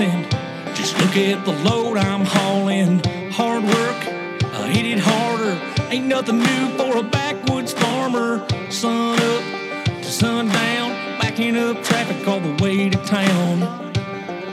Just 0.00 0.98
look 0.98 1.14
at 1.16 1.44
the 1.44 1.52
load 1.62 1.98
I'm 1.98 2.24
hauling. 2.24 3.00
Hard 3.32 3.62
work, 3.64 4.00
I 4.54 4.70
hit 4.72 4.86
it 4.86 4.98
harder. 4.98 5.60
Ain't 5.90 6.06
nothing 6.06 6.38
new 6.38 6.68
for 6.78 6.96
a 6.96 7.02
backwoods 7.02 7.74
farmer. 7.74 8.46
Sun 8.70 9.18
up 9.18 9.84
to 9.84 10.04
sundown, 10.04 10.92
backing 11.20 11.54
up 11.54 11.82
traffic 11.82 12.26
all 12.26 12.40
the 12.40 12.62
way 12.62 12.88
to 12.88 12.96
town. 13.04 13.60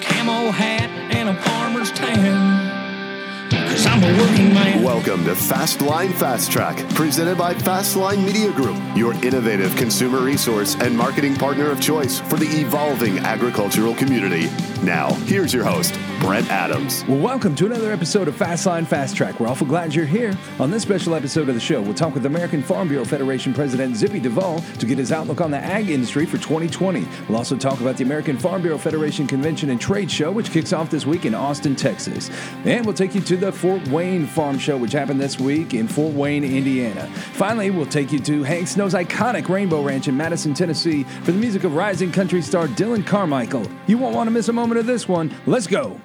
Camo 0.02 0.52
hat 0.52 0.90
and 1.16 1.30
a 1.30 1.36
farmer's 1.44 1.92
tan. 1.92 3.50
Cause 3.50 3.86
I'm 3.86 3.97
a 4.04 4.18
working 4.22 4.54
man. 4.54 4.84
Welcome 4.84 5.24
to 5.26 5.32
Fastline 5.32 6.14
Fast 6.14 6.52
Track, 6.52 6.78
presented 6.90 7.38
by 7.38 7.54
Fastline 7.54 8.24
Media 8.24 8.52
Group, 8.52 8.78
your 8.96 9.14
innovative 9.26 9.76
consumer 9.76 10.20
resource 10.20 10.76
and 10.76 10.96
marketing 10.96 11.36
partner 11.36 11.72
of 11.72 11.82
choice 11.82 12.20
for 12.20 12.36
the 12.36 12.46
evolving 12.46 13.20
agricultural 13.20 13.96
community. 13.96 14.50
Now, 14.84 15.14
here's 15.26 15.54
your 15.54 15.64
host, 15.64 15.98
Brent 16.20 16.50
Adams. 16.52 17.04
Well, 17.08 17.20
welcome 17.20 17.56
to 17.56 17.66
another 17.66 17.92
episode 17.92 18.28
of 18.28 18.36
Fastline 18.36 18.86
Fast 18.86 19.16
Track. 19.16 19.40
We're 19.40 19.48
awful 19.48 19.66
glad 19.66 19.96
you're 19.96 20.06
here. 20.06 20.38
On 20.60 20.70
this 20.70 20.84
special 20.84 21.16
episode 21.16 21.50
of 21.50 21.56
the 21.56 21.62
show, 21.62 21.82
we'll 21.82 21.94
talk 21.94 22.14
with 22.14 22.26
American 22.26 22.62
Farm 22.62 22.88
Bureau 22.88 23.06
Federation 23.06 23.54
President 23.54 23.96
Zippy 23.96 24.20
Duvall 24.20 24.60
to 24.80 24.86
get 24.86 24.98
his 24.98 25.12
outlook 25.12 25.42
on 25.42 25.52
the 25.52 25.58
ag 25.58 25.90
industry 25.90 26.26
for 26.26 26.38
2020. 26.38 27.08
We'll 27.28 27.38
also 27.38 27.58
talk 27.58 27.82
about 27.82 27.98
the 27.98 28.04
American 28.04 28.38
Farm 28.38 28.62
Bureau 28.62 28.78
Federation 28.78 29.26
Convention 29.26 29.72
and 29.72 29.82
Trade 29.82 30.12
Show, 30.12 30.32
which 30.32 30.52
kicks 30.52 30.74
off 30.74 30.90
this 30.90 31.06
week 31.06 31.26
in 31.26 31.34
Austin, 31.34 31.76
Texas. 31.76 32.30
And 32.66 32.86
we'll 32.86 32.96
take 32.96 33.16
you 33.16 33.22
to 33.22 33.38
the 33.38 33.52
Fort 33.52 33.87
Wayne 33.92 34.26
Farm 34.26 34.58
Show, 34.60 34.78
which 34.78 34.92
happened 34.92 35.20
this 35.20 35.40
week 35.40 35.74
in 35.74 35.88
Fort 35.88 36.14
Wayne, 36.14 36.44
Indiana. 36.44 37.08
Finally, 37.34 37.72
we'll 37.72 37.86
take 37.86 38.12
you 38.12 38.20
to 38.20 38.44
Hank 38.44 38.68
Snow's 38.68 38.94
iconic 38.94 39.50
Rainbow 39.50 39.82
Ranch 39.82 40.08
in 40.08 40.16
Madison, 40.16 40.54
Tennessee 40.54 41.04
for 41.04 41.32
the 41.32 41.40
music 41.40 41.64
of 41.64 41.76
rising 41.76 42.12
country 42.12 42.42
star 42.42 42.68
Dylan 42.68 43.06
Carmichael. 43.06 43.66
You 43.88 43.98
won't 43.98 44.16
want 44.16 44.28
to 44.28 44.32
miss 44.32 44.50
a 44.50 44.54
moment 44.54 44.80
of 44.80 44.86
this 44.86 45.08
one. 45.08 45.34
Let's 45.46 45.68
go. 45.68 46.00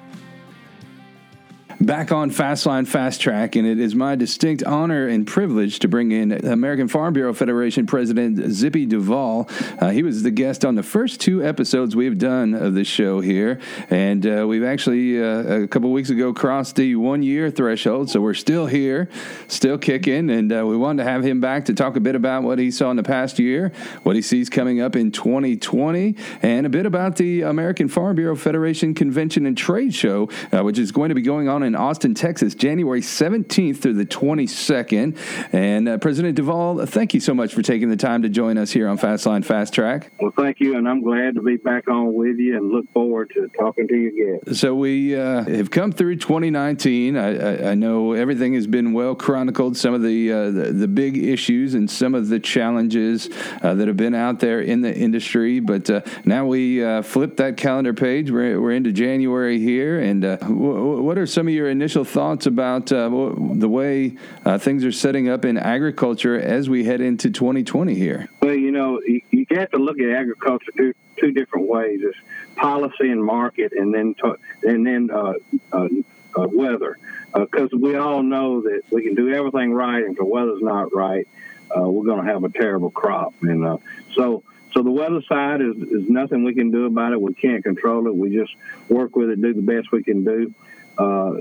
Back 1.83 2.13
on 2.13 2.31
Fastline 2.31 2.87
Fast 2.87 3.19
Track, 3.19 3.57
and 3.57 3.67
it 3.67 3.77
is 3.77 3.93
my 3.93 4.15
distinct 4.15 4.63
honor 4.63 5.05
and 5.05 5.27
privilege 5.27 5.79
to 5.79 5.89
bring 5.89 6.13
in 6.13 6.31
American 6.45 6.87
Farm 6.87 7.13
Bureau 7.13 7.33
Federation 7.33 7.85
President 7.85 8.53
Zippy 8.53 8.85
Duvall. 8.85 9.49
Uh, 9.81 9.89
he 9.89 10.01
was 10.01 10.23
the 10.23 10.31
guest 10.31 10.63
on 10.63 10.75
the 10.75 10.83
first 10.83 11.19
two 11.19 11.43
episodes 11.43 11.93
we've 11.93 12.17
done 12.17 12.53
of 12.53 12.73
this 12.73 12.87
show 12.87 13.19
here, 13.19 13.59
and 13.89 14.25
uh, 14.25 14.45
we've 14.47 14.63
actually 14.63 15.21
uh, 15.21 15.63
a 15.63 15.67
couple 15.67 15.91
weeks 15.91 16.09
ago 16.09 16.31
crossed 16.31 16.77
the 16.77 16.95
one 16.95 17.21
year 17.21 17.51
threshold, 17.51 18.09
so 18.09 18.21
we're 18.21 18.33
still 18.33 18.65
here, 18.65 19.09
still 19.49 19.77
kicking, 19.77 20.29
and 20.29 20.53
uh, 20.53 20.65
we 20.65 20.77
wanted 20.77 21.03
to 21.03 21.09
have 21.09 21.21
him 21.21 21.41
back 21.41 21.65
to 21.65 21.73
talk 21.73 21.97
a 21.97 21.99
bit 21.99 22.15
about 22.15 22.43
what 22.43 22.59
he 22.59 22.71
saw 22.71 22.91
in 22.91 22.95
the 22.95 23.03
past 23.03 23.39
year, 23.39 23.73
what 24.03 24.15
he 24.15 24.21
sees 24.21 24.49
coming 24.49 24.79
up 24.79 24.95
in 24.95 25.11
2020, 25.11 26.15
and 26.43 26.65
a 26.65 26.69
bit 26.69 26.85
about 26.85 27.17
the 27.17 27.41
American 27.41 27.89
Farm 27.89 28.15
Bureau 28.15 28.37
Federation 28.37 28.93
Convention 28.93 29.45
and 29.45 29.57
Trade 29.57 29.93
Show, 29.93 30.29
uh, 30.53 30.63
which 30.63 30.79
is 30.79 30.93
going 30.93 31.09
to 31.09 31.15
be 31.15 31.21
going 31.21 31.49
on 31.49 31.61
in 31.63 31.72
Austin, 31.75 32.13
Texas, 32.13 32.55
January 32.55 33.01
17th 33.01 33.77
through 33.77 33.93
the 33.93 34.05
22nd. 34.05 35.17
And 35.53 35.89
uh, 35.89 35.97
President 35.97 36.35
Duvall, 36.35 36.85
thank 36.85 37.13
you 37.13 37.19
so 37.19 37.33
much 37.33 37.53
for 37.53 37.61
taking 37.61 37.89
the 37.89 37.97
time 37.97 38.21
to 38.23 38.29
join 38.29 38.57
us 38.57 38.71
here 38.71 38.87
on 38.87 38.97
Fastline 38.97 39.43
Fast 39.43 39.73
Track. 39.73 40.11
Well, 40.19 40.33
thank 40.35 40.59
you, 40.59 40.77
and 40.77 40.87
I'm 40.87 41.01
glad 41.01 41.35
to 41.35 41.41
be 41.41 41.57
back 41.57 41.87
on 41.89 42.13
with 42.13 42.37
you 42.37 42.57
and 42.57 42.71
look 42.71 42.91
forward 42.93 43.31
to 43.35 43.47
talking 43.57 43.87
to 43.87 43.95
you 43.95 44.07
again. 44.09 44.55
So 44.55 44.75
we 44.75 45.15
uh, 45.15 45.43
have 45.43 45.71
come 45.71 45.91
through 45.91 46.17
2019. 46.17 47.17
I, 47.17 47.21
I, 47.21 47.71
I, 47.71 47.73
know 47.75 48.13
everything 48.13 48.53
has 48.53 48.67
been 48.67 48.93
well 48.93 49.15
chronicled. 49.15 49.77
Some 49.77 49.93
of 49.93 50.01
the 50.01 50.31
uh, 50.31 50.51
the, 50.51 50.71
the, 50.71 50.87
big 50.87 51.17
issues 51.17 51.73
and 51.73 51.89
some 51.89 52.13
of 52.13 52.29
the 52.29 52.39
challenges 52.39 53.29
uh, 53.61 53.73
that 53.73 53.87
have 53.87 53.97
been 53.97 54.13
out 54.13 54.39
there 54.39 54.61
in 54.61 54.81
the 54.81 54.95
industry. 54.95 55.59
But 55.59 55.89
uh, 55.89 56.01
now 56.25 56.45
we 56.45 56.83
uh, 56.83 57.01
flip 57.01 57.37
that 57.37 57.57
calendar 57.57 57.93
page. 57.93 58.31
We're, 58.31 58.61
we're 58.61 58.71
into 58.71 58.91
January 58.91 59.59
here, 59.59 59.99
and 59.99 60.21
w- 60.21 61.01
what 61.01 61.17
are 61.17 61.25
some 61.25 61.47
of 61.47 61.53
your 61.53 61.62
your 61.63 61.71
initial 61.71 62.03
thoughts 62.03 62.45
about 62.45 62.91
uh, 62.91 63.07
the 63.07 63.69
way 63.69 64.17
uh, 64.43 64.57
things 64.57 64.83
are 64.83 64.91
setting 64.91 65.29
up 65.29 65.45
in 65.45 65.57
agriculture 65.57 66.37
as 66.37 66.69
we 66.69 66.83
head 66.83 66.99
into 66.99 67.29
2020 67.31 67.95
here. 67.95 68.27
Well, 68.41 68.53
you 68.53 68.71
know, 68.71 68.99
you, 69.01 69.21
you 69.31 69.45
have 69.51 69.71
to 69.71 69.77
look 69.77 69.97
at 70.01 70.09
agriculture 70.09 70.73
two, 70.75 70.93
two 71.15 71.31
different 71.31 71.69
ways: 71.69 72.01
it's 72.03 72.17
policy 72.57 73.09
and 73.09 73.23
market, 73.23 73.71
and 73.71 73.93
then 73.93 74.13
to, 74.15 74.37
and 74.63 74.85
then 74.85 75.09
uh, 75.09 75.33
uh, 75.71 75.87
uh 76.35 76.47
weather. 76.51 76.97
Because 77.33 77.71
we 77.71 77.95
all 77.95 78.21
know 78.21 78.61
that 78.61 78.81
we 78.91 79.03
can 79.03 79.15
do 79.15 79.33
everything 79.33 79.73
right, 79.73 80.03
and 80.03 80.11
if 80.11 80.17
the 80.17 80.25
weather's 80.25 80.61
not 80.61 80.93
right, 80.93 81.27
we're 81.73 82.05
going 82.05 82.25
to 82.25 82.31
have 82.31 82.43
a 82.43 82.49
terrible 82.49 82.91
crop. 82.91 83.33
And 83.41 83.79
so. 84.15 84.43
So 84.73 84.81
the 84.81 84.89
weather 84.89 85.21
side 85.29 85.61
is, 85.61 85.75
is 85.75 86.09
nothing 86.09 86.43
we 86.43 86.55
can 86.55 86.71
do 86.71 86.87
about 86.87 87.13
it. 87.13 87.21
We 87.21 87.35
can't 87.35 87.63
control 87.63 88.07
it. 88.07 88.15
We 88.15 88.35
just 88.35 88.55
work 88.89 89.15
with 89.15 89.29
it, 89.29 89.39
do 89.39 89.53
the 89.53 89.61
best 89.61 89.91
we 89.91 90.01
can 90.01 90.23
do. 90.23 90.51
Uh, 90.97 91.33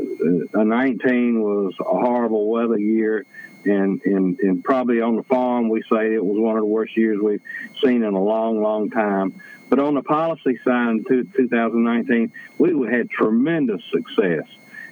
19 0.54 1.42
was 1.42 1.74
a 1.80 1.84
horrible 1.84 2.48
weather 2.48 2.78
year, 2.78 3.26
and, 3.64 4.00
and 4.04 4.38
and 4.40 4.64
probably 4.64 5.00
on 5.00 5.16
the 5.16 5.22
farm 5.24 5.68
we 5.68 5.82
say 5.82 6.14
it 6.14 6.24
was 6.24 6.38
one 6.38 6.56
of 6.56 6.62
the 6.62 6.66
worst 6.66 6.96
years 6.96 7.20
we've 7.20 7.42
seen 7.82 8.02
in 8.02 8.14
a 8.14 8.22
long, 8.22 8.62
long 8.62 8.90
time. 8.90 9.40
But 9.68 9.78
on 9.78 9.94
the 9.94 10.02
policy 10.02 10.58
side, 10.64 10.88
in 10.88 11.04
2019, 11.04 12.32
we 12.58 12.92
had 12.92 13.08
tremendous 13.08 13.82
success 13.90 14.44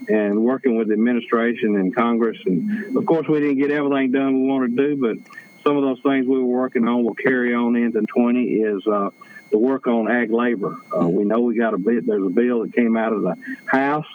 and 0.09 0.43
working 0.43 0.77
with 0.77 0.89
the 0.89 0.95
administration 0.95 1.77
and 1.77 1.95
Congress. 1.95 2.39
And 2.47 2.97
of 2.97 3.05
course, 3.05 3.29
we 3.29 3.41
didn't 3.41 3.59
get 3.59 3.71
everything 3.71 4.13
done 4.13 4.43
we 4.43 4.49
wanted 4.49 4.77
to 4.77 4.89
do, 4.89 4.97
but 4.97 5.37
some 5.63 5.77
of 5.77 5.83
those 5.83 6.01
things 6.01 6.27
we 6.27 6.39
were 6.39 6.45
working 6.45 6.89
on 6.89 7.05
will 7.05 7.15
carry 7.15 7.55
on 7.55 7.77
into 7.77 8.01
20 8.01 8.43
is 8.43 8.87
uh, 8.87 9.11
the 9.51 9.59
work 9.59 9.87
on 9.87 10.11
ag 10.11 10.31
labor. 10.31 10.79
Uh, 10.99 11.07
we 11.09 11.25
know 11.25 11.41
we 11.41 11.57
got 11.57 11.75
a 11.75 11.79
bit, 11.79 12.07
there's 12.07 12.25
a 12.25 12.31
bill 12.31 12.63
that 12.63 12.73
came 12.73 12.97
out 12.97 13.13
of 13.13 13.23
the 13.23 13.37
House 13.67 14.07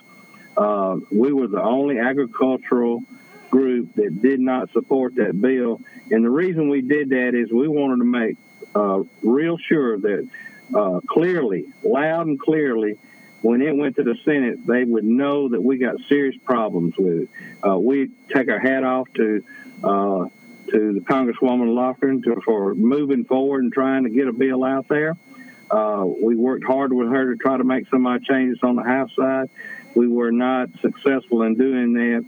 uh, 0.58 0.98
we 1.12 1.34
were 1.34 1.48
the 1.48 1.62
only 1.62 2.00
agricultural 2.00 3.04
group 3.50 3.94
that 3.96 4.22
did 4.22 4.40
not 4.40 4.72
support 4.72 5.16
that 5.16 5.40
bill. 5.40 5.82
And 6.12 6.24
the 6.24 6.30
reason 6.30 6.70
we 6.70 6.82
did 6.82 7.10
that 7.10 7.34
is 7.34 7.52
we 7.52 7.68
wanted 7.68 7.98
to 7.98 8.06
make 8.06 8.38
uh, 8.76 9.04
real 9.22 9.58
sure 9.58 9.98
that 9.98 10.28
uh, 10.74 11.00
clearly, 11.08 11.66
loud 11.84 12.28
and 12.28 12.40
clearly, 12.40 12.98
when 13.42 13.62
it 13.62 13.76
went 13.76 13.96
to 13.98 14.04
the 14.04 14.16
Senate, 14.26 14.66
they 14.66 14.84
would 14.84 15.04
know 15.04 15.50
that 15.50 15.62
we 15.62 15.78
got 15.78 15.96
serious 16.10 16.36
problems 16.44 16.96
with 16.98 17.24
it. 17.24 17.30
Uh, 17.66 17.78
we 17.78 18.10
take 18.34 18.50
our 18.50 18.60
hat 18.60 18.84
off 18.84 19.08
to 19.14 19.44
uh, 19.84 20.26
to 20.72 20.94
the 20.94 21.00
Congresswoman 21.02 21.76
Lofgren 21.76 22.24
for 22.44 22.74
moving 22.74 23.24
forward 23.24 23.64
and 23.64 23.72
trying 23.72 24.04
to 24.04 24.10
get 24.10 24.28
a 24.28 24.34
bill 24.34 24.64
out 24.64 24.88
there. 24.88 25.16
Uh, 25.70 26.06
we 26.06 26.36
worked 26.36 26.64
hard 26.66 26.92
with 26.92 27.10
her 27.10 27.34
to 27.34 27.38
try 27.38 27.58
to 27.58 27.64
make 27.64 27.88
some 27.90 28.06
of 28.06 28.12
our 28.12 28.20
changes 28.20 28.60
on 28.64 28.76
the 28.76 28.84
House 28.84 29.12
side. 29.16 29.50
We 29.96 30.08
were 30.08 30.32
not 30.32 30.70
successful 30.82 31.44
in 31.44 31.56
doing 31.56 31.94
that. 31.94 32.26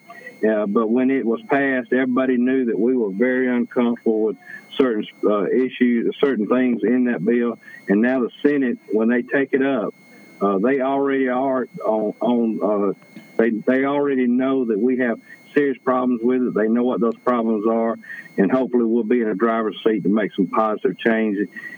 Uh, 0.48 0.66
but 0.68 0.90
when 0.90 1.10
it 1.10 1.26
was 1.26 1.42
passed, 1.50 1.92
everybody 1.92 2.38
knew 2.38 2.66
that 2.66 2.80
we 2.80 2.96
were 2.96 3.12
very 3.12 3.48
uncomfortable 3.48 4.22
with 4.22 4.38
certain 4.76 5.06
uh, 5.24 5.46
issues, 5.48 6.16
certain 6.20 6.48
things 6.48 6.84
in 6.84 7.06
that 7.06 7.26
bill. 7.26 7.60
And 7.88 8.02
now 8.02 8.22
the 8.22 8.30
Senate, 8.42 8.78
when 8.92 9.10
they 9.10 9.24
take 9.24 9.54
it 9.54 9.64
up, 9.64 9.94
uh, 10.40 10.60
they 10.60 10.82
already 10.82 11.30
are 11.30 11.68
on. 11.84 12.14
on 12.22 12.94
uh, 12.94 13.22
they 13.38 13.52
they 13.52 13.86
already 13.86 14.26
know 14.28 14.66
that 14.66 14.80
we 14.80 14.98
have 14.98 15.20
serious 15.54 15.78
problems 15.78 16.22
with 16.24 16.42
it. 16.42 16.54
They 16.54 16.68
know 16.68 16.84
what 16.84 17.00
those 17.00 17.18
problems 17.18 17.66
are, 17.68 17.96
and 18.38 18.52
hopefully 18.52 18.84
we'll 18.84 19.04
be 19.04 19.22
in 19.22 19.28
a 19.28 19.36
driver's 19.36 19.78
seat 19.84 20.04
to 20.04 20.10
make 20.10 20.34
some 20.34 20.48
positive 20.48 20.98
change 20.98 21.38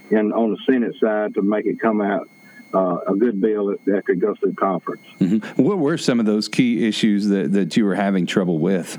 in 0.10 0.32
on 0.32 0.52
the 0.52 0.58
Senate 0.66 0.96
side 1.00 1.36
to 1.36 1.42
make 1.42 1.66
it 1.66 1.80
come 1.80 2.02
out 2.02 2.30
uh, 2.74 2.98
a 3.08 3.16
good 3.16 3.42
bill 3.42 3.68
that, 3.68 3.86
that, 3.86 4.06
could 4.06 4.20
go 4.20 4.36
through 4.36 4.54
conference. 4.54 5.06
Mm-hmm. 5.20 5.62
What 5.62 5.80
were 5.80 5.98
some 5.98 6.20
of 6.20 6.26
those 6.26 6.48
key 6.48 6.88
issues 6.88 7.28
that, 7.30 7.52
that 7.54 7.76
you 7.76 7.86
were 7.86 7.96
having 7.96 8.26
trouble 8.26 8.60
with? 8.60 8.98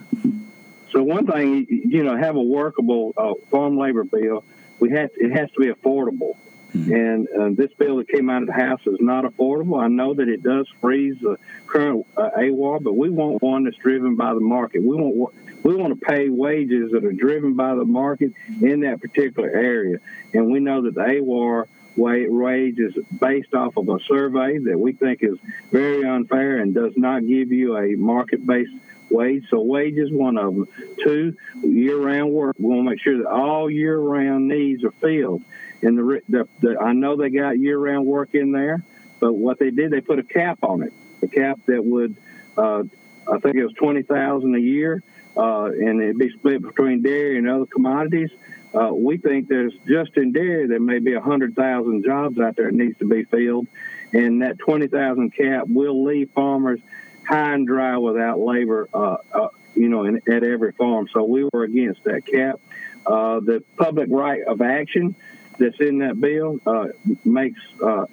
So 0.90 1.02
one 1.02 1.26
thing, 1.26 1.66
you 1.68 2.02
know, 2.02 2.16
have 2.16 2.36
a 2.36 2.42
workable 2.42 3.14
uh, 3.16 3.34
farm 3.50 3.78
labor 3.78 4.04
bill. 4.04 4.44
We 4.80 4.90
have 4.90 5.10
it 5.16 5.30
has 5.32 5.50
to 5.52 5.60
be 5.60 5.68
affordable. 5.68 6.36
Mm-hmm. 6.74 6.92
And 6.92 7.28
uh, 7.28 7.50
this 7.60 7.72
bill 7.74 7.96
that 7.96 8.08
came 8.08 8.30
out 8.30 8.42
of 8.42 8.48
the 8.48 8.54
House 8.54 8.80
is 8.86 8.98
not 9.00 9.24
affordable. 9.24 9.82
I 9.82 9.88
know 9.88 10.14
that 10.14 10.28
it 10.28 10.42
does 10.42 10.68
freeze 10.80 11.18
the 11.20 11.36
current 11.66 12.06
uh, 12.16 12.30
AWAR, 12.38 12.82
but 12.82 12.92
we 12.92 13.10
want 13.10 13.42
one 13.42 13.64
that's 13.64 13.76
driven 13.76 14.14
by 14.14 14.34
the 14.34 14.40
market. 14.40 14.82
We 14.82 14.96
want 14.96 15.34
we 15.62 15.74
want 15.74 15.98
to 15.98 16.06
pay 16.06 16.28
wages 16.28 16.92
that 16.92 17.04
are 17.04 17.12
driven 17.12 17.54
by 17.54 17.74
the 17.74 17.84
market 17.84 18.32
in 18.62 18.80
that 18.80 19.00
particular 19.00 19.50
area. 19.50 19.98
And 20.32 20.50
we 20.50 20.60
know 20.60 20.82
that 20.82 20.94
the 20.94 21.00
AWAR 21.00 21.66
wage 22.00 22.78
is 22.78 22.94
based 23.20 23.54
off 23.54 23.76
of 23.76 23.88
a 23.88 23.98
survey 24.00 24.58
that 24.58 24.78
we 24.78 24.92
think 24.92 25.22
is 25.22 25.38
very 25.70 26.04
unfair 26.04 26.58
and 26.58 26.74
does 26.74 26.94
not 26.96 27.26
give 27.26 27.52
you 27.52 27.76
a 27.76 27.96
market 27.96 28.46
based 28.46 28.72
wage. 29.10 29.44
So 29.50 29.60
wage 29.60 29.96
is 29.96 30.10
one 30.10 30.38
of 30.38 30.54
them. 30.54 30.68
Two, 31.02 31.36
year 31.62 31.98
round 31.98 32.32
work. 32.32 32.56
We 32.58 32.66
want 32.66 32.86
to 32.86 32.90
make 32.90 33.00
sure 33.00 33.18
that 33.18 33.28
all 33.28 33.70
year 33.70 33.98
round 33.98 34.48
needs 34.48 34.84
are 34.84 34.92
filled. 34.92 35.42
And 35.82 35.98
the, 35.98 36.20
the, 36.28 36.48
the 36.60 36.78
I 36.78 36.92
know 36.92 37.16
they 37.16 37.30
got 37.30 37.58
year 37.58 37.78
round 37.78 38.06
work 38.06 38.34
in 38.34 38.52
there, 38.52 38.82
but 39.18 39.32
what 39.32 39.58
they 39.58 39.70
did, 39.70 39.90
they 39.90 40.00
put 40.00 40.18
a 40.18 40.22
cap 40.22 40.58
on 40.62 40.82
it. 40.82 40.92
A 41.22 41.26
cap 41.26 41.58
that 41.66 41.84
would, 41.84 42.16
uh, 42.56 42.82
I 43.30 43.38
think 43.38 43.56
it 43.56 43.64
was 43.64 43.74
twenty 43.74 44.02
thousand 44.02 44.54
a 44.54 44.60
year, 44.60 45.02
uh, 45.36 45.64
and 45.64 46.02
it'd 46.02 46.18
be 46.18 46.30
split 46.30 46.62
between 46.62 47.02
dairy 47.02 47.36
and 47.38 47.48
other 47.48 47.66
commodities. 47.66 48.30
Uh, 48.74 48.90
we 48.94 49.16
think 49.16 49.48
there's 49.48 49.74
just 49.86 50.16
in 50.16 50.32
dairy 50.32 50.66
there 50.66 50.80
may 50.80 51.00
be 51.00 51.14
a 51.14 51.20
hundred 51.20 51.56
thousand 51.56 52.04
jobs 52.04 52.38
out 52.38 52.56
there 52.56 52.66
that 52.66 52.76
needs 52.76 52.98
to 52.98 53.06
be 53.06 53.24
filled, 53.24 53.66
and 54.12 54.42
that 54.42 54.58
20,000 54.58 55.30
cap 55.30 55.64
will 55.68 56.04
leave 56.04 56.30
farmers 56.30 56.80
high 57.26 57.54
and 57.54 57.66
dry 57.66 57.96
without 57.96 58.38
labor, 58.38 58.88
uh, 58.92 59.16
uh, 59.32 59.48
you 59.74 59.88
know, 59.88 60.04
in, 60.04 60.16
at 60.28 60.42
every 60.42 60.72
farm. 60.72 61.08
So 61.12 61.24
we 61.24 61.48
were 61.52 61.62
against 61.62 62.04
that 62.04 62.26
cap. 62.26 62.60
Uh, 63.06 63.40
the 63.40 63.62
public 63.76 64.08
right 64.10 64.42
of 64.46 64.60
action 64.60 65.14
that's 65.58 65.80
in 65.80 65.98
that 65.98 66.20
bill 66.20 66.58
uh, 66.66 66.88
makes 67.24 67.60
uh, 67.82 68.06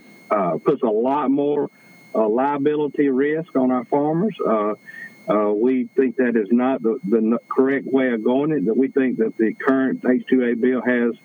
puts 0.64 0.82
a 0.82 0.90
lot 0.90 1.30
more 1.30 1.70
liability 2.14 3.10
risk 3.10 3.56
on 3.56 3.72
our 3.72 3.86
farmers. 3.86 4.36
We 5.28 5.86
think 5.96 6.18
that 6.18 6.36
is 6.36 6.48
not 6.52 6.82
the, 6.82 7.00
the 7.04 7.40
correct 7.50 7.86
way 7.86 8.12
of 8.12 8.24
going 8.24 8.52
it. 8.52 8.66
That 8.66 8.78
we 8.78 8.88
think 8.88 9.18
that 9.18 9.38
the 9.38 9.54
current 9.54 10.02
H2A 10.02 10.60
bill 10.60 10.82
has 10.82 11.16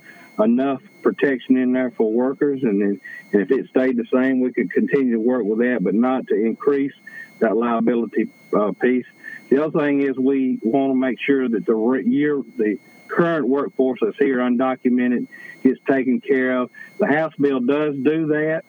enough 0.43 0.83
protection 1.03 1.57
in 1.57 1.73
there 1.73 1.91
for 1.91 2.11
workers, 2.11 2.63
and, 2.63 3.01
if 3.35 3.51
it 3.51 3.69
stayed 3.71 3.97
the 3.97 4.05
same, 4.13 4.41
we 4.41 4.53
could 4.53 4.71
continue 4.71 5.15
to 5.15 5.21
work 5.21 5.45
with 5.45 5.61
that, 5.61 5.83
but 5.83 5.95
not 5.95 6.27
to 6.27 6.35
increase 6.35 6.93
that 7.39 7.57
liability 7.57 8.29
uh, 8.55 8.73
piece. 8.73 9.07
The 9.49 9.65
other 9.65 9.81
thing 9.81 10.03
is 10.03 10.17
we 10.19 10.59
want 10.63 10.91
to 10.91 10.95
make 10.95 11.19
sure 11.19 11.49
that 11.49 11.65
the 11.65 12.03
year 12.05 12.43
the 12.57 12.79
current 13.09 13.49
workforce 13.49 14.01
that's 14.03 14.17
here 14.19 14.39
undocumented 14.39 15.29
gets 15.63 15.81
taken 15.87 16.21
care 16.21 16.59
of. 16.59 16.71
The 16.99 17.07
House 17.07 17.35
bill 17.39 17.61
does 17.61 17.97
do 17.97 18.29
that. 18.29 18.65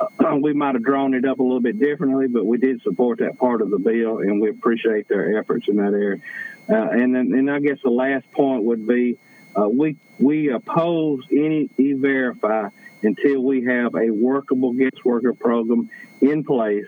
We 0.40 0.52
might 0.52 0.74
have 0.74 0.84
drawn 0.84 1.14
it 1.14 1.24
up 1.24 1.38
a 1.38 1.42
little 1.42 1.60
bit 1.60 1.78
differently, 1.78 2.28
but 2.28 2.44
we 2.44 2.58
did 2.58 2.82
support 2.82 3.18
that 3.18 3.38
part 3.38 3.62
of 3.62 3.70
the 3.70 3.78
bill, 3.78 4.18
and 4.18 4.40
we 4.40 4.50
appreciate 4.50 5.08
their 5.08 5.38
efforts 5.38 5.66
in 5.68 5.76
that 5.76 5.94
area. 5.94 6.20
Uh, 6.68 6.90
and 6.90 7.14
then, 7.14 7.32
and 7.32 7.50
I 7.50 7.60
guess 7.60 7.78
the 7.82 7.90
last 7.90 8.30
point 8.32 8.64
would 8.64 8.86
be 8.86 9.16
uh, 9.58 9.68
we 9.68 9.96
we 10.18 10.50
oppose 10.50 11.24
any 11.30 11.70
e-verify 11.78 12.68
until 13.02 13.42
we 13.42 13.64
have 13.64 13.94
a 13.94 14.10
workable 14.10 14.72
guest 14.72 15.04
worker 15.04 15.32
program 15.32 15.88
in 16.20 16.44
place 16.44 16.86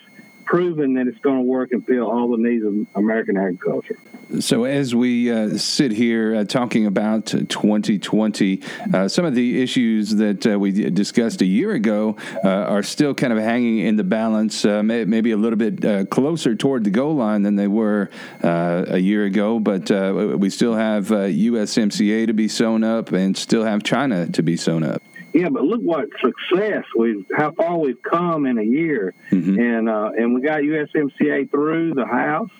proven 0.50 0.94
that 0.94 1.06
it's 1.06 1.18
going 1.20 1.36
to 1.36 1.42
work 1.42 1.70
and 1.70 1.86
fill 1.86 2.10
all 2.10 2.28
the 2.28 2.36
needs 2.36 2.64
of 2.64 2.74
American 2.96 3.36
agriculture. 3.36 3.96
So, 4.40 4.64
as 4.64 4.96
we 4.96 5.30
uh, 5.30 5.56
sit 5.56 5.92
here 5.92 6.34
uh, 6.34 6.44
talking 6.44 6.86
about 6.86 7.26
2020, 7.26 8.60
uh, 8.92 9.06
some 9.06 9.24
of 9.24 9.36
the 9.36 9.62
issues 9.62 10.16
that 10.16 10.44
uh, 10.44 10.58
we 10.58 10.72
discussed 10.90 11.40
a 11.40 11.46
year 11.46 11.70
ago 11.70 12.16
uh, 12.44 12.48
are 12.48 12.82
still 12.82 13.14
kind 13.14 13.32
of 13.32 13.38
hanging 13.38 13.78
in 13.78 13.94
the 13.94 14.02
balance, 14.02 14.64
uh, 14.64 14.82
may, 14.82 15.04
maybe 15.04 15.30
a 15.30 15.36
little 15.36 15.56
bit 15.56 16.10
closer 16.10 16.56
toward 16.56 16.82
the 16.82 16.90
goal 16.90 17.14
line 17.14 17.42
than 17.42 17.54
they 17.54 17.68
were 17.68 18.10
a 18.42 18.98
year 18.98 19.24
ago. 19.24 19.60
But 19.60 19.88
we 20.40 20.50
still 20.50 20.74
have 20.74 21.08
USMCA 21.08 22.26
to 22.26 22.32
be 22.32 22.48
sewn 22.48 22.82
up 22.82 23.12
and 23.12 23.36
still 23.36 23.64
have 23.64 23.84
China 23.84 24.26
to 24.26 24.42
be 24.42 24.56
sewn 24.56 24.82
up. 24.82 25.00
Yeah, 25.32 25.48
but 25.48 25.62
look 25.62 25.80
what 25.80 26.08
success 26.20 26.84
we've 26.96 27.24
how 27.36 27.52
far 27.52 27.78
we've 27.78 28.02
come 28.02 28.46
in 28.46 28.58
a 28.58 28.64
year, 28.64 29.14
mm-hmm. 29.30 29.60
and 29.60 29.88
uh, 29.88 30.10
and 30.16 30.34
we 30.34 30.40
got 30.40 30.60
USMCA 30.60 31.50
through 31.50 31.94
the 31.94 32.06
House. 32.06 32.50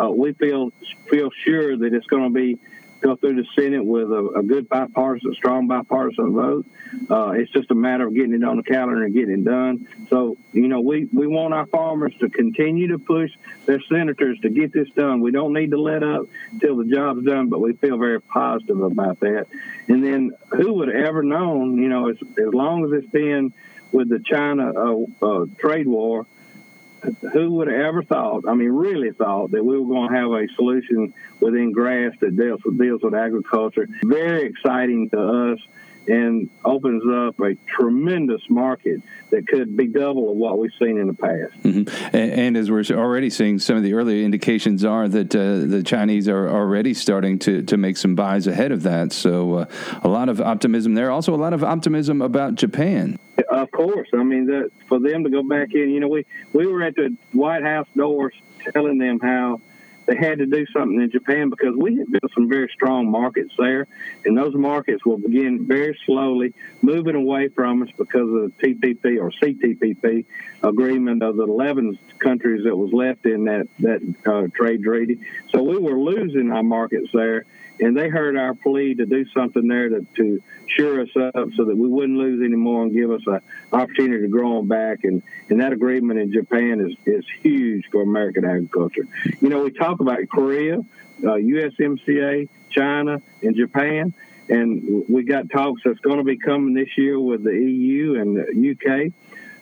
Uh, 0.00 0.10
we 0.10 0.32
feel 0.32 0.72
feel 1.08 1.30
sure 1.44 1.76
that 1.76 1.94
it's 1.94 2.06
going 2.06 2.24
to 2.24 2.34
be 2.34 2.58
go 3.00 3.16
through 3.16 3.36
the 3.36 3.46
Senate 3.54 3.84
with 3.84 4.10
a, 4.10 4.38
a 4.38 4.42
good 4.42 4.68
bipartisan, 4.68 5.34
strong 5.34 5.68
bipartisan 5.68 6.32
vote. 6.32 6.66
Uh, 7.10 7.30
it's 7.30 7.50
just 7.50 7.70
a 7.70 7.74
matter 7.74 8.06
of 8.06 8.14
getting 8.14 8.34
it 8.34 8.44
on 8.44 8.56
the 8.56 8.62
calendar 8.62 9.04
and 9.04 9.14
getting 9.14 9.40
it 9.40 9.44
done. 9.44 9.86
So, 10.08 10.36
you 10.52 10.68
know, 10.68 10.80
we, 10.80 11.08
we 11.12 11.26
want 11.26 11.54
our 11.54 11.66
farmers 11.66 12.14
to 12.20 12.28
continue 12.28 12.88
to 12.88 12.98
push 12.98 13.30
their 13.66 13.80
senators 13.82 14.38
to 14.40 14.50
get 14.50 14.72
this 14.72 14.88
done. 14.90 15.20
We 15.20 15.30
don't 15.30 15.52
need 15.52 15.70
to 15.70 15.80
let 15.80 16.02
up 16.02 16.26
till 16.60 16.76
the 16.76 16.84
job's 16.84 17.24
done, 17.24 17.48
but 17.48 17.60
we 17.60 17.74
feel 17.74 17.98
very 17.98 18.20
positive 18.20 18.80
about 18.80 19.20
that. 19.20 19.46
And 19.88 20.04
then 20.04 20.32
who 20.50 20.74
would 20.74 20.90
ever 20.90 21.22
known, 21.22 21.76
you 21.76 21.88
know, 21.88 22.08
as, 22.08 22.16
as 22.20 22.54
long 22.54 22.84
as 22.84 23.02
it's 23.02 23.10
been 23.10 23.52
with 23.92 24.08
the 24.08 24.18
China 24.18 24.72
uh, 24.72 25.26
uh, 25.26 25.46
trade 25.58 25.86
war, 25.86 26.26
who 27.32 27.50
would 27.52 27.68
have 27.68 27.80
ever 27.80 28.02
thought, 28.02 28.44
I 28.48 28.54
mean, 28.54 28.70
really 28.70 29.12
thought 29.12 29.52
that 29.52 29.64
we 29.64 29.78
were 29.78 29.86
going 29.86 30.10
to 30.10 30.16
have 30.16 30.30
a 30.30 30.48
solution 30.54 31.14
within 31.40 31.72
grass 31.72 32.12
that 32.20 32.36
deals 32.36 32.60
with, 32.64 32.78
deals 32.78 33.02
with 33.02 33.14
agriculture. 33.14 33.86
Very 34.02 34.44
exciting 34.44 35.10
to 35.10 35.52
us 35.52 35.58
and 36.08 36.50
opens 36.64 37.02
up 37.06 37.38
a 37.40 37.54
tremendous 37.66 38.42
market 38.48 39.02
that 39.30 39.46
could 39.46 39.76
be 39.76 39.86
double 39.86 40.30
of 40.30 40.36
what 40.36 40.58
we've 40.58 40.72
seen 40.78 40.98
in 40.98 41.06
the 41.06 41.14
past. 41.14 41.62
Mm-hmm. 41.62 42.16
And, 42.16 42.32
and, 42.32 42.56
as 42.56 42.70
we're 42.70 42.84
already 42.92 43.30
seeing, 43.30 43.58
some 43.58 43.76
of 43.76 43.82
the 43.82 43.94
early 43.94 44.24
indications 44.24 44.84
are 44.84 45.06
that 45.08 45.34
uh, 45.34 45.66
the 45.66 45.82
Chinese 45.82 46.28
are 46.28 46.48
already 46.48 46.94
starting 46.94 47.38
to, 47.40 47.62
to 47.62 47.76
make 47.76 47.96
some 47.96 48.14
buys 48.14 48.46
ahead 48.46 48.72
of 48.72 48.82
that. 48.84 49.12
So 49.12 49.54
uh, 49.54 49.66
a 50.02 50.08
lot 50.08 50.28
of 50.28 50.40
optimism 50.40 50.94
there. 50.94 51.10
Also, 51.10 51.34
a 51.34 51.36
lot 51.36 51.52
of 51.52 51.62
optimism 51.62 52.22
about 52.22 52.54
Japan. 52.54 53.18
Of 53.50 53.70
course, 53.70 54.08
I 54.12 54.22
mean 54.24 54.46
that 54.46 54.70
for 54.88 54.98
them 54.98 55.24
to 55.24 55.30
go 55.30 55.42
back 55.42 55.68
in. 55.72 55.90
You 55.90 56.00
know, 56.00 56.08
we 56.08 56.26
we 56.52 56.66
were 56.66 56.82
at 56.82 56.96
the 56.96 57.16
White 57.32 57.62
House 57.62 57.86
doors 57.96 58.34
telling 58.72 58.98
them 58.98 59.20
how 59.20 59.60
they 60.08 60.16
had 60.16 60.38
to 60.38 60.46
do 60.46 60.66
something 60.72 61.00
in 61.00 61.10
Japan 61.10 61.50
because 61.50 61.76
we 61.76 61.98
had 61.98 62.10
built 62.10 62.32
some 62.32 62.48
very 62.48 62.70
strong 62.72 63.10
markets 63.10 63.52
there, 63.58 63.86
and 64.24 64.36
those 64.36 64.54
markets 64.54 65.04
will 65.04 65.18
begin 65.18 65.66
very 65.66 65.98
slowly 66.06 66.54
moving 66.80 67.14
away 67.14 67.48
from 67.48 67.82
us 67.82 67.90
because 67.96 68.22
of 68.22 68.30
the 68.30 68.52
TPP 68.58 69.20
or 69.20 69.30
CTPP 69.30 70.24
agreement 70.62 71.22
of 71.22 71.36
the 71.36 71.42
11 71.42 71.98
countries 72.18 72.64
that 72.64 72.74
was 72.74 72.90
left 72.92 73.26
in 73.26 73.44
that 73.44 73.68
that 73.80 74.00
uh, 74.26 74.48
trade 74.54 74.82
treaty. 74.82 75.18
So 75.50 75.62
we 75.62 75.76
were 75.76 75.98
losing 75.98 76.50
our 76.52 76.62
markets 76.62 77.10
there, 77.12 77.44
and 77.80 77.96
they 77.96 78.08
heard 78.08 78.36
our 78.36 78.54
plea 78.54 78.94
to 78.94 79.06
do 79.06 79.24
something 79.30 79.66
there 79.68 79.88
to, 79.88 80.06
to 80.16 80.42
shore 80.66 81.00
us 81.00 81.08
up 81.16 81.48
so 81.56 81.64
that 81.64 81.76
we 81.76 81.88
wouldn't 81.88 82.18
lose 82.18 82.42
any 82.44 82.56
more 82.56 82.82
and 82.82 82.92
give 82.92 83.10
us 83.10 83.22
an 83.26 83.40
opportunity 83.72 84.22
to 84.22 84.28
grow 84.28 84.56
them 84.56 84.68
back. 84.68 85.04
And, 85.04 85.22
and 85.48 85.60
that 85.60 85.72
agreement 85.72 86.18
in 86.18 86.32
Japan 86.32 86.80
is, 86.80 86.96
is 87.06 87.24
huge 87.40 87.86
for 87.90 88.02
American 88.02 88.44
agriculture. 88.44 89.06
You 89.40 89.48
know, 89.48 89.62
we 89.62 89.70
talk 89.70 90.00
about 90.00 90.18
Korea, 90.28 90.78
uh, 90.78 90.82
USMCA, 91.22 92.48
China, 92.70 93.20
and 93.42 93.56
Japan. 93.56 94.14
And 94.48 95.04
we 95.08 95.24
got 95.24 95.50
talks 95.50 95.82
that's 95.84 96.00
going 96.00 96.18
to 96.18 96.24
be 96.24 96.38
coming 96.38 96.74
this 96.74 96.96
year 96.96 97.20
with 97.20 97.44
the 97.44 97.52
EU 97.52 98.18
and 98.18 98.36
the 98.36 98.70
UK. 98.70 99.12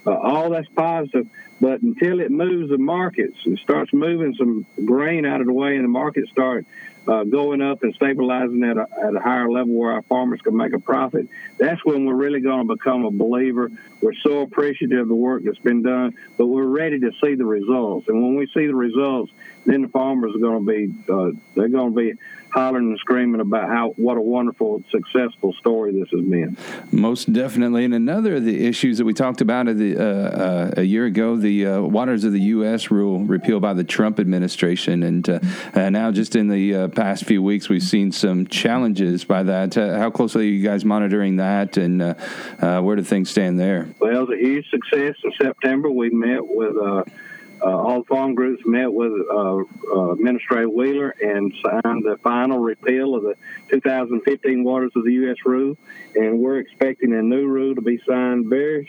Uh, 0.07 0.17
all 0.17 0.51
that's 0.51 0.69
positive, 0.69 1.27
but 1.61 1.83
until 1.83 2.21
it 2.21 2.31
moves 2.31 2.71
the 2.71 2.79
markets 2.79 3.37
and 3.45 3.59
starts 3.59 3.93
moving 3.93 4.35
some 4.35 4.65
grain 4.85 5.27
out 5.27 5.41
of 5.41 5.49
the 5.49 5.53
way 5.53 5.75
and 5.75 5.83
the 5.83 5.89
markets 5.89 6.31
start 6.31 6.65
uh, 7.09 7.25
going 7.25 7.63
up 7.63 7.83
and 7.83 7.95
stabilizing 7.95 8.65
at 8.65 8.77
a, 8.77 8.87
at 9.03 9.15
a 9.15 9.21
higher 9.21 9.51
level 9.51 9.75
where 9.75 9.93
our 9.93 10.03
farmers 10.03 10.41
can 10.41 10.57
make 10.57 10.73
a 10.73 10.79
profit, 10.79 11.29
that's 11.59 11.85
when 11.85 12.05
we're 12.05 12.15
really 12.15 12.41
going 12.41 12.67
to 12.67 12.75
become 12.75 13.05
a 13.05 13.11
believer. 13.11 13.71
We're 14.01 14.15
so 14.23 14.41
appreciative 14.41 15.01
of 15.01 15.09
the 15.09 15.15
work 15.15 15.43
that's 15.45 15.59
been 15.59 15.83
done, 15.83 16.15
but 16.37 16.47
we're 16.47 16.67
ready 16.67 16.99
to 17.01 17.13
see 17.23 17.35
the 17.35 17.47
results. 17.47 18.09
And 18.09 18.23
when 18.23 18.37
we 18.37 18.47
see 18.49 18.67
the 18.67 18.75
results, 18.75 19.33
then 19.65 19.83
the 19.83 19.89
farmers 19.89 20.35
are 20.35 20.39
going 20.39 20.67
to 20.67 20.73
be 20.73 21.13
uh, 21.13 21.31
they're 21.55 21.69
going 21.69 21.95
to 21.95 21.97
be 21.97 22.15
hollering 22.57 22.89
and 22.89 22.99
screaming 22.99 23.43
about 23.43 23.69
how 23.69 23.91
what 23.97 24.17
a 24.17 24.21
wonderful, 24.21 24.83
successful 24.91 25.53
story 25.61 25.93
this 25.93 26.09
has 26.11 26.23
been. 26.23 26.57
Most 26.91 27.31
definitely. 27.31 27.85
And 27.85 27.93
another 27.93 28.37
of 28.37 28.45
the 28.45 28.67
issues 28.67 28.97
that 28.97 29.05
we 29.05 29.13
talked 29.13 29.43
about 29.43 29.67
the, 29.67 29.97
uh, 29.97 30.03
uh, 30.03 30.71
a 30.79 30.83
year 30.83 31.05
ago, 31.05 31.37
the 31.37 31.67
uh, 31.67 31.81
Waters 31.83 32.25
of 32.25 32.33
the 32.33 32.41
U.S. 32.41 32.91
rule 32.91 33.19
repealed 33.21 33.61
by 33.61 33.75
the 33.75 33.85
Trump 33.85 34.19
administration, 34.19 35.03
and 35.03 35.29
uh, 35.29 35.41
now 35.91 36.11
just 36.11 36.35
in 36.35 36.49
the 36.49 36.75
uh, 36.75 36.89
past 36.89 37.25
few 37.25 37.43
weeks, 37.43 37.69
we've 37.69 37.83
seen 37.83 38.11
some 38.11 38.47
challenges 38.47 39.25
by 39.25 39.43
that. 39.43 39.77
Uh, 39.77 39.99
how 39.99 40.09
closely 40.09 40.49
are 40.49 40.51
you 40.51 40.65
guys 40.65 40.85
monitoring 40.85 41.37
that, 41.37 41.77
and 41.77 42.01
where 42.61 42.97
do 42.97 43.03
things 43.03 43.29
stand 43.29 43.61
there? 43.61 43.87
Well, 44.01 44.17
it 44.17 44.21
was 44.21 44.39
a 44.39 44.43
huge 44.43 44.71
success 44.71 45.15
in 45.23 45.33
September. 45.39 45.91
We 45.91 46.09
met 46.09 46.41
with 46.47 46.75
uh, 47.63 47.65
all 47.65 48.05
farm 48.05 48.35
groups 48.35 48.63
met 48.67 48.93
with 48.93 49.13
uh, 49.31 49.57
uh, 49.57 50.13
Administrator 50.13 50.69
Wheeler 50.69 51.11
and 51.21 51.53
signed 51.63 52.05
the 52.05 52.19
final 52.23 52.59
repeal 52.59 53.15
of 53.15 53.23
the 53.23 53.35
2015 53.71 54.65
Waters 54.65 54.93
of 54.97 55.05
the 55.05 55.13
U.S. 55.13 55.37
rule, 55.45 55.77
and 56.15 56.39
we're 56.39 56.59
expecting 56.59 57.13
a 57.13 57.23
new 57.23 57.47
rule 57.47 57.75
to 57.75 57.83
be 57.83 58.01
signed 58.07 58.49
very, 58.49 58.89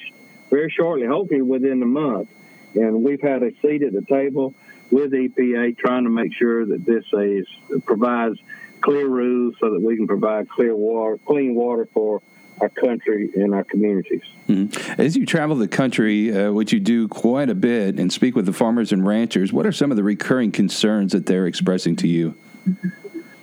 very 0.49 0.69
shortly, 0.69 1.07
hopefully 1.07 1.41
within 1.41 1.79
the 1.79 1.85
month. 1.85 2.29
And 2.75 3.03
we've 3.03 3.21
had 3.21 3.43
a 3.43 3.51
seat 3.61 3.83
at 3.83 3.93
the 3.93 4.03
table 4.03 4.53
with 4.91 5.11
EPA 5.11 5.77
trying 5.77 6.03
to 6.03 6.09
make 6.09 6.33
sure 6.33 6.65
that 6.65 6.85
this 6.85 7.05
is, 7.13 7.47
provides 7.85 8.39
clear 8.81 9.07
rules 9.07 9.55
so 9.59 9.71
that 9.71 9.81
we 9.81 9.95
can 9.95 10.07
provide 10.07 10.49
clear 10.49 10.75
water, 10.75 11.17
clean 11.25 11.55
water 11.55 11.87
for 11.93 12.21
our 12.61 12.69
country 12.69 13.29
and 13.35 13.53
our 13.53 13.63
communities. 13.63 14.21
Mm-hmm. 14.47 15.01
As 15.01 15.15
you 15.15 15.25
travel 15.25 15.55
the 15.55 15.67
country, 15.67 16.35
uh, 16.35 16.51
which 16.51 16.71
you 16.73 16.79
do 16.79 17.07
quite 17.07 17.49
a 17.49 17.55
bit, 17.55 17.99
and 17.99 18.11
speak 18.11 18.35
with 18.35 18.45
the 18.45 18.53
farmers 18.53 18.91
and 18.91 19.05
ranchers, 19.05 19.53
what 19.53 19.65
are 19.65 19.71
some 19.71 19.91
of 19.91 19.97
the 19.97 20.03
recurring 20.03 20.51
concerns 20.51 21.11
that 21.11 21.25
they're 21.25 21.47
expressing 21.47 21.95
to 21.97 22.07
you? 22.07 22.35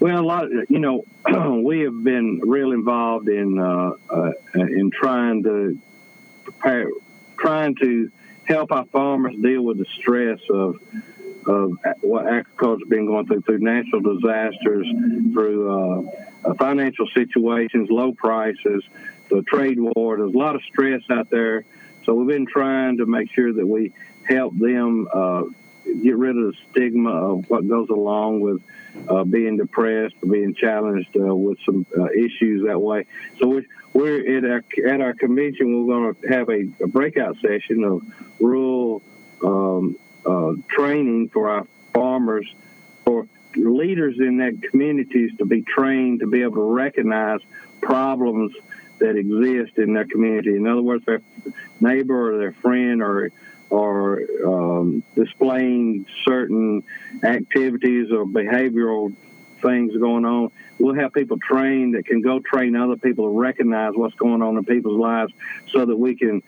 Well, 0.01 0.21
a 0.21 0.23
lot. 0.23 0.45
Of, 0.45 0.69
you 0.69 0.79
know, 0.79 1.05
we 1.65 1.81
have 1.81 2.03
been 2.03 2.41
real 2.45 2.73
involved 2.73 3.29
in 3.29 3.59
uh, 3.59 3.93
uh, 4.11 4.33
in 4.55 4.91
trying 4.91 5.43
to 5.45 5.79
prepare, 6.43 6.89
trying 7.39 7.75
to 7.77 8.11
help 8.45 8.73
our 8.73 8.85
farmers 8.87 9.35
deal 9.41 9.63
with 9.63 9.79
the 9.79 9.87
stress 9.99 10.41
of 10.51 10.77
of 11.47 11.73
what 12.01 12.27
agriculture's 12.27 12.89
been 12.89 13.07
going 13.07 13.27
through 13.27 13.43
through 13.43 13.59
natural 13.59 14.01
disasters, 14.01 14.87
through 15.33 15.69
uh, 15.69 16.49
uh, 16.51 16.55
financial 16.55 17.07
situations, 17.15 17.89
low 17.91 18.13
prices, 18.13 18.85
the 19.31 19.43
trade 19.43 19.79
war. 19.79 20.17
There's 20.17 20.35
a 20.35 20.39
lot 20.39 20.55
of 20.55 20.63
stress 20.65 21.03
out 21.11 21.31
there 21.31 21.65
So 22.05 22.15
we've 22.15 22.29
been 22.29 22.47
trying 22.47 22.99
to 22.99 23.07
make 23.07 23.33
sure 23.33 23.53
that 23.53 23.67
we 23.67 23.93
help 24.29 24.57
them 24.59 25.09
uh, 25.13 25.43
get 26.03 26.17
rid 26.17 26.37
of 26.37 26.53
the 26.53 26.55
stigma 26.71 27.11
of 27.11 27.51
what 27.51 27.67
goes 27.67 27.89
along 27.89 28.41
with 28.41 28.63
uh, 29.09 29.25
being 29.25 29.57
depressed 29.57 30.15
being 30.31 30.55
challenged 30.55 31.17
uh, 31.17 31.35
with 31.35 31.59
some 31.65 31.85
uh, 31.99 32.07
issues 32.11 32.65
that 32.67 32.81
way. 32.81 33.07
So 33.39 33.49
we're, 33.49 33.65
we're 33.93 34.39
at 34.39 34.45
our 34.45 34.93
at 34.93 35.01
our 35.01 35.15
convention. 35.15 35.85
We're 35.87 35.95
going 35.95 36.15
to 36.15 36.29
have 36.29 36.49
a, 36.49 36.69
a, 36.83 36.87
breakout 36.87 37.37
session 37.41 37.85
of 37.85 38.03
rural 38.41 39.03
um, 39.43 39.97
uh, 40.27 40.53
training 40.69 41.29
for 41.29 41.51
our 41.51 41.67
farmers, 41.93 42.47
for 43.05 43.27
leaders 43.57 44.17
in 44.19 44.39
that 44.39 44.63
communities 44.71 45.31
to 45.39 45.45
be 45.45 45.63
trained 45.63 46.21
to 46.21 46.27
be 46.27 46.43
able 46.43 46.57
to 46.57 46.75
recognize 46.75 47.41
problems 47.81 48.53
that 48.99 49.17
exist 49.17 49.79
in 49.79 49.95
their 49.95 50.07
community. 50.07 50.57
In 50.57 50.67
other 50.67 50.83
words, 50.83 51.05
their 51.05 51.21
neighbor 51.81 52.35
or 52.35 52.39
their 52.39 52.53
friend 52.53 53.03
or 53.03 53.31
or 53.71 54.21
um, 54.47 55.03
displaying 55.17 56.07
certain 56.25 56.85
activities 57.23 58.13
or 58.13 58.25
behavioral 58.25 59.15
things 59.63 59.97
going 59.97 60.25
on. 60.25 60.53
We'll 60.79 60.95
have 60.95 61.13
people 61.13 61.39
trained 61.39 61.95
that 61.95 62.07
can 62.07 62.21
go 62.21 62.41
train 62.41 62.77
other 62.77 62.97
people 62.97 63.25
to 63.25 63.39
recognize 63.39 63.95
what's 63.95 64.15
going 64.15 64.43
on 64.43 64.57
in 64.57 64.65
people's 64.65 65.01
lives 65.01 65.33
so 65.73 65.87
that 65.87 65.97
we 65.97 66.15
can 66.15 66.43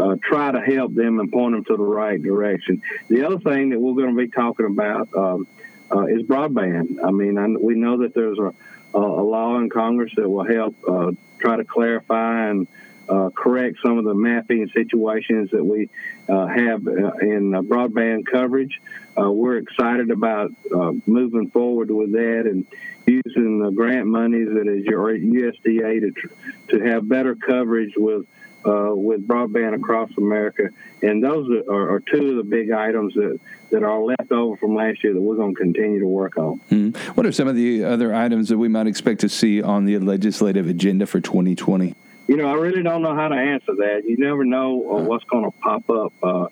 uh, 0.00 0.16
try 0.22 0.52
to 0.52 0.60
help 0.60 0.94
them 0.94 1.20
and 1.20 1.30
point 1.30 1.54
them 1.54 1.64
to 1.64 1.76
the 1.76 1.82
right 1.82 2.22
direction. 2.22 2.82
The 3.08 3.24
other 3.24 3.38
thing 3.38 3.70
that 3.70 3.80
we're 3.80 3.94
going 3.94 4.16
to 4.16 4.22
be 4.22 4.28
talking 4.28 4.66
about 4.66 5.08
um, 5.16 5.46
uh, 5.90 6.06
is 6.06 6.22
broadband. 6.22 6.96
I 7.04 7.10
mean, 7.10 7.38
I, 7.38 7.46
we 7.48 7.74
know 7.74 7.98
that 7.98 8.14
there's 8.14 8.38
a, 8.38 8.52
a, 8.94 8.98
law 8.98 9.58
in 9.58 9.70
Congress 9.70 10.12
that 10.16 10.28
will 10.28 10.46
help 10.46 10.74
uh, 10.88 11.12
try 11.38 11.56
to 11.56 11.64
clarify 11.64 12.48
and 12.48 12.66
uh, 13.08 13.30
correct 13.30 13.78
some 13.84 13.98
of 13.98 14.04
the 14.04 14.14
mapping 14.14 14.68
situations 14.74 15.50
that 15.52 15.64
we 15.64 15.88
uh, 16.28 16.46
have 16.46 16.86
uh, 16.88 17.12
in 17.20 17.52
broadband 17.68 18.26
coverage. 18.26 18.80
We're 19.16 19.58
excited 19.58 20.10
about 20.10 20.50
moving 21.06 21.50
forward 21.50 21.90
with 21.90 22.12
that 22.12 22.42
and 22.44 22.66
using 23.06 23.60
the 23.60 23.70
grant 23.70 24.06
monies 24.06 24.48
that 24.48 24.66
is 24.68 24.84
your 24.84 25.16
USDA 25.16 26.00
to, 26.00 26.12
to 26.76 26.84
have 26.84 27.08
better 27.08 27.34
coverage 27.36 27.94
with 27.96 28.26
with 28.64 29.26
broadband 29.26 29.74
across 29.74 30.10
America. 30.16 30.70
And 31.02 31.22
those 31.22 31.48
are, 31.68 31.94
are, 31.94 32.00
two 32.00 32.30
of 32.30 32.36
the 32.36 32.42
big 32.42 32.72
items 32.72 33.14
that, 33.14 33.38
that 33.70 33.82
are 33.82 34.02
left 34.02 34.32
over 34.32 34.56
from 34.56 34.74
last 34.74 35.04
year 35.04 35.14
that 35.14 35.20
we're 35.20 35.36
going 35.36 35.54
to 35.54 35.60
continue 35.60 36.00
to 36.00 36.06
work 36.06 36.36
on. 36.36 36.60
Mm-hmm. 36.70 37.12
What 37.12 37.26
are 37.26 37.32
some 37.32 37.46
of 37.46 37.54
the 37.54 37.84
other 37.84 38.14
items 38.14 38.48
that 38.48 38.58
we 38.58 38.68
might 38.68 38.86
expect 38.86 39.20
to 39.20 39.28
see 39.28 39.62
on 39.62 39.84
the 39.84 39.98
legislative 39.98 40.68
agenda 40.68 41.06
for 41.06 41.20
2020? 41.20 41.94
you 42.28 42.36
know, 42.36 42.48
I 42.48 42.54
really 42.54 42.82
don't 42.82 43.02
know 43.02 43.14
how 43.14 43.28
to 43.28 43.36
answer 43.36 43.74
that. 43.76 44.02
You 44.04 44.16
never 44.16 44.44
know 44.44 44.96
uh, 44.96 45.02
what's 45.02 45.24
going 45.24 45.44
to 45.44 45.56
pop 45.58 45.88
up, 45.88 46.12
uh, 46.22 46.48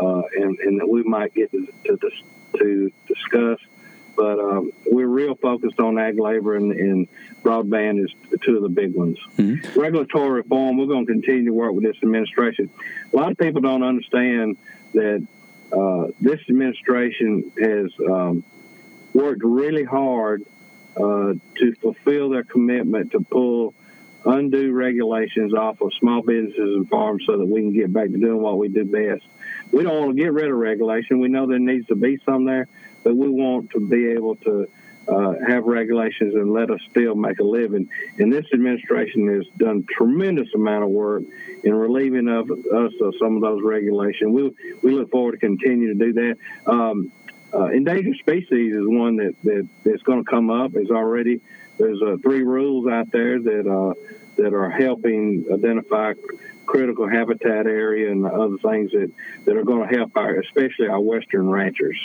uh, 0.00 0.22
and, 0.36 0.58
and 0.60 0.80
that 0.80 0.88
we 0.88 1.02
might 1.02 1.34
get 1.34 1.50
to, 1.52 1.66
to, 1.86 1.98
to 2.58 2.92
discuss. 3.06 3.58
But 4.16 4.38
um, 4.38 4.72
we're 4.86 5.06
real 5.06 5.34
focused 5.34 5.80
on 5.80 5.98
ag 5.98 6.18
labor 6.18 6.56
and, 6.56 6.72
and 6.72 7.08
broadband 7.42 8.04
is 8.04 8.12
two 8.42 8.56
of 8.56 8.62
the 8.62 8.68
big 8.68 8.94
ones. 8.94 9.18
Mm-hmm. 9.38 9.78
Regulatory 9.78 10.42
reform, 10.42 10.78
we're 10.78 10.86
going 10.86 11.06
to 11.06 11.12
continue 11.12 11.46
to 11.46 11.52
work 11.52 11.72
with 11.72 11.84
this 11.84 11.96
administration. 12.02 12.70
A 13.12 13.16
lot 13.16 13.30
of 13.30 13.38
people 13.38 13.60
don't 13.60 13.82
understand 13.82 14.56
that 14.94 15.26
uh, 15.72 16.06
this 16.20 16.40
administration 16.48 17.52
has 17.58 17.92
um, 18.00 18.44
worked 19.14 19.42
really 19.44 19.84
hard 19.84 20.44
uh, 20.96 21.34
to 21.56 21.74
fulfill 21.80 22.30
their 22.30 22.44
commitment 22.44 23.12
to 23.12 23.20
pull 23.20 23.74
undue 24.24 24.72
regulations 24.72 25.54
off 25.54 25.80
of 25.80 25.92
small 25.94 26.22
businesses 26.22 26.58
and 26.58 26.88
farms 26.88 27.22
so 27.26 27.38
that 27.38 27.46
we 27.46 27.60
can 27.60 27.72
get 27.72 27.92
back 27.92 28.10
to 28.10 28.18
doing 28.18 28.42
what 28.42 28.58
we 28.58 28.68
do 28.68 28.84
best. 28.84 29.24
We 29.72 29.82
don't 29.82 29.98
want 29.98 30.16
to 30.16 30.22
get 30.22 30.32
rid 30.32 30.50
of 30.50 30.56
regulation. 30.56 31.20
We 31.20 31.28
know 31.28 31.46
there 31.46 31.58
needs 31.58 31.86
to 31.86 31.94
be 31.94 32.18
some 32.24 32.44
there, 32.44 32.68
but 33.02 33.16
we 33.16 33.28
want 33.28 33.70
to 33.70 33.80
be 33.80 34.08
able 34.08 34.36
to 34.36 34.68
uh, 35.08 35.34
have 35.46 35.64
regulations 35.64 36.34
and 36.34 36.52
let 36.52 36.70
us 36.70 36.80
still 36.90 37.14
make 37.14 37.38
a 37.40 37.44
living. 37.44 37.88
And 38.18 38.32
this 38.32 38.46
administration 38.52 39.28
has 39.34 39.46
done 39.56 39.84
tremendous 39.88 40.48
amount 40.54 40.84
of 40.84 40.90
work 40.90 41.22
in 41.64 41.74
relieving 41.74 42.28
of 42.28 42.50
us 42.50 42.92
of 43.00 43.14
some 43.18 43.36
of 43.36 43.42
those 43.42 43.62
regulations. 43.62 44.32
We 44.32 44.52
we 44.82 44.92
look 44.92 45.10
forward 45.10 45.32
to 45.32 45.38
continue 45.38 45.94
to 45.94 45.98
do 45.98 46.12
that. 46.12 46.36
Um, 46.70 47.12
uh, 47.52 47.66
endangered 47.66 48.16
species 48.18 48.74
is 48.74 48.84
one 48.86 49.16
that, 49.16 49.34
that 49.42 49.68
that's 49.84 50.02
going 50.02 50.24
to 50.24 50.30
come 50.30 50.50
up. 50.50 50.76
Is 50.76 50.90
already 50.90 51.40
there's 51.78 52.00
uh, 52.00 52.16
three 52.22 52.42
rules 52.42 52.86
out 52.88 53.10
there 53.10 53.40
that 53.40 53.66
uh, 53.66 53.94
that 54.36 54.54
are 54.54 54.70
helping 54.70 55.46
identify 55.52 56.14
critical 56.70 57.08
habitat 57.08 57.66
area 57.66 58.12
and 58.12 58.24
other 58.24 58.56
things 58.58 58.92
that, 58.92 59.10
that 59.44 59.56
are 59.56 59.64
going 59.64 59.88
to 59.88 59.96
help 59.96 60.16
our, 60.16 60.36
especially 60.36 60.86
our 60.86 61.00
western 61.00 61.50
ranchers. 61.50 61.98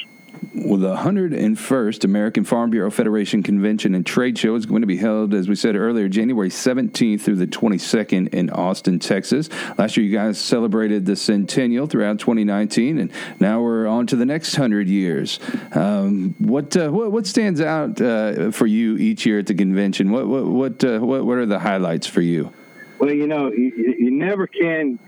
Well, 0.54 0.80
the 0.80 0.96
101st 0.96 2.04
American 2.04 2.44
Farm 2.44 2.72
Bureau 2.72 2.90
Federation 2.90 3.44
Convention 3.44 3.94
and 3.94 4.06
Trade 4.06 4.38
Show 4.38 4.56
is 4.56 4.66
going 4.66 4.82
to 4.82 4.88
be 4.88 4.98
held, 4.98 5.34
as 5.34 5.48
we 5.48 5.56
said 5.56 5.76
earlier, 5.76 6.10
January 6.10 6.50
17th 6.50 7.22
through 7.22 7.36
the 7.36 7.48
22nd 7.48 8.34
in 8.34 8.50
Austin, 8.50 9.00
Texas. 9.00 9.50
Last 9.78 9.96
year, 9.96 10.06
you 10.06 10.12
guys 10.12 10.40
celebrated 10.40 11.06
the 11.06 11.16
centennial 11.16 11.88
throughout 11.88 12.20
2019, 12.20 12.98
and 12.98 13.12
now 13.40 13.62
we're 13.62 13.88
on 13.88 14.08
to 14.08 14.16
the 14.16 14.26
next 14.26 14.58
100 14.58 14.88
years. 14.90 15.40
Um, 15.74 16.36
what, 16.40 16.76
uh, 16.76 16.90
what, 16.90 17.12
what 17.12 17.28
stands 17.28 17.62
out 17.62 18.02
uh, 18.02 18.52
for 18.52 18.66
you 18.66 18.98
each 18.98 19.26
year 19.26 19.40
at 19.40 19.48
the 19.48 19.54
convention? 19.54 20.12
What 20.12 20.28
what 20.28 20.46
what, 20.46 20.84
uh, 20.84 21.00
what 21.00 21.26
what 21.26 21.38
are 21.38 21.46
the 21.46 21.60
highlights 21.60 22.08
for 22.08 22.22
you? 22.22 22.52
Well, 23.00 23.14
you 23.14 23.28
know, 23.28 23.52
you, 23.52 23.96
you 24.00 24.12
never 24.12 24.48
can 24.48 25.00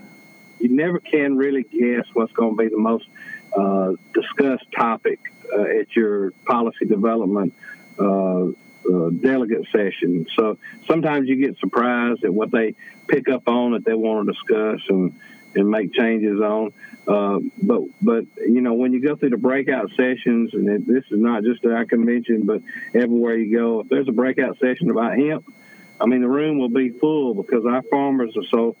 you 0.60 0.68
never 0.68 0.98
can 0.98 1.36
really 1.36 1.62
guess 1.62 2.06
what's 2.12 2.32
going 2.32 2.56
to 2.56 2.62
be 2.62 2.68
the 2.68 2.78
most 2.78 3.06
uh, 3.56 3.92
discussed 4.12 4.66
topic 4.76 5.20
uh, 5.52 5.62
at 5.62 5.94
your 5.94 6.32
policy 6.44 6.84
development 6.84 7.54
uh, 7.98 8.46
uh, 8.46 9.10
delegate 9.20 9.66
session. 9.72 10.26
So 10.36 10.58
sometimes 10.86 11.28
you 11.28 11.36
get 11.36 11.58
surprised 11.58 12.24
at 12.24 12.32
what 12.32 12.50
they 12.50 12.74
pick 13.06 13.28
up 13.28 13.48
on 13.48 13.72
that 13.72 13.84
they 13.84 13.94
want 13.94 14.26
to 14.26 14.32
discuss 14.32 14.80
and 14.88 15.18
and 15.54 15.70
make 15.70 15.92
changes 15.94 16.40
on. 16.40 16.72
Uh, 17.06 17.38
but 17.62 17.82
but 18.02 18.24
you 18.36 18.60
know 18.60 18.74
when 18.74 18.92
you 18.92 19.00
go 19.00 19.16
through 19.16 19.30
the 19.30 19.38
breakout 19.38 19.90
sessions, 19.96 20.52
and 20.52 20.68
it, 20.68 20.86
this 20.86 21.04
is 21.10 21.18
not 21.18 21.42
just 21.42 21.64
at 21.64 21.72
our 21.72 21.86
convention, 21.86 22.42
but 22.44 22.60
everywhere 22.94 23.36
you 23.36 23.56
go, 23.56 23.80
if 23.80 23.88
there's 23.88 24.08
a 24.08 24.12
breakout 24.12 24.58
session 24.58 24.90
about 24.90 25.16
hemp, 25.16 25.46
I 26.00 26.06
mean 26.06 26.20
the 26.20 26.28
room 26.28 26.58
will 26.58 26.68
be 26.68 26.90
full 26.90 27.34
because 27.34 27.64
our 27.66 27.82
farmers 27.82 28.36
are 28.36 28.46
so 28.50 28.76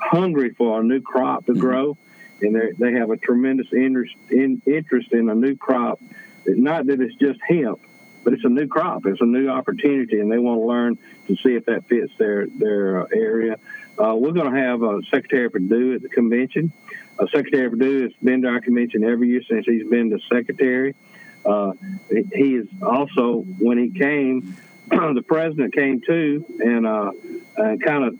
hungry 0.00 0.50
for 0.50 0.80
a 0.80 0.84
new 0.84 1.00
crop 1.00 1.46
to 1.46 1.52
mm-hmm. 1.52 1.60
grow, 1.60 1.98
and 2.40 2.74
they 2.78 2.92
have 2.92 3.10
a 3.10 3.16
tremendous 3.16 3.72
interest 3.72 4.14
in 4.30 4.62
interest 4.66 5.12
in 5.12 5.28
a 5.28 5.34
new 5.34 5.56
crop. 5.56 6.00
Not 6.46 6.86
that 6.86 7.00
it's 7.00 7.14
just 7.16 7.40
hemp, 7.46 7.80
but 8.24 8.32
it's 8.32 8.44
a 8.44 8.48
new 8.48 8.66
crop. 8.66 9.06
It's 9.06 9.20
a 9.20 9.26
new 9.26 9.48
opportunity, 9.48 10.20
and 10.20 10.30
they 10.30 10.38
want 10.38 10.60
to 10.60 10.66
learn 10.66 10.98
to 11.28 11.36
see 11.36 11.54
if 11.54 11.66
that 11.66 11.88
fits 11.88 12.12
their 12.18 12.46
their 12.46 13.02
uh, 13.02 13.06
area. 13.12 13.56
Uh, 13.98 14.14
we're 14.14 14.32
going 14.32 14.52
to 14.52 14.60
have 14.60 14.82
uh, 14.82 15.00
Secretary 15.10 15.48
Perdue 15.48 15.94
at 15.94 16.02
the 16.02 16.08
convention. 16.08 16.72
Uh, 17.18 17.26
secretary 17.32 17.70
Perdue 17.70 18.02
has 18.02 18.12
been 18.22 18.42
to 18.42 18.48
our 18.48 18.60
convention 18.60 19.04
every 19.04 19.28
year 19.28 19.42
since 19.48 19.64
he's 19.64 19.88
been 19.88 20.10
the 20.10 20.20
secretary. 20.30 20.94
Uh, 21.46 21.72
he 22.10 22.56
is 22.56 22.66
also, 22.82 23.40
when 23.58 23.78
he 23.78 23.90
came, 23.90 24.56
the 25.14 25.24
president 25.26 25.74
came 25.74 26.00
too, 26.00 26.44
and 26.60 26.86
uh, 26.86 27.12
kind 27.84 28.04
of 28.04 28.18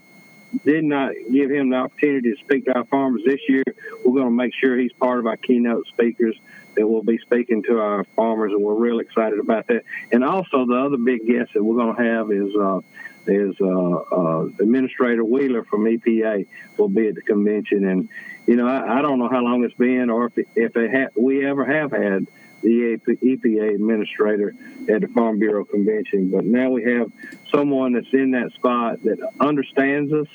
did 0.64 0.84
not 0.84 1.12
give 1.30 1.50
him 1.50 1.70
the 1.70 1.76
opportunity 1.76 2.32
to 2.32 2.36
speak 2.40 2.64
to 2.66 2.74
our 2.74 2.84
farmers 2.84 3.22
this 3.24 3.40
year. 3.48 3.64
We're 4.04 4.14
going 4.14 4.26
to 4.26 4.30
make 4.30 4.54
sure 4.54 4.76
he's 4.76 4.92
part 4.92 5.18
of 5.18 5.26
our 5.26 5.36
keynote 5.36 5.86
speakers 5.86 6.38
that 6.76 6.86
will 6.86 7.02
be 7.02 7.18
speaking 7.18 7.62
to 7.64 7.78
our 7.80 8.04
farmers, 8.16 8.52
and 8.52 8.62
we're 8.62 8.74
real 8.74 9.00
excited 9.00 9.38
about 9.38 9.66
that. 9.68 9.84
And 10.12 10.24
also, 10.24 10.66
the 10.66 10.74
other 10.74 10.96
big 10.96 11.26
guest 11.26 11.52
that 11.54 11.62
we're 11.62 11.76
going 11.76 11.96
to 11.96 12.02
have 12.02 12.30
is 12.30 12.54
uh, 12.56 12.80
is 13.26 13.56
uh, 13.60 13.66
uh, 13.66 14.44
Administrator 14.60 15.24
Wheeler 15.24 15.64
from 15.64 15.84
EPA 15.84 16.46
will 16.76 16.88
be 16.88 17.08
at 17.08 17.14
the 17.14 17.22
convention. 17.22 17.84
And 17.88 18.08
you 18.46 18.56
know, 18.56 18.68
I, 18.68 18.98
I 18.98 19.02
don't 19.02 19.18
know 19.18 19.28
how 19.28 19.40
long 19.40 19.64
it's 19.64 19.74
been, 19.74 20.10
or 20.10 20.26
if 20.34 20.46
if 20.54 20.74
ha- 20.74 21.20
we 21.20 21.44
ever 21.44 21.64
have 21.64 21.92
had 21.92 22.26
the 22.62 22.98
EPA 23.06 23.74
administrator 23.74 24.54
at 24.88 25.00
the 25.00 25.08
Farm 25.08 25.38
Bureau 25.38 25.64
convention. 25.64 26.30
But 26.30 26.44
now 26.44 26.70
we 26.70 26.84
have 26.84 27.12
someone 27.50 27.92
that's 27.92 28.12
in 28.12 28.32
that 28.32 28.52
spot 28.52 29.02
that 29.04 29.18
understands 29.40 30.12
us. 30.12 30.26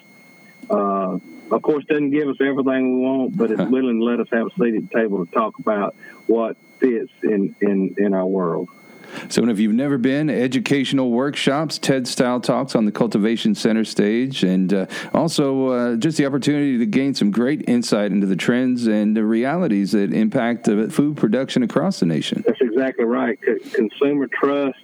Uh, 0.70 1.20
of 1.52 1.62
course, 1.62 1.84
doesn't 1.86 2.12
give 2.12 2.30
us 2.30 2.38
everything 2.40 3.00
we 3.00 3.06
want, 3.06 3.38
but 3.38 3.52
is 3.52 3.58
willing 3.70 4.00
to 4.00 4.06
let 4.06 4.20
us 4.20 4.28
have 4.32 4.48
a 4.48 4.50
seat 4.52 4.76
at 4.76 4.90
the 4.90 4.96
table 4.96 5.26
to 5.26 5.32
talk 5.32 5.60
about 5.60 5.96
what 6.28 6.58
fits 6.80 7.12
in, 7.24 7.56
in, 7.62 7.96
in 7.98 8.14
our 8.14 8.26
world. 8.26 8.70
So, 9.30 9.48
if 9.48 9.60
you've 9.60 9.74
never 9.74 9.98
been, 9.98 10.30
educational 10.30 11.12
workshops, 11.12 11.78
TED 11.78 12.08
style 12.08 12.40
talks 12.40 12.76
on 12.76 12.86
the 12.86 12.92
Cultivation 12.92 13.56
Center 13.56 13.84
stage, 13.84 14.44
and 14.44 14.74
uh, 14.74 14.86
also 15.14 15.68
uh, 15.68 15.96
just 15.96 16.18
the 16.18 16.26
opportunity 16.26 16.78
to 16.78 16.86
gain 16.86 17.14
some 17.14 17.32
great 17.32 17.68
insight 17.68 18.12
into 18.12 18.28
the 18.28 18.36
trends 18.36 18.88
and 18.88 19.16
the 19.16 19.26
realities 19.26 19.92
that 19.92 20.14
impact 20.14 20.66
the 20.66 20.90
food 20.90 21.18
production 21.18 21.64
across 21.64 22.00
the 22.00 22.06
nation. 22.06 22.44
That's 22.46 22.62
exactly 22.62 23.06
right. 23.06 23.40
Consumer 23.74 24.28
trust 24.28 24.80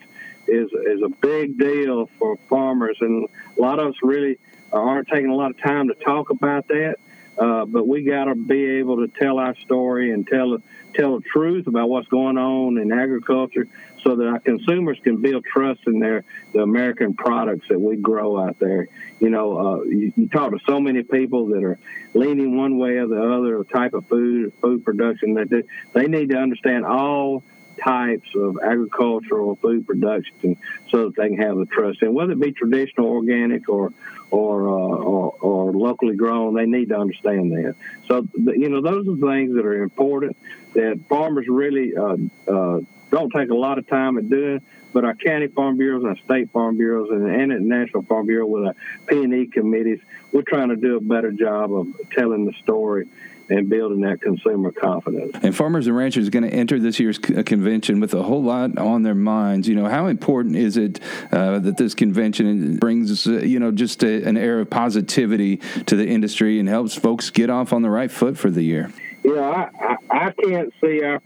is 0.48 0.70
is 0.72 1.02
a 1.04 1.10
big 1.10 1.58
deal 1.58 2.10
for 2.18 2.38
farmers, 2.50 2.98
and 3.02 3.28
a 3.58 3.62
lot 3.62 3.80
of 3.80 3.88
us 3.88 3.96
really 4.02 4.40
aren't 4.72 5.08
taking 5.08 5.30
a 5.30 5.36
lot 5.36 5.52
of 5.52 5.58
time 5.60 5.88
to 5.88 5.94
talk 5.96 6.30
about 6.30 6.68
that. 6.68 6.98
Uh, 7.38 7.66
but 7.66 7.88
we 7.88 8.04
got 8.04 8.26
to 8.26 8.36
be 8.36 8.66
able 8.80 8.98
to 8.98 9.08
tell 9.08 9.40
our 9.40 9.56
story 9.56 10.12
and 10.12 10.28
tell 10.28 10.58
tell 10.94 11.20
the 11.20 11.26
truth 11.26 11.68
about 11.68 11.90
what's 11.90 12.08
going 12.08 12.38
on 12.38 12.78
in 12.78 12.92
agriculture, 12.92 13.68
so 14.02 14.16
that 14.16 14.28
our 14.28 14.40
consumers 14.40 14.98
can 15.04 15.22
build 15.22 15.46
trust 15.46 15.82
in 15.86 16.00
their 16.00 16.24
the 16.54 16.62
American 16.62 17.14
products 17.14 17.68
that 17.70 17.80
we 17.80 17.96
grow 17.98 18.40
out 18.40 18.58
there. 18.60 18.88
You 19.20 19.30
know, 19.30 19.58
uh, 19.58 19.84
you, 19.84 20.14
you 20.16 20.28
talk 20.28 20.52
to 20.52 20.60
so 20.66 20.80
many 20.80 21.04
people 21.04 21.48
that 21.48 21.64
are 21.64 21.78
leaning 22.14 22.58
one 22.58 22.78
way 22.78 22.98
or 22.98 23.08
the 23.08 23.22
other 23.22 23.64
type 23.64 23.94
of 23.94 24.08
food 24.08 24.54
food 24.62 24.84
production 24.84 25.36
that 25.36 25.50
they, 25.50 25.64
they 25.94 26.08
need 26.08 26.30
to 26.30 26.38
understand 26.38 26.86
all 26.86 27.44
types 27.84 28.30
of 28.36 28.58
agricultural 28.64 29.56
food 29.58 29.86
production 29.86 30.58
so 30.90 31.06
that 31.06 31.16
they 31.16 31.30
can 31.30 31.38
have 31.38 31.58
the 31.58 31.66
trust 31.66 32.02
in. 32.02 32.14
Whether 32.14 32.34
it 32.34 32.40
be 32.40 32.52
traditional 32.52 33.08
organic 33.08 33.70
or 33.70 33.94
or, 34.30 34.68
uh, 34.68 34.72
or, 34.72 35.38
or 35.40 35.72
locally 35.72 36.18
grown 36.18 36.56
they 36.56 36.66
need 36.66 36.90
to 36.90 36.98
understand 36.98 37.52
that. 37.54 37.76
So 38.08 38.28
you 38.36 38.70
know 38.70 38.82
those 38.82 39.08
are 39.08 39.16
things 39.16 39.56
that 39.56 39.66
are 39.66 39.84
important 39.84 40.38
that 40.74 41.00
farmers 41.08 41.46
really 41.48 41.96
uh, 41.96 42.18
uh, 42.48 42.80
don't 43.10 43.32
take 43.32 43.50
a 43.50 43.56
lot 43.56 43.78
of 43.78 43.88
time 43.88 44.18
at 44.18 44.30
doing 44.30 44.62
but 44.94 45.06
our 45.06 45.16
county 45.16 45.48
farm 45.48 45.78
bureaus 45.78 46.02
and 46.02 46.10
our 46.10 46.18
state 46.26 46.50
farm 46.52 46.78
bureaus 46.78 47.10
and, 47.12 47.30
and 47.30 47.52
the 47.52 47.60
national 47.60 48.04
farm 48.04 48.26
bureau 48.26 48.46
with 48.46 48.66
our 48.66 48.76
p&e 49.08 49.48
committees 49.48 50.00
we're 50.32 50.42
trying 50.42 50.70
to 50.70 50.76
do 50.76 50.98
a 50.98 51.02
better 51.02 51.32
job 51.32 51.74
of 51.74 51.88
telling 52.12 52.46
the 52.46 52.54
story 52.64 53.08
and 53.50 53.70
building 53.70 54.02
that 54.02 54.22
consumer 54.22 54.72
confidence. 54.72 55.36
And 55.42 55.56
farmers 55.56 55.88
and 55.88 55.96
ranchers 55.96 56.28
are 56.28 56.32
going 56.32 56.44
to 56.44 56.54
enter 56.54 56.80
this 56.80 57.00
year's 57.00 57.18
convention 57.18 58.00
with 58.00 58.14
a 58.14 58.24
whole 58.24 58.44
lot 58.44 58.78
on 58.78 59.04
their 59.04 59.16
minds. 59.16 59.68
You 59.68 59.76
know, 59.76 59.88
how 59.88 60.08
important 60.08 60.56
is 60.56 60.78
it 60.78 61.00
uh, 61.32 61.60
that 61.60 61.78
this 61.78 61.94
convention 61.94 62.78
brings, 62.78 63.28
uh, 63.28 63.40
you 63.40 63.60
know, 63.60 63.72
just 63.72 64.04
a, 64.04 64.24
an 64.24 64.38
air 64.38 64.60
of 64.60 64.70
positivity 64.70 65.58
to 65.86 65.96
the 65.96 66.08
industry 66.08 66.60
and 66.60 66.68
helps 66.68 66.96
folks 66.96 67.30
get 67.30 67.50
off 67.50 67.74
on 67.74 67.82
the 67.82 67.90
right 67.90 68.12
foot 68.12 68.38
for 68.38 68.50
the 68.50 68.64
year? 68.64 68.92
You 69.24 69.36
know, 69.36 69.44
I, 69.44 69.70
I, 69.80 69.98
I 70.10 70.32
can't 70.32 70.74
see 70.82 71.04
our 71.04 71.22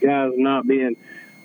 guys 0.00 0.32
not 0.36 0.66
being 0.66 0.96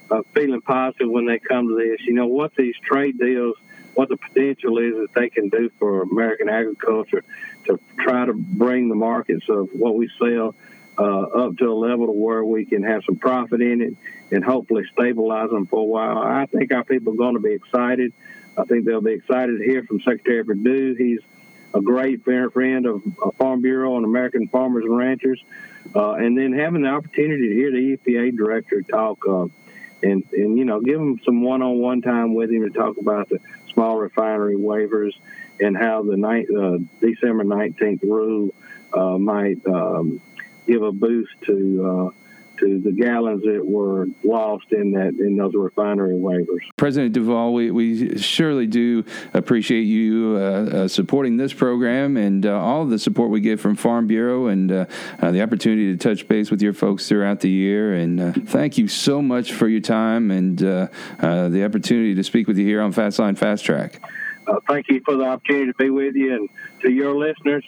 uh, 0.09 0.21
feeling 0.33 0.61
positive 0.61 1.09
when 1.09 1.25
they 1.25 1.39
come 1.39 1.67
to 1.67 1.75
this. 1.75 2.05
You 2.07 2.13
know, 2.13 2.27
what 2.27 2.55
these 2.55 2.75
trade 2.83 3.19
deals 3.19 3.55
what 3.97 4.09
the 4.09 4.17
potential 4.17 4.77
is 4.77 4.93
that 4.93 5.07
they 5.15 5.27
can 5.27 5.49
do 5.49 5.71
for 5.79 6.03
American 6.03 6.49
agriculture 6.49 7.23
to 7.65 7.79
try 7.99 8.27
to 8.27 8.33
bring 8.33 8.89
the 8.89 8.95
markets 8.95 9.49
of 9.49 9.69
what 9.73 9.95
we 9.95 10.07
sell 10.19 10.53
uh, 10.99 11.21
up 11.21 11.57
to 11.57 11.65
a 11.65 11.73
level 11.73 12.05
to 12.05 12.11
where 12.11 12.45
we 12.45 12.63
can 12.63 12.83
have 12.83 13.01
some 13.05 13.15
profit 13.15 13.59
in 13.59 13.81
it 13.81 13.95
and 14.31 14.45
hopefully 14.45 14.83
stabilize 14.93 15.49
them 15.49 15.65
for 15.65 15.79
a 15.79 15.83
while. 15.83 16.19
I 16.19 16.45
think 16.45 16.71
our 16.71 16.83
people 16.83 17.13
are 17.13 17.17
going 17.17 17.33
to 17.33 17.39
be 17.39 17.53
excited. 17.53 18.13
I 18.55 18.65
think 18.65 18.85
they'll 18.85 19.01
be 19.01 19.13
excited 19.13 19.57
to 19.57 19.65
hear 19.65 19.83
from 19.83 19.99
Secretary 20.01 20.45
Perdue. 20.45 20.93
He's 20.93 21.21
a 21.73 21.81
great 21.81 22.23
friend 22.23 22.85
of 22.85 23.01
Farm 23.39 23.61
Bureau 23.61 23.95
and 23.95 24.05
American 24.05 24.47
Farmers 24.47 24.85
and 24.85 24.95
Ranchers. 24.95 25.43
Uh, 25.95 26.11
and 26.11 26.37
then 26.37 26.53
having 26.53 26.83
the 26.83 26.89
opportunity 26.89 27.49
to 27.49 27.55
hear 27.55 27.71
the 27.71 27.97
EPA 27.97 28.37
director 28.37 28.83
talk 28.83 29.27
uh, 29.27 29.47
and, 30.03 30.23
and, 30.33 30.55
you 30.55 30.65
know, 30.65 30.81
give 30.81 30.99
him 30.99 31.19
some 31.25 31.41
one-on-one 31.41 32.03
time 32.03 32.35
with 32.35 32.51
him 32.51 32.61
to 32.63 32.69
talk 32.69 32.97
about 32.97 33.29
the 33.29 33.39
small 33.77 33.97
refinery 33.97 34.55
waivers 34.55 35.13
and 35.59 35.77
how 35.77 36.01
the 36.01 36.15
uh, 36.15 36.77
December 36.99 37.43
19th 37.43 38.01
rule 38.01 38.55
uh, 38.91 39.19
might 39.19 39.63
um, 39.67 40.19
give 40.65 40.81
a 40.81 40.91
boost 40.91 41.31
to 41.45 42.11
uh, 42.11 42.26
to 42.59 42.79
the 42.79 42.91
gallons 42.91 43.43
that 43.43 43.65
were 43.65 44.07
lost 44.23 44.65
in 44.71 44.91
that 44.91 45.13
in 45.19 45.37
those 45.37 45.53
refinery 45.53 46.13
waivers. 46.13 46.59
President 46.75 47.13
Duvall, 47.13 47.53
we, 47.53 47.71
we 47.71 48.17
surely 48.17 48.67
do 48.67 49.03
appreciate 49.33 49.83
you 49.83 50.37
uh, 50.37 50.39
uh, 50.39 50.87
supporting 50.87 51.37
this 51.37 51.53
program 51.53 52.17
and 52.17 52.45
uh, 52.45 52.59
all 52.59 52.81
of 52.81 52.89
the 52.89 52.99
support 52.99 53.29
we 53.29 53.41
get 53.41 53.59
from 53.59 53.75
Farm 53.75 54.07
Bureau 54.07 54.47
and 54.47 54.71
uh, 54.71 54.85
uh, 55.21 55.31
the 55.31 55.41
opportunity 55.41 55.95
to 55.95 55.97
touch 55.97 56.27
base 56.27 56.51
with 56.51 56.61
your 56.61 56.73
folks 56.73 57.07
throughout 57.07 57.39
the 57.39 57.49
year. 57.49 57.93
And 57.93 58.19
uh, 58.19 58.33
thank 58.33 58.77
you 58.77 58.87
so 58.87 59.21
much 59.21 59.53
for 59.53 59.67
your 59.67 59.81
time 59.81 60.31
and 60.31 60.57
the 60.57 61.65
opportunity 61.65 62.15
to 62.15 62.23
speak 62.23 62.47
with 62.47 62.57
you 62.57 62.65
here 62.65 62.81
on 62.81 62.93
Fastline 62.93 63.37
Fast 63.37 63.65
Track. 63.65 64.01
thank 64.67 64.87
you 64.89 65.01
for 65.05 65.15
the 65.15 65.25
opportunity 65.25 65.71
to 65.71 65.77
be 65.77 65.89
with 65.89 66.15
you 66.15 66.35
and 66.35 66.49
to 66.81 66.91
your 66.91 67.15
listeners. 67.15 67.65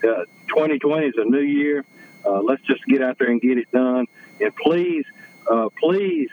2020 0.00 1.06
is 1.06 1.14
a 1.16 1.24
new 1.24 1.40
year. 1.40 1.84
Uh, 2.26 2.40
let's 2.42 2.62
just 2.62 2.84
get 2.86 3.02
out 3.02 3.18
there 3.18 3.30
and 3.30 3.40
get 3.40 3.58
it 3.58 3.70
done. 3.70 4.06
And 4.40 4.54
please, 4.56 5.04
uh, 5.50 5.68
please 5.78 6.28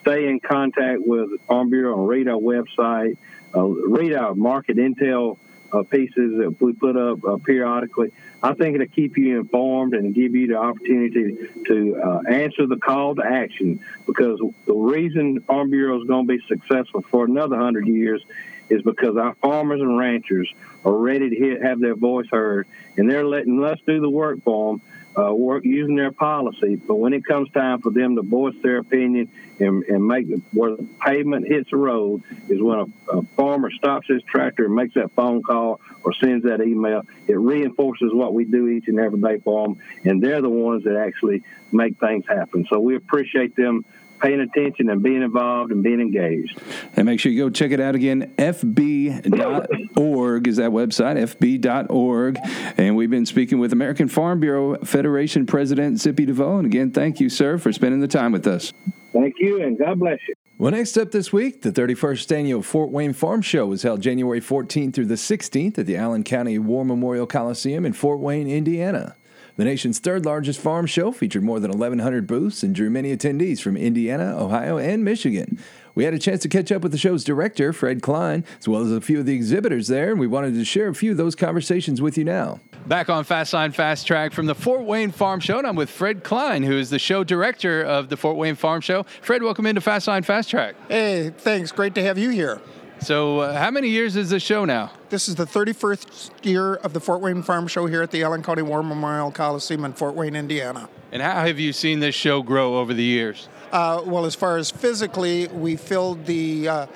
stay 0.00 0.28
in 0.28 0.40
contact 0.40 1.00
with 1.04 1.28
Farm 1.46 1.70
Bureau 1.70 1.98
and 1.98 2.08
read 2.08 2.28
our 2.28 2.38
website, 2.38 3.16
uh, 3.54 3.64
read 3.64 4.14
our 4.14 4.34
market 4.34 4.76
intel 4.76 5.38
uh, 5.72 5.82
pieces 5.82 6.38
that 6.38 6.56
we 6.60 6.72
put 6.72 6.96
up 6.96 7.24
uh, 7.24 7.36
periodically. 7.38 8.12
I 8.42 8.54
think 8.54 8.76
it'll 8.76 8.86
keep 8.86 9.18
you 9.18 9.40
informed 9.40 9.94
and 9.94 10.14
give 10.14 10.34
you 10.34 10.46
the 10.46 10.56
opportunity 10.56 11.36
to 11.66 12.00
uh, 12.02 12.20
answer 12.30 12.66
the 12.66 12.76
call 12.76 13.16
to 13.16 13.22
action 13.24 13.80
because 14.06 14.40
the 14.64 14.74
reason 14.74 15.40
Farm 15.40 15.70
Bureau 15.70 16.00
is 16.00 16.06
going 16.06 16.26
to 16.26 16.38
be 16.38 16.42
successful 16.46 17.02
for 17.02 17.24
another 17.24 17.56
100 17.56 17.86
years 17.86 18.24
is 18.70 18.82
because 18.82 19.16
our 19.16 19.34
farmers 19.36 19.80
and 19.80 19.98
ranchers 19.98 20.52
are 20.84 20.96
ready 20.96 21.30
to 21.30 21.36
hit, 21.36 21.62
have 21.62 21.80
their 21.80 21.94
voice 21.94 22.26
heard, 22.30 22.66
and 22.96 23.10
they're 23.10 23.26
letting 23.26 23.62
us 23.64 23.78
do 23.86 24.00
the 24.00 24.10
work 24.10 24.42
for 24.42 24.72
them 24.72 24.82
uh, 25.18 25.34
work 25.34 25.64
using 25.64 25.96
their 25.96 26.12
policy. 26.12 26.76
But 26.76 26.96
when 26.96 27.12
it 27.12 27.24
comes 27.24 27.50
time 27.50 27.80
for 27.80 27.90
them 27.90 28.16
to 28.16 28.22
voice 28.22 28.54
their 28.62 28.78
opinion 28.78 29.30
and, 29.58 29.82
and 29.84 30.06
make 30.06 30.28
the, 30.28 30.40
where 30.52 30.76
the 30.76 30.86
pavement 31.00 31.48
hits 31.48 31.70
the 31.70 31.76
road 31.76 32.22
is 32.48 32.62
when 32.62 32.78
a, 32.78 33.16
a 33.16 33.22
farmer 33.36 33.70
stops 33.70 34.06
his 34.08 34.22
tractor 34.22 34.66
and 34.66 34.74
makes 34.74 34.94
that 34.94 35.12
phone 35.12 35.42
call 35.42 35.80
or 36.04 36.12
sends 36.14 36.44
that 36.44 36.60
email. 36.60 37.02
It 37.26 37.38
reinforces 37.38 38.12
what 38.12 38.34
we 38.34 38.44
do 38.44 38.68
each 38.68 38.88
and 38.88 39.00
every 39.00 39.20
day 39.20 39.38
for 39.38 39.66
them, 39.66 39.80
and 40.04 40.22
they're 40.22 40.42
the 40.42 40.50
ones 40.50 40.84
that 40.84 40.96
actually 40.96 41.42
make 41.72 41.98
things 41.98 42.24
happen. 42.26 42.66
So 42.70 42.78
we 42.78 42.94
appreciate 42.94 43.56
them 43.56 43.84
paying 44.20 44.40
attention 44.40 44.90
and 44.90 45.02
being 45.02 45.22
involved 45.22 45.72
and 45.72 45.82
being 45.82 46.00
engaged. 46.00 46.60
And 46.96 47.06
make 47.06 47.20
sure 47.20 47.32
you 47.32 47.44
go 47.44 47.50
check 47.50 47.70
it 47.70 47.80
out 47.80 47.94
again. 47.94 48.32
FB.org 48.38 49.28
is 50.48 50.56
that 50.56 50.70
website, 50.70 51.16
FB.org. 51.16 52.38
And 52.76 52.96
we've 52.96 53.10
been 53.10 53.26
speaking 53.26 53.58
with 53.58 53.72
American 53.72 54.08
Farm 54.08 54.40
Bureau 54.40 54.78
Federation 54.84 55.46
President 55.46 56.00
Zippy 56.00 56.26
Duvall. 56.26 56.58
And 56.58 56.66
again, 56.66 56.90
thank 56.90 57.20
you, 57.20 57.28
sir, 57.28 57.58
for 57.58 57.72
spending 57.72 58.00
the 58.00 58.08
time 58.08 58.32
with 58.32 58.46
us. 58.46 58.72
Thank 59.12 59.34
you, 59.38 59.62
and 59.62 59.78
God 59.78 59.98
bless 59.98 60.18
you. 60.28 60.34
Well, 60.58 60.72
next 60.72 60.96
up 60.96 61.12
this 61.12 61.32
week, 61.32 61.62
the 61.62 61.70
31st 61.70 62.36
annual 62.36 62.62
Fort 62.62 62.90
Wayne 62.90 63.12
Farm 63.12 63.42
Show 63.42 63.66
was 63.66 63.84
held 63.84 64.00
January 64.00 64.40
14th 64.40 64.92
through 64.92 65.06
the 65.06 65.14
16th 65.14 65.78
at 65.78 65.86
the 65.86 65.96
Allen 65.96 66.24
County 66.24 66.58
War 66.58 66.84
Memorial 66.84 67.28
Coliseum 67.28 67.86
in 67.86 67.92
Fort 67.92 68.18
Wayne, 68.18 68.48
Indiana. 68.48 69.14
The 69.58 69.64
nation's 69.64 69.98
third 69.98 70.24
largest 70.24 70.60
farm 70.60 70.86
show 70.86 71.10
featured 71.10 71.42
more 71.42 71.58
than 71.58 71.72
1,100 71.72 72.28
booths 72.28 72.62
and 72.62 72.72
drew 72.72 72.90
many 72.90 73.14
attendees 73.14 73.60
from 73.60 73.76
Indiana, 73.76 74.36
Ohio, 74.38 74.78
and 74.78 75.04
Michigan. 75.04 75.58
We 75.96 76.04
had 76.04 76.14
a 76.14 76.18
chance 76.20 76.42
to 76.42 76.48
catch 76.48 76.70
up 76.70 76.82
with 76.82 76.92
the 76.92 76.98
show's 76.98 77.24
director, 77.24 77.72
Fred 77.72 78.00
Klein, 78.00 78.44
as 78.60 78.68
well 78.68 78.82
as 78.82 78.92
a 78.92 79.00
few 79.00 79.18
of 79.18 79.26
the 79.26 79.34
exhibitors 79.34 79.88
there, 79.88 80.12
and 80.12 80.20
we 80.20 80.28
wanted 80.28 80.54
to 80.54 80.64
share 80.64 80.86
a 80.86 80.94
few 80.94 81.10
of 81.10 81.16
those 81.16 81.34
conversations 81.34 82.00
with 82.00 82.16
you 82.16 82.22
now. 82.22 82.60
Back 82.86 83.10
on 83.10 83.24
Fastline 83.24 83.74
Fast 83.74 84.06
Track 84.06 84.32
from 84.32 84.46
the 84.46 84.54
Fort 84.54 84.84
Wayne 84.84 85.10
Farm 85.10 85.40
Show, 85.40 85.58
and 85.58 85.66
I'm 85.66 85.74
with 85.74 85.90
Fred 85.90 86.22
Klein, 86.22 86.62
who 86.62 86.78
is 86.78 86.90
the 86.90 87.00
show 87.00 87.24
director 87.24 87.82
of 87.82 88.10
the 88.10 88.16
Fort 88.16 88.36
Wayne 88.36 88.54
Farm 88.54 88.80
Show. 88.80 89.02
Fred, 89.22 89.42
welcome 89.42 89.66
into 89.66 89.80
Fastline 89.80 90.24
Fast 90.24 90.50
Track. 90.50 90.76
Hey, 90.86 91.32
thanks. 91.36 91.72
Great 91.72 91.96
to 91.96 92.02
have 92.04 92.16
you 92.16 92.30
here. 92.30 92.60
So, 93.00 93.40
uh, 93.40 93.56
how 93.56 93.70
many 93.70 93.88
years 93.88 94.16
is 94.16 94.30
the 94.30 94.40
show 94.40 94.64
now? 94.64 94.90
This 95.08 95.28
is 95.28 95.36
the 95.36 95.46
31st 95.46 96.44
year 96.44 96.74
of 96.74 96.92
the 96.92 97.00
Fort 97.00 97.20
Wayne 97.20 97.42
Farm 97.42 97.68
Show 97.68 97.86
here 97.86 98.02
at 98.02 98.10
the 98.10 98.24
Allen 98.24 98.42
County 98.42 98.62
War 98.62 98.82
Memorial 98.82 99.30
Coliseum 99.30 99.84
in 99.84 99.92
Fort 99.92 100.14
Wayne, 100.14 100.34
Indiana. 100.34 100.88
And 101.12 101.22
how 101.22 101.46
have 101.46 101.60
you 101.60 101.72
seen 101.72 102.00
this 102.00 102.14
show 102.14 102.42
grow 102.42 102.76
over 102.78 102.92
the 102.92 103.04
years? 103.04 103.48
Uh, 103.70 104.02
well, 104.04 104.24
as 104.24 104.34
far 104.34 104.56
as 104.56 104.70
physically, 104.70 105.46
we 105.48 105.76
filled 105.76 106.26
the 106.26 106.68
uh, 106.68 106.86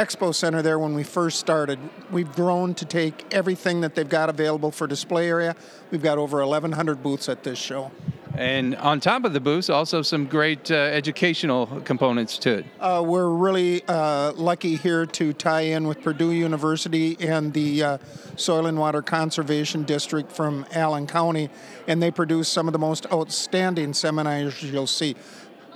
expo 0.00 0.34
center 0.34 0.62
there 0.62 0.78
when 0.78 0.94
we 0.94 1.02
first 1.02 1.38
started. 1.38 1.78
We've 2.10 2.32
grown 2.32 2.74
to 2.76 2.86
take 2.86 3.26
everything 3.30 3.82
that 3.82 3.94
they've 3.94 4.08
got 4.08 4.30
available 4.30 4.70
for 4.70 4.86
display 4.86 5.28
area. 5.28 5.54
We've 5.90 6.02
got 6.02 6.16
over 6.16 6.38
1,100 6.38 7.02
booths 7.02 7.28
at 7.28 7.44
this 7.44 7.58
show. 7.58 7.90
And 8.34 8.76
on 8.76 9.00
top 9.00 9.24
of 9.24 9.34
the 9.34 9.40
booths, 9.40 9.68
also 9.68 10.00
some 10.00 10.24
great 10.24 10.70
uh, 10.70 10.74
educational 10.74 11.66
components 11.84 12.38
to 12.38 12.58
it. 12.58 12.66
Uh, 12.78 13.02
we're 13.04 13.28
really 13.28 13.82
uh, 13.88 14.32
lucky 14.32 14.76
here 14.76 15.04
to 15.04 15.34
tie 15.34 15.62
in 15.62 15.86
with 15.86 16.00
Purdue 16.00 16.30
University 16.30 17.18
and 17.20 17.52
the 17.52 17.82
uh, 17.82 17.98
Soil 18.36 18.64
and 18.66 18.78
Water 18.78 19.02
Conservation 19.02 19.82
District 19.82 20.32
from 20.32 20.64
Allen 20.72 21.06
County, 21.06 21.50
and 21.86 22.02
they 22.02 22.10
produce 22.10 22.48
some 22.48 22.66
of 22.68 22.72
the 22.72 22.78
most 22.78 23.04
outstanding 23.12 23.92
seminars 23.92 24.62
you'll 24.62 24.86
see. 24.86 25.16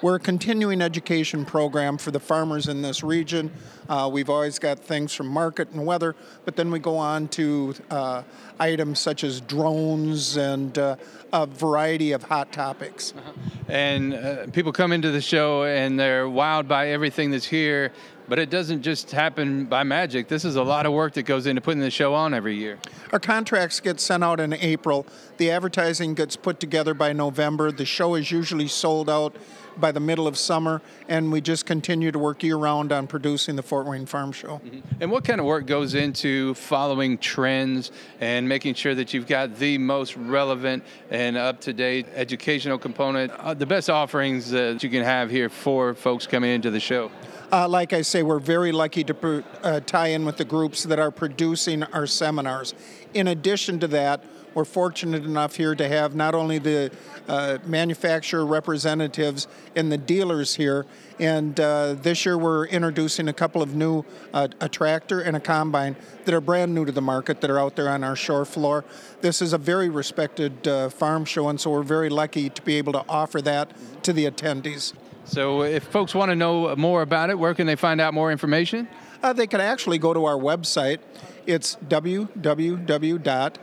We're 0.02 0.16
a 0.16 0.20
continuing 0.20 0.82
education 0.82 1.44
program 1.44 1.98
for 1.98 2.10
the 2.10 2.20
farmers 2.20 2.68
in 2.68 2.82
this 2.82 3.02
region. 3.02 3.50
Uh, 3.88 4.10
we've 4.12 4.28
always 4.28 4.58
got 4.58 4.78
things 4.78 5.14
from 5.14 5.28
market 5.28 5.70
and 5.70 5.86
weather, 5.86 6.14
but 6.44 6.56
then 6.56 6.70
we 6.70 6.78
go 6.78 6.96
on 6.96 7.28
to 7.28 7.74
uh, 7.90 8.22
items 8.58 8.98
such 8.98 9.24
as 9.24 9.40
drones 9.40 10.36
and 10.36 10.76
uh, 10.78 10.96
a 11.32 11.46
variety 11.46 12.12
of 12.12 12.24
hot 12.24 12.52
topics. 12.52 13.14
Uh-huh. 13.16 13.32
And 13.68 14.14
uh, 14.14 14.46
people 14.48 14.72
come 14.72 14.92
into 14.92 15.10
the 15.10 15.20
show 15.20 15.64
and 15.64 15.98
they're 15.98 16.26
wowed 16.26 16.68
by 16.68 16.88
everything 16.88 17.30
that's 17.30 17.46
here. 17.46 17.92
But 18.26 18.38
it 18.38 18.48
doesn't 18.48 18.80
just 18.80 19.10
happen 19.10 19.66
by 19.66 19.82
magic. 19.82 20.28
This 20.28 20.46
is 20.46 20.56
a 20.56 20.62
lot 20.62 20.86
of 20.86 20.94
work 20.94 21.12
that 21.12 21.24
goes 21.24 21.46
into 21.46 21.60
putting 21.60 21.80
the 21.80 21.90
show 21.90 22.14
on 22.14 22.32
every 22.32 22.56
year. 22.56 22.78
Our 23.12 23.20
contracts 23.20 23.80
get 23.80 24.00
sent 24.00 24.24
out 24.24 24.40
in 24.40 24.54
April. 24.54 25.06
The 25.36 25.50
advertising 25.50 26.14
gets 26.14 26.34
put 26.34 26.58
together 26.58 26.94
by 26.94 27.12
November. 27.12 27.70
The 27.70 27.84
show 27.84 28.14
is 28.14 28.30
usually 28.30 28.66
sold 28.66 29.10
out 29.10 29.36
by 29.78 29.92
the 29.92 30.00
middle 30.00 30.26
of 30.26 30.36
summer, 30.36 30.80
and 31.08 31.32
we 31.32 31.40
just 31.40 31.66
continue 31.66 32.10
to 32.12 32.18
work 32.18 32.42
year 32.42 32.56
round 32.56 32.92
on 32.92 33.06
producing 33.06 33.56
the 33.56 33.62
Fort 33.62 33.86
Wayne 33.86 34.06
Farm 34.06 34.32
Show. 34.32 34.60
Mm-hmm. 34.64 34.80
And 35.00 35.10
what 35.10 35.24
kind 35.24 35.40
of 35.40 35.46
work 35.46 35.66
goes 35.66 35.94
into 35.94 36.54
following 36.54 37.18
trends 37.18 37.90
and 38.20 38.48
making 38.48 38.74
sure 38.74 38.94
that 38.94 39.12
you've 39.12 39.26
got 39.26 39.56
the 39.56 39.78
most 39.78 40.16
relevant 40.16 40.84
and 41.10 41.36
up 41.36 41.60
to 41.62 41.72
date 41.72 42.06
educational 42.14 42.78
component, 42.78 43.32
uh, 43.32 43.54
the 43.54 43.66
best 43.66 43.90
offerings 43.90 44.50
that 44.50 44.82
you 44.82 44.90
can 44.90 45.02
have 45.02 45.30
here 45.30 45.48
for 45.48 45.94
folks 45.94 46.26
coming 46.26 46.50
into 46.50 46.70
the 46.70 46.80
show? 46.80 47.10
Uh, 47.52 47.68
like 47.68 47.92
I 47.92 48.02
say, 48.02 48.22
we're 48.22 48.40
very 48.40 48.72
lucky 48.72 49.04
to 49.04 49.44
uh, 49.62 49.80
tie 49.80 50.08
in 50.08 50.24
with 50.24 50.38
the 50.38 50.44
groups 50.44 50.82
that 50.84 50.98
are 50.98 51.10
producing 51.10 51.84
our 51.84 52.06
seminars. 52.06 52.74
In 53.12 53.28
addition 53.28 53.78
to 53.80 53.86
that, 53.88 54.24
we're 54.54 54.64
fortunate 54.64 55.24
enough 55.24 55.56
here 55.56 55.74
to 55.74 55.88
have 55.88 56.14
not 56.14 56.34
only 56.34 56.58
the 56.58 56.90
uh, 57.28 57.58
manufacturer 57.66 58.46
representatives 58.46 59.48
and 59.74 59.90
the 59.90 59.98
dealers 59.98 60.54
here, 60.54 60.86
and 61.18 61.58
uh, 61.58 61.94
this 61.94 62.24
year 62.24 62.38
we're 62.38 62.66
introducing 62.66 63.28
a 63.28 63.32
couple 63.32 63.62
of 63.62 63.74
new 63.74 64.04
uh, 64.32 64.48
a 64.60 64.68
tractor 64.68 65.20
and 65.20 65.36
a 65.36 65.40
combine 65.40 65.96
that 66.24 66.34
are 66.34 66.40
brand 66.40 66.74
new 66.74 66.84
to 66.84 66.92
the 66.92 67.02
market 67.02 67.40
that 67.40 67.50
are 67.50 67.58
out 67.58 67.76
there 67.76 67.88
on 67.88 68.04
our 68.04 68.16
shore 68.16 68.44
floor. 68.44 68.84
This 69.20 69.42
is 69.42 69.52
a 69.52 69.58
very 69.58 69.88
respected 69.88 70.66
uh, 70.68 70.88
farm 70.88 71.24
show, 71.24 71.48
and 71.48 71.60
so 71.60 71.70
we're 71.70 71.82
very 71.82 72.08
lucky 72.08 72.48
to 72.50 72.62
be 72.62 72.76
able 72.76 72.92
to 72.92 73.04
offer 73.08 73.42
that 73.42 73.72
to 74.04 74.12
the 74.12 74.30
attendees. 74.30 74.92
So, 75.26 75.62
if 75.62 75.84
folks 75.84 76.14
want 76.14 76.30
to 76.30 76.36
know 76.36 76.76
more 76.76 77.00
about 77.00 77.30
it, 77.30 77.38
where 77.38 77.54
can 77.54 77.66
they 77.66 77.76
find 77.76 77.98
out 77.98 78.12
more 78.12 78.30
information? 78.30 78.86
Uh, 79.22 79.32
they 79.32 79.46
can 79.46 79.60
actually 79.60 79.96
go 79.96 80.12
to 80.12 80.26
our 80.26 80.36
website. 80.36 80.98
It's 81.46 81.76
www 81.88 83.54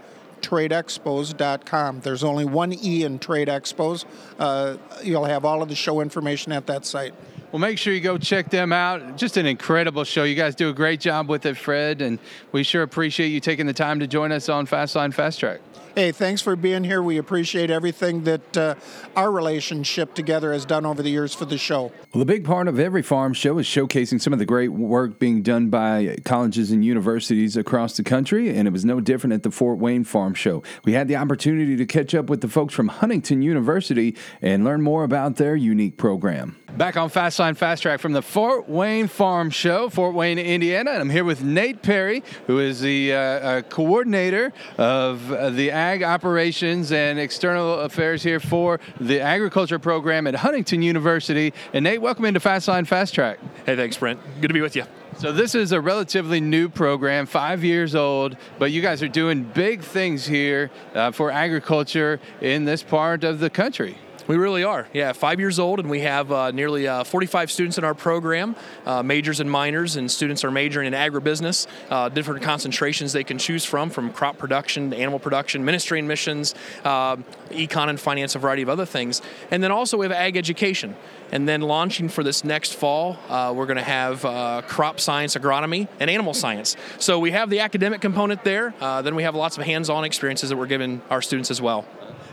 tradeexpos.com. 0.41 2.01
There's 2.01 2.23
only 2.23 2.45
one 2.45 2.73
E 2.73 3.03
in 3.03 3.19
Trade 3.19 3.47
Expos. 3.47 4.05
Uh, 4.39 4.77
you'll 5.03 5.25
have 5.25 5.45
all 5.45 5.61
of 5.61 5.69
the 5.69 5.75
show 5.75 6.01
information 6.01 6.51
at 6.51 6.67
that 6.67 6.85
site. 6.85 7.13
Well, 7.51 7.59
make 7.59 7.77
sure 7.77 7.93
you 7.93 7.99
go 7.99 8.17
check 8.17 8.49
them 8.49 8.71
out. 8.71 9.17
Just 9.17 9.35
an 9.35 9.45
incredible 9.45 10.05
show. 10.05 10.23
You 10.23 10.35
guys 10.35 10.55
do 10.55 10.69
a 10.69 10.73
great 10.73 11.01
job 11.01 11.27
with 11.27 11.45
it, 11.45 11.57
Fred, 11.57 12.01
and 12.01 12.17
we 12.53 12.63
sure 12.63 12.81
appreciate 12.81 13.27
you 13.27 13.41
taking 13.41 13.65
the 13.65 13.73
time 13.73 13.99
to 13.99 14.07
join 14.07 14.31
us 14.31 14.47
on 14.47 14.65
Fastline 14.67 15.13
Fast 15.13 15.41
Track. 15.41 15.59
Hey, 15.93 16.13
thanks 16.13 16.41
for 16.41 16.55
being 16.55 16.85
here. 16.85 17.03
We 17.03 17.17
appreciate 17.17 17.69
everything 17.69 18.23
that 18.23 18.57
uh, 18.57 18.75
our 19.17 19.29
relationship 19.29 20.13
together 20.13 20.53
has 20.53 20.63
done 20.63 20.85
over 20.85 21.03
the 21.03 21.09
years 21.09 21.33
for 21.33 21.43
the 21.43 21.57
show. 21.57 21.91
Well, 22.13 22.21
a 22.21 22.25
big 22.25 22.45
part 22.45 22.69
of 22.69 22.79
every 22.79 23.01
farm 23.01 23.33
show 23.33 23.57
is 23.57 23.65
showcasing 23.65 24.21
some 24.21 24.31
of 24.31 24.39
the 24.39 24.45
great 24.45 24.69
work 24.69 25.19
being 25.19 25.41
done 25.41 25.69
by 25.69 26.15
colleges 26.23 26.71
and 26.71 26.85
universities 26.85 27.57
across 27.57 27.97
the 27.97 28.03
country, 28.03 28.55
and 28.55 28.69
it 28.69 28.71
was 28.71 28.85
no 28.85 29.01
different 29.01 29.33
at 29.33 29.43
the 29.43 29.51
Fort 29.51 29.79
Wayne 29.79 30.05
Farm 30.05 30.33
Show. 30.33 30.63
We 30.85 30.93
had 30.93 31.09
the 31.09 31.17
opportunity 31.17 31.75
to 31.75 31.85
catch 31.85 32.15
up 32.15 32.29
with 32.29 32.39
the 32.39 32.47
folks 32.47 32.73
from 32.73 32.87
Huntington 32.87 33.41
University 33.41 34.15
and 34.41 34.63
learn 34.63 34.81
more 34.81 35.03
about 35.03 35.35
their 35.35 35.57
unique 35.57 35.97
program. 35.97 36.55
Back 36.77 36.95
on 36.95 37.09
Fastline 37.09 37.57
Fast 37.57 37.81
Track 37.81 37.99
from 37.99 38.13
the 38.13 38.21
Fort 38.21 38.69
Wayne 38.69 39.07
Farm 39.07 39.49
Show, 39.49 39.89
Fort 39.89 40.15
Wayne, 40.15 40.39
Indiana. 40.39 40.91
And 40.91 41.01
I'm 41.01 41.09
here 41.09 41.25
with 41.25 41.43
Nate 41.43 41.81
Perry, 41.81 42.23
who 42.47 42.59
is 42.59 42.79
the 42.79 43.13
uh, 43.13 43.17
uh, 43.17 43.61
coordinator 43.63 44.53
of 44.77 45.31
uh, 45.33 45.49
the 45.49 45.69
ag 45.69 46.01
operations 46.01 46.93
and 46.93 47.19
external 47.19 47.81
affairs 47.81 48.23
here 48.23 48.39
for 48.39 48.79
the 49.01 49.19
agriculture 49.19 49.79
program 49.79 50.27
at 50.27 50.35
Huntington 50.35 50.81
University. 50.81 51.53
And 51.73 51.83
Nate, 51.83 52.01
welcome 52.01 52.23
into 52.23 52.39
Fastline 52.39 52.87
Fast 52.87 53.13
Track. 53.13 53.39
Hey, 53.65 53.75
thanks, 53.75 53.97
Brent. 53.97 54.19
Good 54.39 54.47
to 54.47 54.53
be 54.53 54.61
with 54.61 54.75
you. 54.77 54.85
So 55.17 55.33
this 55.33 55.55
is 55.55 55.73
a 55.73 55.81
relatively 55.81 56.39
new 56.39 56.69
program, 56.69 57.25
five 57.25 57.65
years 57.65 57.95
old, 57.95 58.37
but 58.57 58.71
you 58.71 58.81
guys 58.81 59.03
are 59.03 59.09
doing 59.09 59.43
big 59.43 59.81
things 59.81 60.25
here 60.25 60.71
uh, 60.95 61.11
for 61.11 61.31
agriculture 61.31 62.21
in 62.39 62.63
this 62.63 62.81
part 62.81 63.25
of 63.25 63.39
the 63.39 63.49
country. 63.49 63.97
We 64.27 64.37
really 64.37 64.63
are. 64.63 64.87
Yeah, 64.93 65.13
five 65.13 65.39
years 65.39 65.59
old, 65.59 65.79
and 65.79 65.89
we 65.89 66.01
have 66.01 66.31
uh, 66.31 66.51
nearly 66.51 66.87
uh, 66.87 67.03
45 67.03 67.51
students 67.51 67.77
in 67.77 67.83
our 67.83 67.93
program, 67.93 68.55
uh, 68.85 69.01
majors 69.01 69.39
and 69.39 69.49
minors, 69.49 69.95
and 69.95 70.09
students 70.11 70.43
are 70.43 70.51
majoring 70.51 70.87
in 70.87 70.93
agribusiness, 70.93 71.67
uh, 71.89 72.09
different 72.09 72.43
concentrations 72.43 73.13
they 73.13 73.23
can 73.23 73.37
choose 73.37 73.65
from, 73.65 73.89
from 73.89 74.11
crop 74.11 74.37
production, 74.37 74.93
animal 74.93 75.19
production, 75.19 75.65
ministry 75.65 75.99
and 75.99 76.07
missions, 76.07 76.53
uh, 76.83 77.15
econ 77.49 77.89
and 77.89 77.99
finance, 77.99 78.35
a 78.35 78.39
variety 78.39 78.61
of 78.61 78.69
other 78.69 78.85
things. 78.85 79.21
And 79.49 79.63
then 79.63 79.71
also 79.71 79.97
we 79.97 80.05
have 80.05 80.13
ag 80.13 80.37
education. 80.37 80.95
And 81.31 81.47
then 81.47 81.61
launching 81.61 82.09
for 82.09 82.23
this 82.23 82.43
next 82.43 82.73
fall, 82.73 83.17
uh, 83.29 83.53
we're 83.55 83.65
going 83.65 83.77
to 83.77 83.83
have 83.83 84.67
crop 84.67 84.99
science, 84.99 85.35
agronomy, 85.35 85.87
and 85.99 86.09
animal 86.09 86.33
science. 86.33 86.75
So 86.99 87.19
we 87.19 87.31
have 87.31 87.49
the 87.49 87.61
academic 87.61 88.01
component 88.01 88.43
there. 88.43 88.73
then 88.79 89.15
we 89.15 89.23
have 89.23 89.33
lots 89.35 89.57
of 89.57 89.63
hands-on 89.63 90.03
experiences 90.03 90.49
that 90.49 90.57
we're 90.57 90.67
giving 90.67 91.01
our 91.09 91.21
students 91.21 91.49
as 91.49 91.61
well. 91.61 91.85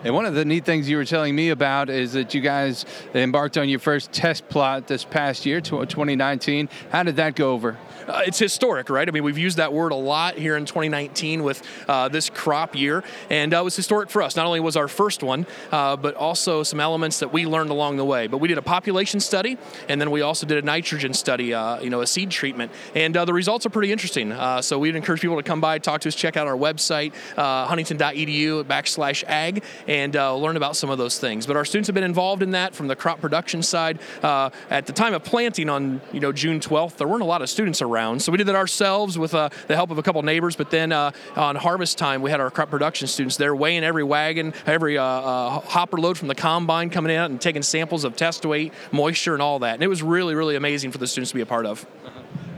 And 0.04 0.14
one 0.14 0.26
of 0.26 0.34
the 0.34 0.44
neat 0.44 0.64
things 0.64 0.88
you 0.88 0.96
were 0.96 1.04
telling 1.04 1.34
me 1.34 1.50
about 1.50 1.90
is 1.90 2.12
that 2.12 2.34
you 2.34 2.40
guys 2.40 2.84
embarked 3.14 3.58
on 3.58 3.68
your 3.68 3.80
first 3.80 4.12
test 4.12 4.48
plot 4.48 4.86
this 4.86 5.04
past 5.04 5.44
year, 5.44 5.60
2019. 5.60 6.68
How 6.90 7.02
did 7.02 7.16
that 7.16 7.34
go 7.34 7.52
over? 7.52 7.76
uh, 8.08 8.22
it's 8.26 8.38
historic, 8.38 8.90
right? 8.90 9.08
I 9.08 9.12
mean, 9.12 9.22
we've 9.22 9.38
used 9.38 9.58
that 9.58 9.72
word 9.72 9.92
a 9.92 9.96
lot 9.96 10.34
here 10.34 10.56
in 10.56 10.64
2019 10.64 11.42
with 11.42 11.62
uh, 11.88 12.08
this 12.08 12.30
crop 12.30 12.74
year, 12.74 13.04
and 13.30 13.52
uh, 13.52 13.58
it 13.58 13.64
was 13.64 13.76
historic 13.76 14.10
for 14.10 14.22
us. 14.22 14.36
Not 14.36 14.46
only 14.46 14.60
was 14.60 14.76
our 14.76 14.88
first 14.88 15.22
one, 15.22 15.46
uh, 15.70 15.96
but 15.96 16.14
also 16.14 16.62
some 16.62 16.80
elements 16.80 17.20
that 17.20 17.32
we 17.32 17.46
learned 17.46 17.70
along 17.70 17.96
the 17.96 18.04
way. 18.04 18.26
But 18.26 18.38
we 18.38 18.48
did 18.48 18.58
a 18.58 18.62
population 18.62 19.20
study, 19.20 19.58
and 19.88 20.00
then 20.00 20.10
we 20.10 20.22
also 20.22 20.46
did 20.46 20.62
a 20.62 20.66
nitrogen 20.66 21.12
study, 21.12 21.52
uh, 21.52 21.80
you 21.80 21.90
know, 21.90 22.00
a 22.00 22.06
seed 22.06 22.30
treatment, 22.30 22.72
and 22.94 23.16
uh, 23.16 23.24
the 23.24 23.34
results 23.34 23.66
are 23.66 23.70
pretty 23.70 23.92
interesting. 23.92 24.34
so 24.62 24.78
we'd 24.78 24.96
encourage 24.96 25.20
people 25.20 25.36
to 25.36 25.42
come 25.42 25.60
by, 25.60 25.78
talk 25.78 26.00
to 26.02 26.08
us, 26.08 26.14
check 26.14 26.36
out 26.36 26.46
our 26.46 26.56
website, 26.56 27.12
huntington.edu 27.36 28.64
backslash 28.64 29.24
ag, 29.24 29.62
and 29.88 30.14
learn 30.14 30.56
about 30.56 30.76
some 30.76 30.90
of 30.90 30.98
those 30.98 31.18
things. 31.18 31.46
But 31.46 31.56
our 31.56 31.64
students 31.64 31.88
have 31.88 31.94
been 31.94 32.04
involved 32.04 32.42
in 32.42 32.52
that 32.52 32.74
from 32.74 32.86
the 32.86 32.94
crop 32.94 33.20
production 33.20 33.62
side. 33.62 33.98
at 34.22 34.86
the 34.86 34.92
time 34.92 35.14
of 35.14 35.24
planting 35.24 35.68
on, 35.68 36.00
you 36.12 36.20
know, 36.20 36.30
June 36.32 36.60
12th, 36.60 36.96
there 36.96 37.08
weren't 37.08 37.22
a 37.22 37.26
lot 37.26 37.42
of 37.42 37.48
students 37.48 37.82
around. 37.82 38.20
So 38.20 38.30
we 38.30 38.38
did 38.38 38.46
that 38.46 38.54
ourselves 38.54 39.18
with 39.18 39.34
uh, 39.34 39.48
the 39.66 39.74
help 39.74 39.90
of 39.90 39.98
a 39.98 40.02
couple 40.02 40.22
neighbors. 40.22 40.56
But 40.56 40.70
then 40.70 40.92
uh, 40.92 41.12
on 41.36 41.56
harvest 41.56 41.98
time, 41.98 42.22
we 42.22 42.30
had 42.30 42.40
our 42.40 42.50
crop 42.50 42.70
production 42.70 43.08
students 43.08 43.36
there 43.36 43.54
weighing 43.54 43.84
every 43.84 44.04
wagon, 44.04 44.54
every 44.66 44.98
uh, 44.98 45.04
uh, 45.04 45.60
hopper 45.60 45.98
load 45.98 46.18
from 46.18 46.28
the 46.28 46.34
combine 46.34 46.90
coming 46.90 47.14
out 47.14 47.30
and 47.30 47.40
taking 47.40 47.62
samples 47.62 48.04
of 48.04 48.16
test 48.16 48.44
weight, 48.44 48.72
moisture, 48.92 49.32
and 49.32 49.42
all 49.42 49.58
that. 49.60 49.74
And 49.74 49.82
it 49.82 49.88
was 49.88 50.02
really, 50.02 50.34
really 50.34 50.56
amazing 50.56 50.92
for 50.92 50.98
the 50.98 51.06
students 51.06 51.30
to 51.30 51.34
be 51.34 51.42
a 51.42 51.46
part 51.46 51.66
of. 51.66 51.86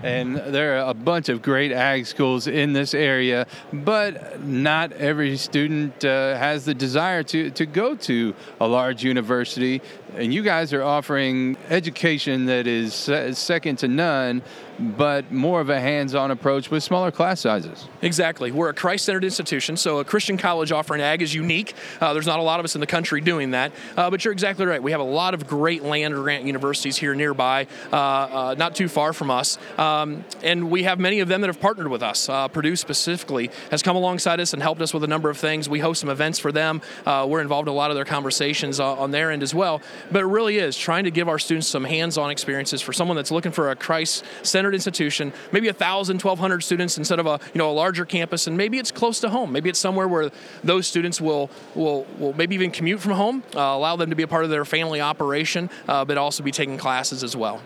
And 0.03 0.37
there 0.37 0.79
are 0.79 0.91
a 0.91 0.95
bunch 0.95 1.29
of 1.29 1.43
great 1.43 1.73
ag 1.73 2.07
schools 2.07 2.47
in 2.47 2.73
this 2.73 2.95
area, 2.95 3.47
but 3.73 4.43
not 4.43 4.93
every 4.93 5.37
student 5.37 6.05
uh, 6.05 6.37
has 6.39 6.65
the 6.65 6.75
desire 6.75 7.23
to, 7.25 7.51
to 7.51 7.67
go 7.67 7.95
to 7.97 8.35
a 8.61 8.67
large 8.67 9.05
university. 9.05 9.83
And 10.17 10.35
you 10.35 10.43
guys 10.43 10.73
are 10.73 10.83
offering 10.83 11.57
education 11.69 12.47
that 12.47 12.67
is 12.67 12.95
second 13.39 13.77
to 13.77 13.89
none 13.89 14.43
but 14.81 15.31
more 15.31 15.61
of 15.61 15.69
a 15.69 15.79
hands-on 15.79 16.31
approach 16.31 16.71
with 16.71 16.83
smaller 16.83 17.11
class 17.11 17.41
sizes. 17.41 17.87
Exactly. 18.03 18.51
We're 18.51 18.71
a 18.71 18.75
Christ-centered 18.75 19.25
institution, 19.25 19.77
so 19.77 19.99
a 19.99 20.05
Christian 20.05 20.39
college 20.39 20.73
offering 20.73 21.03
ag 21.03 21.23
is 21.23 21.35
unique. 21.35 21.75
Uh, 22.01 22.15
there's 22.15 22.27
not 22.27 22.39
a 22.39 22.43
lot 22.43 22.61
of 22.61 22.65
us 22.65 22.75
in 22.75 22.81
the 22.81 22.87
country 22.87 23.21
doing 23.21 23.51
that, 23.51 23.73
uh, 23.97 24.11
but 24.11 24.25
you're 24.25 24.33
exactly 24.33 24.65
right. 24.65 24.83
We 24.83 24.93
have 24.93 25.01
a 25.01 25.05
lot 25.05 25.35
of 25.35 25.47
great 25.47 25.83
land-grant 25.83 26.45
universities 26.45 26.97
here 26.97 27.15
nearby, 27.15 27.67
uh, 27.93 27.97
uh 27.97 28.55
not 28.57 28.75
too 28.75 28.89
far 28.89 29.13
from 29.13 29.31
us, 29.31 29.59
um, 29.79 30.25
and 30.43 30.71
we 30.71 30.85
have 30.85 30.99
many 30.99 31.21
of 31.21 31.29
them 31.29 31.43
that 31.43 31.49
have 31.49 31.61
partnered 31.61 31.89
with 31.89 32.03
us. 32.03 32.29
Uh, 32.29 32.49
Purdue 32.49 32.77
specifically 32.77 33.51
has 33.71 33.83
come 33.83 33.97
alongside 33.97 34.41
us 34.41 34.55
and 34.55 34.63
helped 34.63 34.81
us 34.81 34.95
with 34.95 35.05
a 35.05 35.09
number 35.09 35.29
of 35.29 35.37
things. 35.37 35.69
We 35.69 35.81
host 35.81 36.01
some 36.01 36.11
events 36.11 36.39
for 36.39 36.53
them. 36.53 36.81
Uh, 37.05 37.27
we're 37.29 37.43
involved 37.43 37.69
in 37.69 37.73
a 37.73 37.77
lot 37.77 37.91
of 37.91 37.97
their 37.97 38.05
conversations 38.05 38.81
on 38.81 39.11
their 39.11 39.31
end 39.31 39.43
as 39.43 39.55
well. 39.55 39.83
But 40.11 40.23
it 40.23 40.27
really 40.27 40.59
is 40.59 40.77
trying 40.77 41.05
to 41.05 41.11
give 41.11 41.29
our 41.29 41.39
students 41.39 41.69
some 41.69 41.85
hands-on 41.85 42.31
experiences 42.31 42.83
for 42.83 42.93
someone 42.93 43.17
that's 43.17 43.31
looking 43.31 43.53
for 43.53 43.71
a 43.71 43.77
Christ-centered 43.77 44.75
institution, 44.75 45.33
maybe 45.53 45.69
a 45.69 45.73
thousand, 45.73 46.19
twelve 46.21 46.39
hundred 46.39 46.63
students 46.63 46.99
instead 46.99 47.19
of 47.19 47.27
a 47.27 47.41
you 47.55 47.59
know 47.59 47.71
a 47.71 47.73
larger 47.73 48.05
campus, 48.05 48.47
and 48.47 48.57
maybe 48.57 48.79
it's 48.79 48.91
close 48.91 49.21
to 49.21 49.29
home. 49.29 49.53
Maybe 49.53 49.69
it's 49.69 49.79
somewhere 49.79 50.09
where 50.09 50.31
those 50.65 50.87
students 50.87 51.21
will 51.21 51.51
will, 51.75 52.07
will 52.19 52.33
maybe 52.35 52.55
even 52.55 52.71
commute 52.71 53.01
from 53.01 53.13
home, 53.13 53.43
uh, 53.55 53.61
allow 53.61 53.97
them 53.97 54.11
to 54.11 54.17
be 54.17 54.23
a 54.23 54.29
part 54.29 54.45
of 54.45 54.51
their 54.51 54.65
family 54.65 55.01
operation, 55.01 55.71
uh, 55.89 56.05
but 56.05 56.19
also 56.19 56.43
be 56.43 56.51
taking 56.51 56.79
classes 56.79 57.23
as 57.23 57.37
well. 57.37 57.61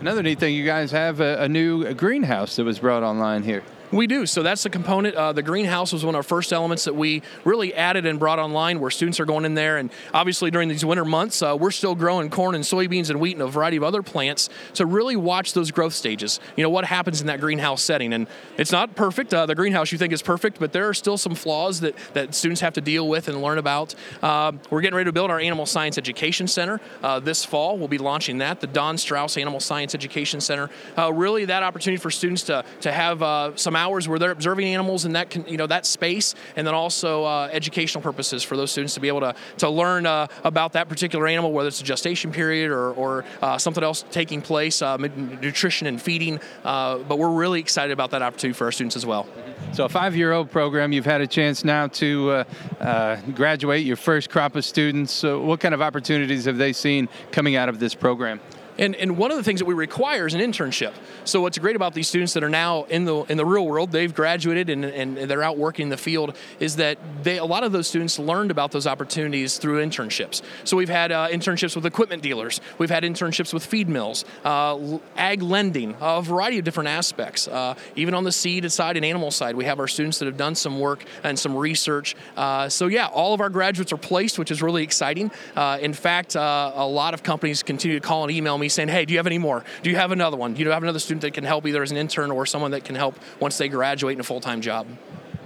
Another 0.00 0.22
neat 0.22 0.38
thing, 0.38 0.54
you 0.54 0.64
guys 0.64 0.92
have 0.92 1.20
a, 1.20 1.42
a 1.42 1.48
new 1.48 1.92
greenhouse 1.94 2.54
that 2.56 2.64
was 2.64 2.78
brought 2.78 3.02
online 3.02 3.42
here. 3.42 3.64
We 3.90 4.06
do. 4.06 4.26
So 4.26 4.42
that's 4.42 4.62
the 4.62 4.70
component. 4.70 5.14
Uh, 5.14 5.32
the 5.32 5.42
greenhouse 5.42 5.92
was 5.92 6.04
one 6.04 6.14
of 6.14 6.18
our 6.18 6.22
first 6.22 6.52
elements 6.52 6.84
that 6.84 6.94
we 6.94 7.22
really 7.44 7.72
added 7.74 8.04
and 8.04 8.18
brought 8.18 8.38
online 8.38 8.80
where 8.80 8.90
students 8.90 9.18
are 9.18 9.24
going 9.24 9.46
in 9.46 9.54
there. 9.54 9.78
And 9.78 9.90
obviously, 10.12 10.50
during 10.50 10.68
these 10.68 10.84
winter 10.84 11.06
months, 11.06 11.40
uh, 11.40 11.56
we're 11.58 11.70
still 11.70 11.94
growing 11.94 12.28
corn 12.28 12.54
and 12.54 12.64
soybeans 12.64 13.08
and 13.08 13.18
wheat 13.18 13.32
and 13.32 13.42
a 13.42 13.46
variety 13.46 13.78
of 13.78 13.84
other 13.84 14.02
plants 14.02 14.50
to 14.74 14.84
really 14.84 15.16
watch 15.16 15.54
those 15.54 15.70
growth 15.70 15.94
stages. 15.94 16.38
You 16.56 16.62
know, 16.62 16.70
what 16.70 16.84
happens 16.84 17.22
in 17.22 17.28
that 17.28 17.40
greenhouse 17.40 17.82
setting. 17.82 18.12
And 18.12 18.26
it's 18.58 18.72
not 18.72 18.94
perfect. 18.94 19.32
Uh, 19.32 19.46
the 19.46 19.54
greenhouse 19.54 19.90
you 19.90 19.96
think 19.96 20.12
is 20.12 20.20
perfect, 20.20 20.60
but 20.60 20.72
there 20.72 20.86
are 20.88 20.94
still 20.94 21.16
some 21.16 21.34
flaws 21.34 21.80
that, 21.80 21.94
that 22.12 22.34
students 22.34 22.60
have 22.60 22.74
to 22.74 22.82
deal 22.82 23.08
with 23.08 23.28
and 23.28 23.40
learn 23.40 23.56
about. 23.56 23.94
Uh, 24.22 24.52
we're 24.68 24.82
getting 24.82 24.96
ready 24.96 25.08
to 25.08 25.12
build 25.12 25.30
our 25.30 25.40
Animal 25.40 25.64
Science 25.64 25.96
Education 25.96 26.46
Center 26.46 26.78
uh, 27.02 27.20
this 27.20 27.42
fall. 27.42 27.78
We'll 27.78 27.88
be 27.88 27.98
launching 27.98 28.38
that, 28.38 28.60
the 28.60 28.66
Don 28.66 28.98
Strauss 28.98 29.38
Animal 29.38 29.60
Science 29.60 29.94
Education 29.94 30.42
Center. 30.42 30.68
Uh, 30.96 31.10
really, 31.10 31.46
that 31.46 31.62
opportunity 31.62 32.00
for 32.00 32.10
students 32.10 32.42
to, 32.44 32.64
to 32.82 32.92
have 32.92 33.58
some 33.58 33.77
hours 33.78 34.08
where 34.08 34.18
they're 34.18 34.30
observing 34.30 34.66
animals 34.66 35.04
in 35.04 35.12
that 35.12 35.34
you 35.48 35.56
know 35.56 35.66
that 35.66 35.86
space, 35.86 36.34
and 36.56 36.66
then 36.66 36.74
also 36.74 37.24
uh, 37.24 37.48
educational 37.52 38.02
purposes 38.02 38.42
for 38.42 38.56
those 38.56 38.70
students 38.70 38.94
to 38.94 39.00
be 39.00 39.08
able 39.08 39.20
to 39.20 39.34
to 39.58 39.68
learn 39.68 40.06
uh, 40.06 40.26
about 40.44 40.72
that 40.72 40.88
particular 40.88 41.26
animal, 41.26 41.52
whether 41.52 41.68
it's 41.68 41.80
a 41.80 41.84
gestation 41.84 42.32
period 42.32 42.70
or, 42.70 42.92
or 42.92 43.24
uh, 43.42 43.56
something 43.58 43.84
else 43.84 44.04
taking 44.10 44.42
place, 44.42 44.82
uh, 44.82 44.96
nutrition 44.96 45.86
and 45.86 46.00
feeding. 46.00 46.40
Uh, 46.64 46.98
but 46.98 47.18
we're 47.18 47.30
really 47.30 47.60
excited 47.60 47.92
about 47.92 48.10
that 48.10 48.22
opportunity 48.22 48.56
for 48.56 48.64
our 48.64 48.72
students 48.72 48.96
as 48.96 49.06
well. 49.06 49.26
So, 49.72 49.84
a 49.84 49.88
five-year-old 49.88 50.50
program. 50.50 50.92
You've 50.92 51.04
had 51.04 51.20
a 51.20 51.26
chance 51.26 51.64
now 51.64 51.86
to 51.88 52.44
uh, 52.80 53.16
graduate 53.34 53.84
your 53.84 53.96
first 53.96 54.30
crop 54.30 54.56
of 54.56 54.64
students. 54.64 55.12
So 55.12 55.40
what 55.40 55.60
kind 55.60 55.74
of 55.74 55.82
opportunities 55.82 56.44
have 56.44 56.58
they 56.58 56.72
seen 56.72 57.08
coming 57.32 57.56
out 57.56 57.68
of 57.68 57.78
this 57.78 57.94
program? 57.94 58.40
And, 58.78 58.94
and 58.94 59.16
one 59.16 59.30
of 59.30 59.36
the 59.36 59.42
things 59.42 59.58
that 59.60 59.66
we 59.66 59.74
require 59.74 60.26
is 60.26 60.34
an 60.34 60.40
internship. 60.40 60.92
So 61.24 61.40
what's 61.40 61.58
great 61.58 61.76
about 61.76 61.94
these 61.94 62.08
students 62.08 62.32
that 62.34 62.44
are 62.44 62.48
now 62.48 62.84
in 62.84 63.04
the 63.04 63.16
in 63.24 63.36
the 63.36 63.44
real 63.44 63.66
world, 63.66 63.90
they've 63.90 64.14
graduated 64.14 64.70
and, 64.70 64.84
and 64.84 65.16
they're 65.16 65.42
out 65.42 65.58
working 65.58 65.84
in 65.84 65.88
the 65.88 65.96
field, 65.96 66.36
is 66.60 66.76
that 66.76 66.98
they 67.22 67.38
a 67.38 67.44
lot 67.44 67.64
of 67.64 67.72
those 67.72 67.88
students 67.88 68.18
learned 68.18 68.50
about 68.50 68.70
those 68.70 68.86
opportunities 68.86 69.58
through 69.58 69.84
internships. 69.84 70.42
So 70.64 70.76
we've 70.76 70.88
had 70.88 71.10
uh, 71.10 71.28
internships 71.28 71.74
with 71.74 71.86
equipment 71.86 72.22
dealers, 72.22 72.60
we've 72.78 72.90
had 72.90 73.02
internships 73.02 73.52
with 73.52 73.64
feed 73.64 73.88
mills, 73.88 74.24
uh, 74.44 74.98
ag 75.16 75.42
lending, 75.42 75.96
a 76.00 76.22
variety 76.22 76.58
of 76.58 76.64
different 76.64 76.88
aspects. 76.88 77.48
Uh, 77.48 77.74
even 77.96 78.14
on 78.14 78.24
the 78.24 78.32
seed 78.32 78.70
side 78.70 78.96
and 78.96 79.04
animal 79.04 79.30
side, 79.30 79.56
we 79.56 79.64
have 79.64 79.80
our 79.80 79.88
students 79.88 80.18
that 80.18 80.26
have 80.26 80.36
done 80.36 80.54
some 80.54 80.78
work 80.78 81.04
and 81.24 81.38
some 81.38 81.56
research. 81.56 82.14
Uh, 82.36 82.68
so 82.68 82.86
yeah, 82.86 83.06
all 83.06 83.34
of 83.34 83.40
our 83.40 83.50
graduates 83.50 83.92
are 83.92 83.98
placed, 83.98 84.38
which 84.38 84.50
is 84.50 84.62
really 84.62 84.82
exciting. 84.82 85.30
Uh, 85.56 85.78
in 85.80 85.92
fact, 85.92 86.36
uh, 86.36 86.72
a 86.74 86.86
lot 86.86 87.12
of 87.12 87.22
companies 87.22 87.62
continue 87.62 87.98
to 87.98 88.06
call 88.06 88.22
and 88.22 88.32
email 88.32 88.56
me 88.56 88.67
saying, 88.68 88.88
hey, 88.88 89.04
do 89.04 89.12
you 89.12 89.18
have 89.18 89.26
any 89.26 89.38
more? 89.38 89.64
Do 89.82 89.90
you 89.90 89.96
have 89.96 90.12
another 90.12 90.36
one? 90.36 90.54
Do 90.54 90.62
you 90.62 90.70
have 90.70 90.82
another 90.82 90.98
student 90.98 91.22
that 91.22 91.34
can 91.34 91.44
help 91.44 91.66
either 91.66 91.82
as 91.82 91.90
an 91.90 91.96
intern 91.96 92.30
or 92.30 92.46
someone 92.46 92.72
that 92.72 92.84
can 92.84 92.94
help 92.94 93.18
once 93.40 93.58
they 93.58 93.68
graduate 93.68 94.14
in 94.14 94.20
a 94.20 94.24
full 94.24 94.40
time 94.40 94.60
job? 94.60 94.86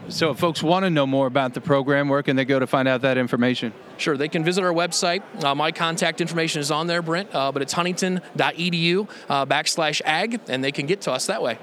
So, 0.09 0.31
if 0.31 0.39
folks 0.39 0.63
want 0.63 0.85
to 0.85 0.91
know 0.91 1.07
more 1.07 1.29
about 1.29 1.55
the 1.55 1.61
program, 1.61 2.09
where 2.09 2.23
can 2.25 2.35
they 2.35 2.45
go 2.45 2.59
to 2.59 2.67
find 2.67 2.89
out 2.89 3.03
that 3.03 3.17
information? 3.17 3.73
Sure, 3.99 4.17
they 4.17 4.29
can 4.29 4.43
visit 4.43 4.65
our 4.65 4.73
website. 4.73 5.23
Uh, 5.45 5.55
my 5.55 5.71
contact 5.71 6.21
information 6.21 6.61
is 6.61 6.73
on 6.73 6.89
there, 6.89 7.03
Brent, 7.03 7.33
uh, 7.33 7.53
but 7.53 7.63
it's 7.63 7.73
huntington.edu 7.73 9.09
uh, 9.29 9.47
backslash 9.47 10.03
ag, 10.05 10.41
and 10.49 10.63
they 10.63 10.73
can 10.73 10.87
get 10.87 11.03
to 11.03 11.13
us 11.13 11.27
that 11.27 11.41
way. 11.41 11.57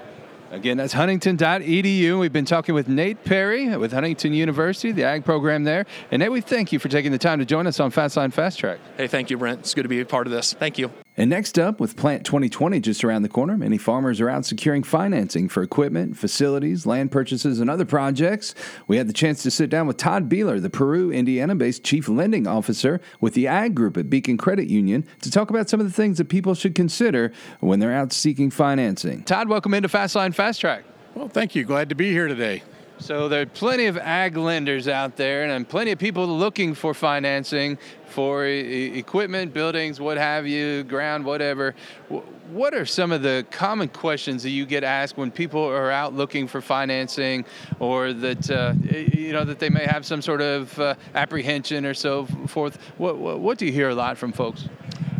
Again, 0.50 0.78
that's 0.78 0.94
huntington.edu. 0.94 2.18
We've 2.18 2.32
been 2.32 2.44
talking 2.44 2.74
with 2.74 2.88
Nate 2.88 3.22
Perry 3.24 3.76
with 3.76 3.92
Huntington 3.92 4.32
University, 4.32 4.90
the 4.90 5.04
ag 5.04 5.24
program 5.24 5.62
there. 5.62 5.86
And 6.10 6.20
Nate, 6.20 6.32
we 6.32 6.40
thank 6.40 6.72
you 6.72 6.80
for 6.80 6.88
taking 6.88 7.12
the 7.12 7.18
time 7.18 7.38
to 7.38 7.44
join 7.44 7.68
us 7.68 7.78
on 7.78 7.92
Fastline 7.92 8.32
Fast 8.32 8.58
Track. 8.58 8.80
Hey, 8.96 9.06
thank 9.06 9.30
you, 9.30 9.38
Brent. 9.38 9.60
It's 9.60 9.74
good 9.74 9.84
to 9.84 9.88
be 9.88 10.00
a 10.00 10.04
part 10.04 10.26
of 10.26 10.32
this. 10.32 10.54
Thank 10.54 10.76
you. 10.76 10.90
And 11.20 11.28
next 11.28 11.58
up, 11.58 11.80
with 11.80 11.98
Plant 11.98 12.24
2020 12.24 12.80
just 12.80 13.04
around 13.04 13.20
the 13.20 13.28
corner, 13.28 13.54
many 13.54 13.76
farmers 13.76 14.22
are 14.22 14.30
out 14.30 14.46
securing 14.46 14.82
financing 14.82 15.50
for 15.50 15.62
equipment, 15.62 16.16
facilities, 16.16 16.86
land 16.86 17.12
purchases, 17.12 17.60
and 17.60 17.68
other 17.68 17.84
projects. 17.84 18.54
We 18.86 18.96
had 18.96 19.06
the 19.06 19.12
chance 19.12 19.42
to 19.42 19.50
sit 19.50 19.68
down 19.68 19.86
with 19.86 19.98
Todd 19.98 20.30
Beeler, 20.30 20.62
the 20.62 20.70
Peru, 20.70 21.12
Indiana 21.12 21.54
based 21.54 21.84
Chief 21.84 22.08
Lending 22.08 22.46
Officer 22.46 23.02
with 23.20 23.34
the 23.34 23.46
Ag 23.48 23.74
Group 23.74 23.98
at 23.98 24.08
Beacon 24.08 24.38
Credit 24.38 24.68
Union, 24.68 25.06
to 25.20 25.30
talk 25.30 25.50
about 25.50 25.68
some 25.68 25.78
of 25.78 25.84
the 25.84 25.92
things 25.92 26.16
that 26.16 26.30
people 26.30 26.54
should 26.54 26.74
consider 26.74 27.32
when 27.58 27.80
they're 27.80 27.92
out 27.92 28.14
seeking 28.14 28.50
financing. 28.50 29.22
Todd, 29.24 29.50
welcome 29.50 29.74
into 29.74 29.88
Fastline 29.88 30.34
Fast 30.34 30.62
Track. 30.62 30.84
Well, 31.14 31.28
thank 31.28 31.54
you. 31.54 31.64
Glad 31.64 31.90
to 31.90 31.94
be 31.94 32.12
here 32.12 32.28
today. 32.28 32.62
So 33.00 33.28
there 33.28 33.42
are 33.42 33.46
plenty 33.46 33.86
of 33.86 33.96
ag 33.96 34.36
lenders 34.36 34.86
out 34.86 35.16
there, 35.16 35.44
and 35.44 35.68
plenty 35.68 35.90
of 35.90 35.98
people 35.98 36.26
looking 36.26 36.74
for 36.74 36.92
financing 36.92 37.78
for 38.10 38.46
e- 38.46 38.98
equipment, 38.98 39.54
buildings, 39.54 40.00
what 40.00 40.16
have 40.16 40.46
you, 40.46 40.82
ground, 40.84 41.24
whatever. 41.24 41.74
What 42.50 42.74
are 42.74 42.84
some 42.84 43.12
of 43.12 43.22
the 43.22 43.46
common 43.50 43.88
questions 43.88 44.42
that 44.42 44.50
you 44.50 44.66
get 44.66 44.82
asked 44.82 45.16
when 45.16 45.30
people 45.30 45.64
are 45.64 45.90
out 45.90 46.14
looking 46.14 46.48
for 46.48 46.60
financing, 46.60 47.44
or 47.78 48.12
that 48.12 48.50
uh, 48.50 48.74
you 48.90 49.32
know 49.32 49.44
that 49.44 49.58
they 49.58 49.70
may 49.70 49.84
have 49.84 50.04
some 50.04 50.20
sort 50.20 50.40
of 50.40 50.78
uh, 50.78 50.94
apprehension 51.14 51.86
or 51.86 51.94
so 51.94 52.26
forth? 52.46 52.78
What, 52.98 53.18
what, 53.18 53.40
what 53.40 53.58
do 53.58 53.66
you 53.66 53.72
hear 53.72 53.88
a 53.88 53.94
lot 53.94 54.18
from 54.18 54.32
folks? 54.32 54.68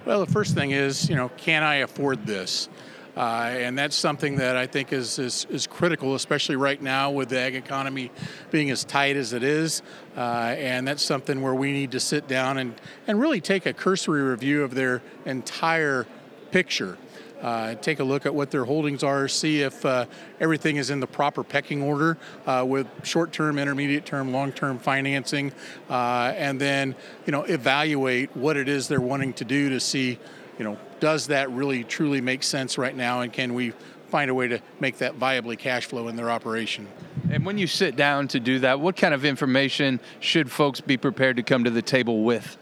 Well, 0.05 0.25
the 0.25 0.33
first 0.33 0.55
thing 0.55 0.73
is, 0.73 1.09
you 1.09 1.15
know, 1.15 1.29
can 1.37 1.63
I 1.63 1.77
afford 1.77 2.27
this? 2.27 2.69
Uh, 3.17 3.51
and 3.53 3.77
that's 3.77 3.97
something 3.97 4.37
that 4.37 4.57
I 4.57 4.67
think 4.67 4.93
is, 4.93 5.19
is, 5.19 5.47
is, 5.51 5.67
critical, 5.67 6.15
especially 6.15 6.57
right 6.57 6.81
now 6.81 7.11
with 7.11 7.29
the 7.29 7.39
ag 7.39 7.57
economy 7.57 8.11
being 8.51 8.71
as 8.71 8.85
tight 8.85 9.17
as 9.17 9.33
it 9.33 9.43
is. 9.43 9.83
Uh, 10.17 10.55
and 10.57 10.87
that's 10.87 11.03
something 11.03 11.43
where 11.43 11.55
we 11.55 11.73
need 11.73 11.91
to 11.93 12.01
sit 12.01 12.29
down 12.29 12.59
and, 12.59 12.75
and 13.07 13.21
really 13.21 13.41
take 13.41 13.67
a 13.67 13.73
cursory 13.73 14.23
review 14.23 14.63
of 14.63 14.75
their 14.75 15.03
entire 15.27 16.07
picture. 16.53 16.99
Uh, 17.43 17.75
take 17.77 18.01
a 18.01 18.05
look 18.05 18.27
at 18.27 18.35
what 18.35 18.51
their 18.51 18.67
holdings 18.67 19.03
are, 19.03 19.27
see 19.27 19.63
if 19.63 19.85
uh, 19.87 20.05
everything 20.41 20.77
is 20.77 20.91
in 20.91 21.01
the 21.01 21.07
proper 21.07 21.43
pecking 21.43 21.83
order 21.83 22.19
uh, 22.47 22.63
with 22.69 22.87
short-term, 23.03 23.59
intermediate-term, 23.59 24.31
long-term 24.31 24.79
financing, 24.79 25.51
uh, 25.89 26.35
and 26.37 26.61
then 26.61 26.95
you 27.25 27.33
know 27.33 27.45
evaluate 27.45 28.37
what 28.37 28.59
it 28.59 28.69
is 28.69 28.89
they're 28.89 29.01
wanting 29.01 29.33
to 29.33 29.47
do 29.47 29.71
to 29.71 29.81
see 29.81 30.19
you 30.61 30.65
know, 30.65 30.77
does 31.01 31.29
that 31.29 31.51
really 31.51 31.85
truly 31.85 32.21
make 32.21 32.43
sense 32.43 32.77
right 32.77 32.95
now, 32.95 33.23
and 33.23 33.33
can 33.33 33.55
we 33.55 33.73
find 34.11 34.31
a 34.31 34.35
way 34.35 34.47
to 34.47 34.61
make 34.79 34.99
that 34.99 35.19
viably 35.19 35.59
cash 35.59 35.87
flow 35.87 36.09
in 36.09 36.17
their 36.17 36.31
operation? 36.31 36.87
And 37.31 37.47
when 37.47 37.57
you 37.57 37.67
sit 37.67 37.97
down 37.97 38.29
to 38.29 38.41
do 38.41 38.59
that, 38.59 38.79
what 38.79 38.95
kind 38.95 39.15
of 39.15 39.25
information 39.25 40.01
should 40.19 40.51
folks 40.51 40.83
be 40.83 40.99
prepared 40.99 41.37
to 41.37 41.43
come 41.43 41.65
to 41.65 41.71
the 41.71 41.81
table 41.81 42.25
with? 42.25 42.59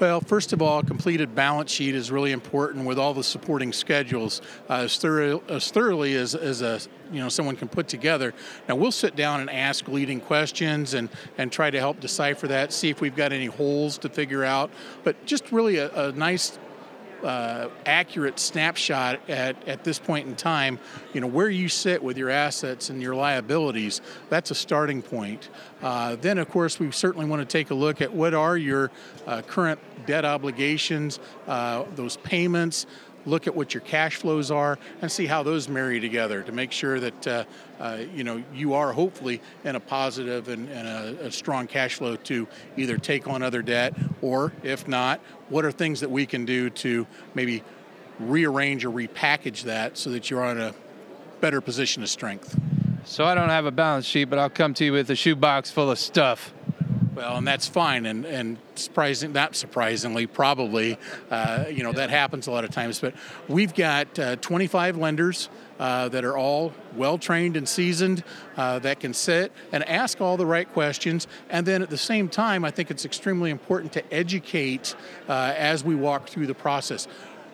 Well, 0.00 0.22
first 0.22 0.54
of 0.54 0.62
all, 0.62 0.78
a 0.78 0.82
completed 0.82 1.34
balance 1.34 1.70
sheet 1.70 1.94
is 1.94 2.10
really 2.10 2.32
important 2.32 2.86
with 2.86 2.98
all 2.98 3.12
the 3.12 3.22
supporting 3.22 3.72
schedules 3.72 4.40
uh, 4.68 4.84
as, 4.84 4.96
thorough, 4.96 5.42
as, 5.48 5.70
thoroughly 5.70 6.16
as, 6.16 6.34
as 6.34 6.62
a 6.62 6.80
you 7.12 7.20
know 7.20 7.28
someone 7.28 7.54
can 7.54 7.68
put 7.68 7.86
together. 7.86 8.34
Now 8.68 8.74
we'll 8.74 8.90
sit 8.90 9.14
down 9.14 9.40
and 9.40 9.50
ask 9.50 9.86
leading 9.86 10.20
questions 10.20 10.94
and 10.94 11.08
and 11.38 11.52
try 11.52 11.70
to 11.70 11.78
help 11.78 12.00
decipher 12.00 12.48
that, 12.48 12.72
see 12.72 12.90
if 12.90 13.00
we've 13.00 13.14
got 13.14 13.32
any 13.32 13.46
holes 13.46 13.98
to 13.98 14.08
figure 14.08 14.44
out. 14.44 14.70
But 15.04 15.24
just 15.26 15.52
really 15.52 15.76
a, 15.76 16.08
a 16.08 16.12
nice 16.12 16.58
uh, 17.24 17.68
accurate 17.86 18.38
snapshot 18.38 19.18
at, 19.28 19.56
at 19.66 19.82
this 19.82 19.98
point 19.98 20.28
in 20.28 20.36
time, 20.36 20.78
you 21.12 21.20
know, 21.20 21.26
where 21.26 21.48
you 21.48 21.68
sit 21.68 22.02
with 22.02 22.18
your 22.18 22.30
assets 22.30 22.90
and 22.90 23.00
your 23.00 23.14
liabilities, 23.14 24.00
that's 24.28 24.50
a 24.50 24.54
starting 24.54 25.02
point. 25.02 25.48
Uh, 25.82 26.16
then, 26.16 26.38
of 26.38 26.48
course, 26.48 26.78
we 26.78 26.90
certainly 26.90 27.26
want 27.26 27.40
to 27.40 27.46
take 27.46 27.70
a 27.70 27.74
look 27.74 28.00
at 28.00 28.12
what 28.12 28.34
are 28.34 28.56
your 28.56 28.90
uh, 29.26 29.42
current 29.42 29.80
debt 30.06 30.24
obligations, 30.24 31.18
uh, 31.48 31.84
those 31.94 32.18
payments, 32.18 32.86
look 33.26 33.46
at 33.46 33.54
what 33.54 33.74
your 33.74 33.80
cash 33.82 34.16
flows 34.16 34.50
are 34.50 34.78
and 35.00 35.10
see 35.10 35.26
how 35.26 35.42
those 35.42 35.68
marry 35.68 36.00
together 36.00 36.42
to 36.42 36.52
make 36.52 36.72
sure 36.72 37.00
that 37.00 37.26
uh, 37.26 37.44
uh, 37.80 37.98
you 38.14 38.24
know 38.24 38.42
you 38.54 38.74
are 38.74 38.92
hopefully 38.92 39.40
in 39.64 39.76
a 39.76 39.80
positive 39.80 40.48
and, 40.48 40.68
and 40.68 40.88
a, 40.88 41.26
a, 41.26 41.32
strong 41.32 41.66
cash 41.66 41.96
flow 41.96 42.16
to 42.16 42.46
either 42.76 42.96
take 42.96 43.26
on 43.26 43.42
other 43.42 43.62
debt 43.62 43.94
or 44.22 44.52
if 44.62 44.86
not 44.86 45.20
what 45.48 45.64
are 45.64 45.72
things 45.72 46.00
that 46.00 46.10
we 46.10 46.26
can 46.26 46.44
do 46.44 46.70
to 46.70 47.06
maybe 47.34 47.62
rearrange 48.20 48.84
or 48.84 48.90
repackage 48.90 49.62
that 49.62 49.98
so 49.98 50.10
that 50.10 50.30
you're 50.30 50.44
on 50.44 50.60
a 50.60 50.74
better 51.40 51.60
position 51.60 52.02
of 52.02 52.08
strength? 52.08 52.58
So 53.04 53.24
i 53.24 53.34
don't 53.34 53.50
have 53.50 53.66
a 53.66 53.70
balance 53.70 54.06
sheet 54.06 54.24
but 54.24 54.38
i'll 54.38 54.50
come 54.50 54.74
to 54.74 54.84
you 54.84 54.92
with 54.92 55.10
a 55.10 55.16
shoebox 55.16 55.70
full 55.70 55.90
of 55.90 55.98
stuff 55.98 56.52
well, 57.14 57.36
and 57.36 57.46
that's 57.46 57.68
fine, 57.68 58.06
and 58.06 58.24
and 58.24 58.58
surprising, 58.74 59.32
not 59.32 59.54
surprisingly, 59.54 60.26
probably, 60.26 60.98
uh, 61.30 61.64
you 61.70 61.82
know, 61.82 61.92
that 61.92 62.10
happens 62.10 62.46
a 62.46 62.50
lot 62.50 62.64
of 62.64 62.70
times. 62.70 63.00
But 63.00 63.14
we've 63.48 63.74
got 63.74 64.18
uh, 64.18 64.36
25 64.36 64.96
lenders 64.96 65.48
uh, 65.78 66.08
that 66.08 66.24
are 66.24 66.36
all 66.36 66.72
well 66.96 67.18
trained 67.18 67.56
and 67.56 67.68
seasoned 67.68 68.24
uh, 68.56 68.78
that 68.80 69.00
can 69.00 69.14
sit 69.14 69.52
and 69.72 69.84
ask 69.88 70.20
all 70.20 70.36
the 70.36 70.46
right 70.46 70.70
questions. 70.72 71.26
And 71.50 71.66
then 71.66 71.82
at 71.82 71.90
the 71.90 71.98
same 71.98 72.28
time, 72.28 72.64
I 72.64 72.70
think 72.70 72.90
it's 72.90 73.04
extremely 73.04 73.50
important 73.50 73.92
to 73.92 74.14
educate 74.14 74.94
uh, 75.28 75.54
as 75.56 75.84
we 75.84 75.94
walk 75.94 76.28
through 76.28 76.46
the 76.46 76.54
process. 76.54 77.08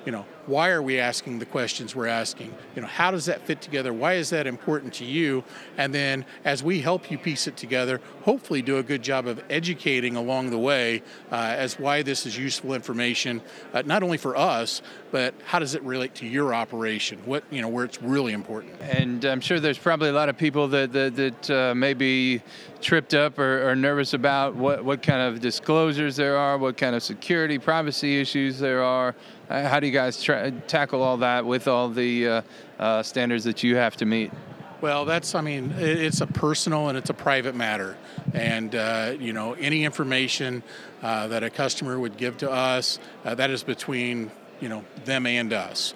You 0.05 0.13
know, 0.13 0.25
why 0.51 0.71
are 0.71 0.83
we 0.83 0.99
asking 0.99 1.39
the 1.39 1.47
questions 1.47 1.95
we're 1.95 2.09
asking? 2.09 2.53
You 2.75 2.83
know, 2.83 2.89
how 2.89 3.13
does 3.13 3.27
that 3.27 3.47
fit 3.47 3.61
together? 3.63 3.93
Why 3.93 4.15
is 4.15 4.31
that 4.31 4.49
important 4.49 4.93
to 4.95 5.05
you? 5.05 5.45
And 5.77 5.95
then 5.95 6.27
as 6.45 6.63
we 6.63 6.81
help 6.81 7.11
you 7.11 7.19
piece 7.19 7.47
it 7.47 7.57
together, 7.57 8.01
hopefully 8.25 8.61
do 8.61 8.79
a 8.79 8.83
good 8.83 9.03
job 9.03 9.29
of 9.29 9.43
educating 9.49 10.17
along 10.17 10.51
the 10.51 10.59
way 10.59 11.03
uh, 11.31 11.55
as 11.57 11.79
why 11.79 12.03
this 12.03 12.27
is 12.27 12.37
useful 12.37 12.75
information, 12.75 13.41
uh, 13.73 13.83
not 13.87 14.03
only 14.03 14.19
for 14.19 14.37
us, 14.37 14.83
but 15.13 15.35
how 15.45 15.61
does 15.61 15.75
it 15.75 15.83
relate 15.83 16.15
to 16.17 16.27
your 16.27 16.53
operation? 16.53 17.21
What 17.25 17.45
you 17.51 17.63
know, 17.63 17.69
where 17.69 17.85
it's 17.85 18.03
really 18.03 18.33
important. 18.33 18.81
And 18.81 19.25
I'm 19.25 19.41
sure 19.41 19.61
there's 19.61 19.79
probably 19.79 20.09
a 20.09 20.13
lot 20.13 20.29
of 20.29 20.37
people 20.37 20.69
that 20.69 20.93
that, 20.93 21.17
that 21.17 21.51
uh, 21.51 21.75
may 21.75 21.95
be 21.95 22.43
tripped 22.81 23.15
up 23.15 23.39
or, 23.39 23.71
or, 23.71 23.77
nervous 23.77 24.15
about 24.15 24.55
what 24.55 24.85
what 24.85 25.03
kind 25.03 25.21
of 25.21 25.41
disclosures 25.41 26.17
there 26.17 26.37
are, 26.37 26.59
what 26.59 26.77
kind 26.77 26.97
of 26.97 27.03
security, 27.03 27.59
privacy 27.59 28.21
issues 28.21 28.59
there 28.59 28.83
are. 28.83 29.15
Uh, 29.49 29.69
how 29.69 29.81
do 29.81 29.87
you 29.87 29.93
guys 29.93 30.23
tackle 30.67 31.03
all 31.03 31.19
that 31.19 31.45
with 31.45 31.69
all 31.69 31.89
the 31.89 32.29
uh, 32.29 32.43
uh, 32.79 33.03
standards 33.03 33.45
that 33.45 33.63
you 33.63 33.77
have 33.77 33.97
to 33.97 34.07
meet? 34.07 34.33
Well, 34.81 35.05
that's, 35.05 35.35
I 35.35 35.43
mean, 35.43 35.75
it's 35.77 36.23
a 36.23 36.27
personal 36.27 36.89
and 36.89 36.97
it's 36.97 37.11
a 37.11 37.15
private 37.15 37.55
matter. 37.55 37.99
And, 38.33 38.75
uh, 38.75 39.15
you 39.19 39.35
know, 39.35 39.53
any 39.53 39.85
information 39.85 40.63
uh, 41.03 41.29
that 41.29 41.43
a 41.43 41.51
customer 41.51 41.99
would 41.99 42.17
give 42.17 42.39
to 42.39 42.51
us, 42.51 42.99
uh, 43.25 43.35
that 43.35 43.51
is 43.51 43.63
between, 43.63 44.31
you 44.59 44.71
know, 44.71 44.85
them 45.05 45.27
and 45.27 45.53
us. 45.53 45.93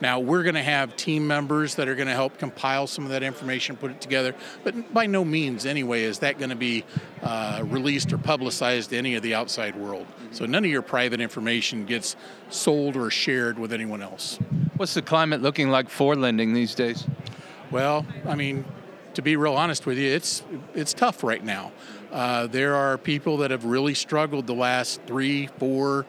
Now, 0.00 0.18
we're 0.18 0.42
going 0.42 0.54
to 0.54 0.62
have 0.62 0.96
team 0.96 1.26
members 1.26 1.76
that 1.76 1.88
are 1.88 1.94
going 1.94 2.08
to 2.08 2.14
help 2.14 2.38
compile 2.38 2.86
some 2.86 3.04
of 3.04 3.10
that 3.10 3.22
information, 3.22 3.76
put 3.76 3.90
it 3.90 4.00
together, 4.00 4.34
but 4.62 4.92
by 4.92 5.06
no 5.06 5.24
means, 5.24 5.66
anyway, 5.66 6.02
is 6.02 6.18
that 6.20 6.38
going 6.38 6.50
to 6.50 6.56
be 6.56 6.84
uh, 7.22 7.62
released 7.66 8.12
or 8.12 8.18
publicized 8.18 8.90
to 8.90 8.96
any 8.96 9.14
of 9.14 9.22
the 9.22 9.34
outside 9.34 9.76
world. 9.76 10.06
So, 10.32 10.46
none 10.46 10.64
of 10.64 10.70
your 10.70 10.82
private 10.82 11.20
information 11.20 11.86
gets 11.86 12.16
sold 12.50 12.96
or 12.96 13.10
shared 13.10 13.58
with 13.58 13.72
anyone 13.72 14.02
else. 14.02 14.38
What's 14.76 14.94
the 14.94 15.02
climate 15.02 15.42
looking 15.42 15.70
like 15.70 15.88
for 15.88 16.16
lending 16.16 16.52
these 16.52 16.74
days? 16.74 17.06
Well, 17.70 18.04
I 18.26 18.34
mean, 18.34 18.64
to 19.14 19.22
be 19.22 19.36
real 19.36 19.54
honest 19.54 19.86
with 19.86 19.98
you, 19.98 20.10
it's 20.10 20.42
it's 20.74 20.92
tough 20.92 21.22
right 21.22 21.42
now. 21.42 21.72
Uh, 22.12 22.46
there 22.46 22.74
are 22.74 22.98
people 22.98 23.38
that 23.38 23.50
have 23.50 23.64
really 23.64 23.94
struggled 23.94 24.46
the 24.46 24.54
last 24.54 25.00
three, 25.06 25.48
four, 25.58 26.06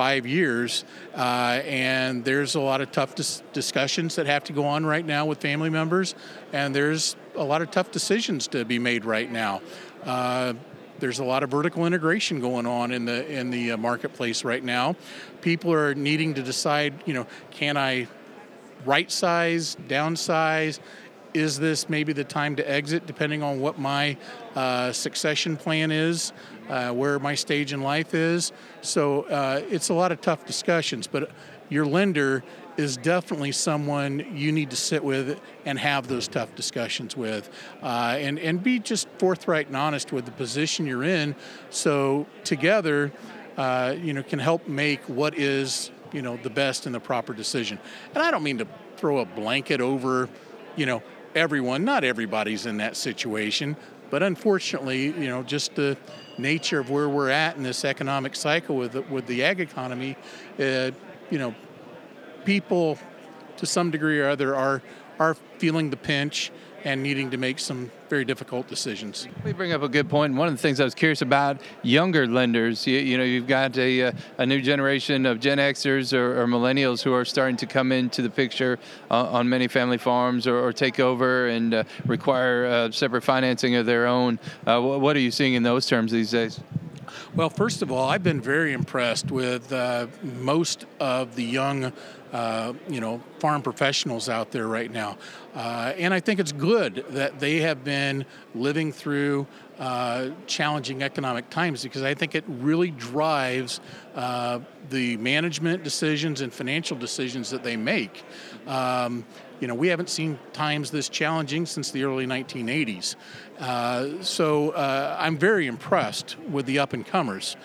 five 0.00 0.26
years, 0.26 0.86
uh, 1.14 1.60
and 1.66 2.24
there's 2.24 2.54
a 2.54 2.60
lot 2.60 2.80
of 2.80 2.90
tough 2.90 3.14
dis- 3.14 3.42
discussions 3.52 4.16
that 4.16 4.24
have 4.24 4.42
to 4.42 4.50
go 4.50 4.64
on 4.64 4.86
right 4.86 5.04
now 5.04 5.26
with 5.26 5.38
family 5.38 5.68
members, 5.68 6.14
and 6.54 6.74
there's 6.74 7.16
a 7.36 7.44
lot 7.44 7.60
of 7.60 7.70
tough 7.70 7.90
decisions 7.90 8.48
to 8.48 8.64
be 8.64 8.78
made 8.78 9.04
right 9.04 9.30
now. 9.30 9.60
Uh, 10.04 10.54
there's 11.00 11.18
a 11.18 11.24
lot 11.24 11.42
of 11.42 11.50
vertical 11.50 11.84
integration 11.84 12.40
going 12.40 12.66
on 12.66 12.92
in 12.92 13.04
the 13.04 13.30
in 13.30 13.50
the 13.50 13.72
uh, 13.72 13.76
marketplace 13.76 14.42
right 14.42 14.64
now. 14.64 14.96
People 15.42 15.70
are 15.70 15.94
needing 15.94 16.32
to 16.32 16.42
decide, 16.42 16.94
you 17.04 17.12
know, 17.12 17.26
can 17.50 17.76
I 17.76 18.08
right 18.86 19.12
size, 19.12 19.76
downsize? 19.86 20.80
Is 21.34 21.58
this 21.58 21.90
maybe 21.90 22.14
the 22.14 22.24
time 22.24 22.56
to 22.56 22.66
exit, 22.66 23.06
depending 23.06 23.42
on 23.42 23.60
what 23.60 23.78
my 23.78 24.16
uh, 24.56 24.92
succession 24.92 25.58
plan 25.58 25.90
is, 25.90 26.32
uh, 26.70 26.92
where 26.92 27.18
my 27.18 27.34
stage 27.34 27.72
in 27.72 27.82
life 27.82 28.14
is? 28.14 28.52
So 28.80 29.22
uh, 29.22 29.62
it's 29.68 29.88
a 29.88 29.94
lot 29.94 30.12
of 30.12 30.20
tough 30.20 30.46
discussions, 30.46 31.06
but 31.06 31.30
your 31.68 31.84
lender 31.84 32.42
is 32.76 32.96
definitely 32.96 33.52
someone 33.52 34.24
you 34.34 34.52
need 34.52 34.70
to 34.70 34.76
sit 34.76 35.04
with 35.04 35.40
and 35.66 35.78
have 35.78 36.08
those 36.08 36.28
tough 36.28 36.54
discussions 36.54 37.16
with, 37.16 37.50
uh, 37.82 38.16
and 38.18 38.38
and 38.38 38.62
be 38.62 38.78
just 38.78 39.08
forthright 39.18 39.66
and 39.66 39.76
honest 39.76 40.12
with 40.12 40.24
the 40.24 40.30
position 40.32 40.86
you're 40.86 41.04
in. 41.04 41.34
So 41.68 42.26
together, 42.44 43.12
uh, 43.56 43.96
you 44.00 44.12
know, 44.12 44.22
can 44.22 44.38
help 44.38 44.66
make 44.66 45.00
what 45.02 45.36
is 45.36 45.90
you 46.12 46.22
know 46.22 46.38
the 46.38 46.50
best 46.50 46.86
and 46.86 46.94
the 46.94 47.00
proper 47.00 47.34
decision. 47.34 47.78
And 48.14 48.22
I 48.22 48.30
don't 48.30 48.42
mean 48.42 48.58
to 48.58 48.66
throw 48.96 49.18
a 49.18 49.24
blanket 49.24 49.80
over, 49.80 50.28
you 50.76 50.86
know, 50.86 51.02
everyone. 51.34 51.84
Not 51.84 52.04
everybody's 52.04 52.66
in 52.66 52.78
that 52.78 52.96
situation, 52.96 53.76
but 54.10 54.22
unfortunately, 54.22 55.06
you 55.06 55.28
know, 55.28 55.42
just 55.42 55.74
the 55.74 55.96
nature 56.40 56.80
of 56.80 56.90
where 56.90 57.08
we're 57.08 57.30
at 57.30 57.56
in 57.56 57.62
this 57.62 57.84
economic 57.84 58.34
cycle 58.34 58.76
with 58.76 58.92
the, 58.92 59.02
with 59.02 59.26
the 59.26 59.44
ag 59.44 59.60
economy, 59.60 60.16
uh, 60.58 60.90
you 61.30 61.38
know, 61.38 61.54
people 62.44 62.98
to 63.56 63.66
some 63.66 63.90
degree 63.90 64.18
or 64.20 64.28
other 64.28 64.56
are 64.56 64.82
are 65.18 65.34
feeling 65.58 65.90
the 65.90 65.96
pinch 65.96 66.50
and 66.84 67.02
needing 67.02 67.30
to 67.30 67.36
make 67.36 67.58
some 67.58 67.90
very 68.08 68.24
difficult 68.24 68.66
decisions. 68.68 69.28
We 69.44 69.52
bring 69.52 69.72
up 69.72 69.82
a 69.82 69.88
good 69.88 70.08
point. 70.08 70.34
One 70.34 70.48
of 70.48 70.54
the 70.54 70.60
things 70.60 70.80
I 70.80 70.84
was 70.84 70.94
curious 70.94 71.22
about 71.22 71.60
younger 71.82 72.26
lenders, 72.26 72.86
you, 72.86 72.98
you 72.98 73.18
know, 73.18 73.24
you've 73.24 73.46
got 73.46 73.76
a, 73.78 74.04
uh, 74.04 74.12
a 74.38 74.46
new 74.46 74.60
generation 74.60 75.26
of 75.26 75.40
Gen 75.40 75.58
Xers 75.58 76.12
or, 76.12 76.42
or, 76.42 76.46
millennials 76.46 77.02
who 77.02 77.12
are 77.12 77.24
starting 77.24 77.56
to 77.58 77.66
come 77.66 77.92
into 77.92 78.22
the 78.22 78.30
picture 78.30 78.78
uh, 79.10 79.26
on 79.26 79.48
many 79.48 79.68
family 79.68 79.98
farms 79.98 80.46
or, 80.46 80.58
or 80.58 80.72
take 80.72 80.98
over 80.98 81.48
and 81.48 81.74
uh, 81.74 81.84
require 82.06 82.66
uh, 82.66 82.90
separate 82.90 83.22
financing 83.22 83.76
of 83.76 83.86
their 83.86 84.06
own. 84.06 84.38
Uh, 84.66 84.80
what 84.80 85.14
are 85.16 85.20
you 85.20 85.30
seeing 85.30 85.54
in 85.54 85.62
those 85.62 85.86
terms 85.86 86.10
these 86.10 86.30
days? 86.30 86.60
Well, 87.34 87.50
first 87.50 87.82
of 87.82 87.92
all, 87.92 88.08
I've 88.08 88.22
been 88.22 88.40
very 88.40 88.72
impressed 88.72 89.30
with 89.30 89.72
uh, 89.72 90.08
most 90.22 90.84
of 90.98 91.36
the 91.36 91.44
young 91.44 91.92
uh, 92.32 92.72
you 92.88 93.00
know, 93.00 93.20
farm 93.40 93.60
professionals 93.60 94.28
out 94.28 94.52
there 94.52 94.68
right 94.68 94.92
now. 94.92 95.18
Uh, 95.54 95.92
and 95.96 96.14
I 96.14 96.20
think 96.20 96.38
it's 96.38 96.52
good 96.52 97.04
that 97.10 97.40
they 97.40 97.60
have 97.60 97.82
been 97.82 98.24
living 98.54 98.92
through 98.92 99.48
uh, 99.80 100.30
challenging 100.46 101.02
economic 101.02 101.50
times 101.50 101.82
because 101.82 102.02
I 102.02 102.14
think 102.14 102.36
it 102.36 102.44
really 102.46 102.92
drives 102.92 103.80
uh, 104.14 104.60
the 104.90 105.16
management 105.16 105.82
decisions 105.82 106.40
and 106.40 106.52
financial 106.52 106.96
decisions 106.96 107.50
that 107.50 107.64
they 107.64 107.76
make. 107.76 108.22
Um, 108.66 109.24
you 109.58 109.66
know, 109.66 109.74
we 109.74 109.88
haven't 109.88 110.08
seen 110.08 110.38
times 110.52 110.90
this 110.90 111.08
challenging 111.08 111.66
since 111.66 111.90
the 111.90 112.04
early 112.04 112.26
1980s. 112.26 113.16
Uh, 113.58 114.22
so 114.22 114.72
I'm 114.74 115.36
very 115.36 115.66
impressed 115.66 116.36
with 116.48 116.66
the 116.66 116.78
up 116.78 116.92
and 116.92 117.04
comers. 117.04 117.56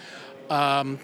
Um, 0.50 1.00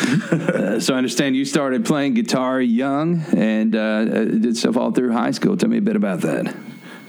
Uh, 0.30 0.78
so 0.80 0.94
I 0.94 0.98
understand 0.98 1.36
you 1.36 1.44
started 1.44 1.84
playing 1.84 2.14
guitar 2.14 2.60
young 2.60 3.22
and 3.36 3.74
uh, 3.74 3.78
uh, 3.78 4.24
did 4.24 4.56
stuff 4.56 4.76
all 4.76 4.90
through 4.92 5.12
high 5.12 5.30
school. 5.30 5.56
Tell 5.56 5.68
me 5.68 5.78
a 5.78 5.82
bit 5.82 5.96
about 5.96 6.20
that. 6.20 6.54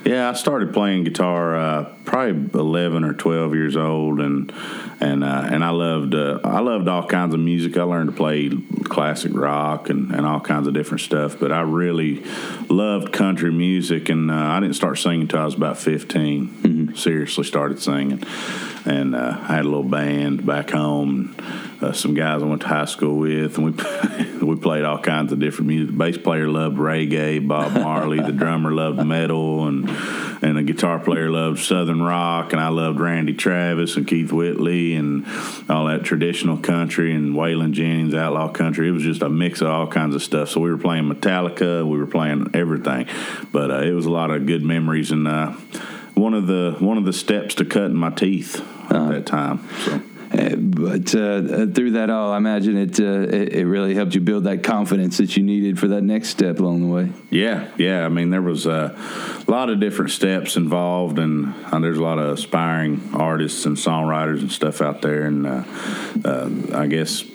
Yeah, 0.04 0.32
I 0.32 0.34
started 0.34 0.74
playing 0.74 1.04
guitar 1.04 1.56
uh, 1.56 1.84
probably 2.06 2.60
eleven 2.60 3.04
or 3.04 3.14
twelve 3.14 3.54
years 3.54 3.78
old, 3.78 4.20
and 4.20 4.52
and 5.00 5.24
uh, 5.24 5.48
and 5.52 5.64
I 5.64 5.70
loved 5.70 6.16
uh, 6.16 6.40
I 6.44 6.60
loved 6.60 6.88
all 6.88 7.06
kinds 7.06 7.36
of 7.36 7.40
music. 7.40 7.78
I 7.78 7.84
learned 7.84 8.10
to 8.10 8.16
play 8.16 8.50
classic 8.86 9.32
rock 9.36 9.90
and, 9.90 10.12
and 10.12 10.26
all 10.26 10.40
kinds 10.40 10.66
of 10.66 10.74
different 10.74 11.02
stuff. 11.02 11.40
But 11.40 11.52
I 11.52 11.62
really 11.62 12.24
loved 12.68 13.14
country 13.14 13.52
music, 13.52 14.10
and 14.10 14.32
uh, 14.32 14.34
I 14.34 14.60
didn't 14.60 14.76
start 14.76 14.98
singing 14.98 15.22
until 15.22 15.42
I 15.42 15.46
was 15.46 15.54
about 15.54 15.78
15 16.88 16.96
Seriously, 16.96 17.44
started 17.44 17.80
singing, 17.82 18.24
and 18.86 19.16
uh, 19.16 19.38
I 19.42 19.56
had 19.56 19.66
a 19.66 19.70
little 19.70 19.84
band 19.84 20.46
back 20.46 20.72
home. 20.72 21.36
Uh, 21.82 21.92
some 21.92 22.14
guys 22.14 22.44
I 22.44 22.46
went 22.46 22.62
to 22.62 22.68
high 22.68 22.86
school 22.86 23.18
with, 23.18 23.58
and 23.58 23.66
we 23.66 24.46
we 24.46 24.56
played 24.56 24.84
all 24.84 25.00
kinds 25.00 25.32
of 25.32 25.40
different 25.40 25.68
music. 25.68 25.88
The 25.92 25.98
bass 25.98 26.18
player 26.18 26.48
loved 26.48 26.78
reggae, 26.78 27.46
Bob 27.46 27.74
Marley. 27.82 28.20
the 28.20 28.32
drummer 28.32 28.72
loved 28.72 29.06
metal, 29.06 29.68
and 29.68 29.90
and 30.44 30.58
the 30.58 30.64
guitar 30.64 31.00
player 31.00 31.30
loved 31.30 31.60
southern 31.60 32.02
rock, 32.02 32.54
and 32.54 32.62
I 32.62 32.70
loved 32.70 33.00
Randy 33.00 33.34
Travis 33.34 33.98
and 33.98 34.08
Keith 34.08 34.32
Whitley 34.32 34.96
and 34.96 35.26
all 35.70 35.86
that 35.88 36.04
traditional 36.04 36.58
country 36.58 37.14
and 37.14 37.36
Waylon 37.36 37.72
Jennings 37.72 38.14
outlaw 38.14 38.52
country. 38.52 38.88
It 38.88 38.92
was 38.92 39.04
just 39.04 39.22
a 39.22 39.30
mix 39.30 39.62
of 39.62 39.68
all 39.68 39.88
kinds 39.88 40.16
of 40.16 40.24
stuff. 40.24 40.50
So 40.50 40.62
we 40.62 40.70
were 40.70 40.78
playing 40.78 41.10
Metallica, 41.10 41.86
we 41.86 41.98
were 41.98 42.08
playing 42.08 42.52
everything, 42.54 43.08
but 43.52 43.72
uh, 43.72 43.82
it 43.82 43.92
was 43.92 44.06
a 44.06 44.12
lot 44.12 44.32
of 44.32 44.46
good 44.46 44.64
memories 44.64 45.12
and. 45.12 45.28
Uh, 45.28 45.54
one 46.22 46.34
of 46.36 46.48
the 46.48 46.76
one 46.80 46.98
of 46.98 47.06
the 47.06 47.14
steps 47.14 47.56
to 47.56 47.66
cutting 47.66 47.96
my 47.96 48.12
teeth 48.12 48.62
at 48.92 49.10
that 49.10 49.26
time. 49.26 49.68
So. 49.86 50.02
Uh, 50.32 50.56
but 50.56 51.14
uh, 51.14 51.68
through 51.74 51.92
that 51.92 52.10
all, 52.10 52.32
I 52.32 52.38
imagine 52.38 52.78
it, 52.78 52.98
uh, 53.02 53.04
it 53.04 53.54
it 53.54 53.66
really 53.66 53.94
helped 53.94 54.16
you 54.16 54.22
build 54.22 54.46
that 54.46 54.64
confidence 54.64 55.18
that 55.18 55.36
you 55.36 55.44
needed 55.44 55.78
for 55.78 55.90
that 55.90 56.04
next 56.04 56.30
step 56.30 56.60
along 56.60 56.82
the 56.82 56.88
way. 56.88 57.12
Yeah, 57.30 57.70
yeah. 57.78 58.06
I 58.06 58.10
mean, 58.10 58.30
there 58.30 58.42
was 58.42 58.66
a 58.66 58.96
lot 59.48 59.70
of 59.70 59.82
different 59.82 60.12
steps 60.12 60.56
involved, 60.56 61.20
and 61.20 61.54
uh, 61.66 61.80
there's 61.80 61.98
a 61.98 62.04
lot 62.04 62.18
of 62.18 62.30
aspiring 62.30 63.10
artists 63.14 63.66
and 63.66 63.76
songwriters 63.76 64.40
and 64.40 64.50
stuff 64.50 64.82
out 64.82 65.02
there. 65.02 65.24
And 65.24 65.46
uh, 65.46 65.64
uh, 66.24 66.50
I 66.76 66.88
guess, 66.88 67.26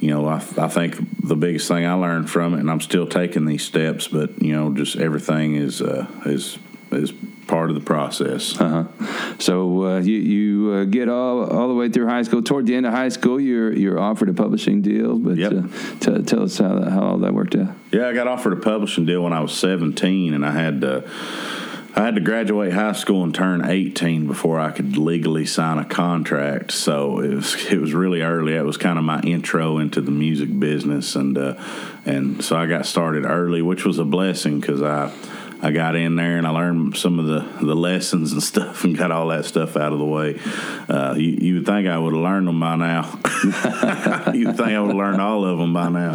you 0.00 0.10
know, 0.10 0.26
I, 0.26 0.42
I 0.58 0.66
think 0.66 0.96
the 1.22 1.36
biggest 1.36 1.68
thing 1.68 1.86
I 1.86 1.92
learned 1.92 2.28
from 2.28 2.54
it, 2.54 2.60
and 2.60 2.70
I'm 2.70 2.80
still 2.80 3.06
taking 3.06 3.44
these 3.44 3.62
steps, 3.62 4.08
but 4.08 4.42
you 4.42 4.56
know, 4.56 4.74
just 4.74 4.96
everything 4.96 5.54
is 5.54 5.80
uh, 5.80 6.08
is 6.26 6.58
is 6.92 7.12
part 7.46 7.68
of 7.70 7.74
the 7.74 7.80
process. 7.82 8.60
Uh-huh. 8.60 8.84
So 9.38 9.84
uh, 9.84 9.98
you 10.00 10.16
you 10.18 10.72
uh, 10.72 10.84
get 10.84 11.08
all 11.08 11.44
all 11.44 11.68
the 11.68 11.74
way 11.74 11.88
through 11.88 12.06
high 12.08 12.22
school. 12.22 12.42
Toward 12.42 12.66
the 12.66 12.74
end 12.74 12.86
of 12.86 12.92
high 12.92 13.08
school, 13.08 13.40
you're 13.40 13.72
you're 13.72 13.98
offered 13.98 14.28
a 14.28 14.34
publishing 14.34 14.82
deal. 14.82 15.18
But 15.18 15.36
Yep. 15.36 15.52
uh, 15.52 15.62
t- 16.00 16.22
tell 16.22 16.42
us 16.42 16.58
how 16.58 16.78
that, 16.78 16.90
how 16.90 17.02
all 17.02 17.18
that 17.18 17.34
worked 17.34 17.54
out. 17.56 17.74
Yeah, 17.92 18.08
I 18.08 18.12
got 18.12 18.26
offered 18.28 18.52
a 18.52 18.56
publishing 18.56 19.06
deal 19.06 19.22
when 19.22 19.32
I 19.32 19.40
was 19.40 19.52
17, 19.52 20.34
and 20.34 20.44
I 20.44 20.52
had 20.52 20.80
to. 20.82 21.08
I 21.92 22.04
had 22.04 22.14
to 22.14 22.20
graduate 22.20 22.72
high 22.72 22.92
school 22.92 23.24
and 23.24 23.34
turn 23.34 23.64
18 23.68 24.28
before 24.28 24.60
I 24.60 24.70
could 24.70 24.96
legally 24.96 25.44
sign 25.44 25.78
a 25.78 25.84
contract. 25.84 26.70
So 26.70 27.18
it 27.18 27.34
was 27.34 27.56
it 27.72 27.80
was 27.80 27.92
really 27.94 28.22
early. 28.22 28.54
It 28.54 28.64
was 28.64 28.76
kind 28.76 28.96
of 28.96 29.04
my 29.04 29.20
intro 29.22 29.78
into 29.78 30.00
the 30.00 30.12
music 30.12 30.56
business, 30.60 31.16
and 31.16 31.36
uh, 31.36 31.54
and 32.06 32.44
so 32.44 32.56
I 32.56 32.66
got 32.66 32.86
started 32.86 33.24
early, 33.24 33.60
which 33.60 33.84
was 33.84 33.98
a 33.98 34.04
blessing 34.04 34.60
because 34.60 34.82
I 34.82 35.10
I 35.62 35.72
got 35.72 35.94
in 35.94 36.16
there 36.16 36.38
and 36.38 36.46
I 36.46 36.50
learned 36.50 36.96
some 36.96 37.18
of 37.18 37.26
the, 37.26 37.66
the 37.66 37.74
lessons 37.74 38.32
and 38.32 38.42
stuff 38.42 38.84
and 38.84 38.96
got 38.96 39.10
all 39.10 39.28
that 39.28 39.44
stuff 39.44 39.76
out 39.76 39.92
of 39.92 39.98
the 39.98 40.04
way. 40.04 40.40
Uh, 40.88 41.14
you, 41.16 41.30
you 41.40 41.54
would 41.56 41.66
think 41.66 41.86
I 41.86 41.98
would 41.98 42.14
have 42.14 42.22
learned 42.22 42.48
them 42.48 42.60
by 42.60 42.76
now. 42.76 43.18
you 44.32 44.46
would 44.46 44.56
think 44.56 44.68
I 44.68 44.80
would 44.80 44.88
have 44.88 44.96
learned 44.96 45.20
all 45.20 45.44
of 45.44 45.58
them 45.58 45.72
by 45.72 45.88
now. 45.90 46.12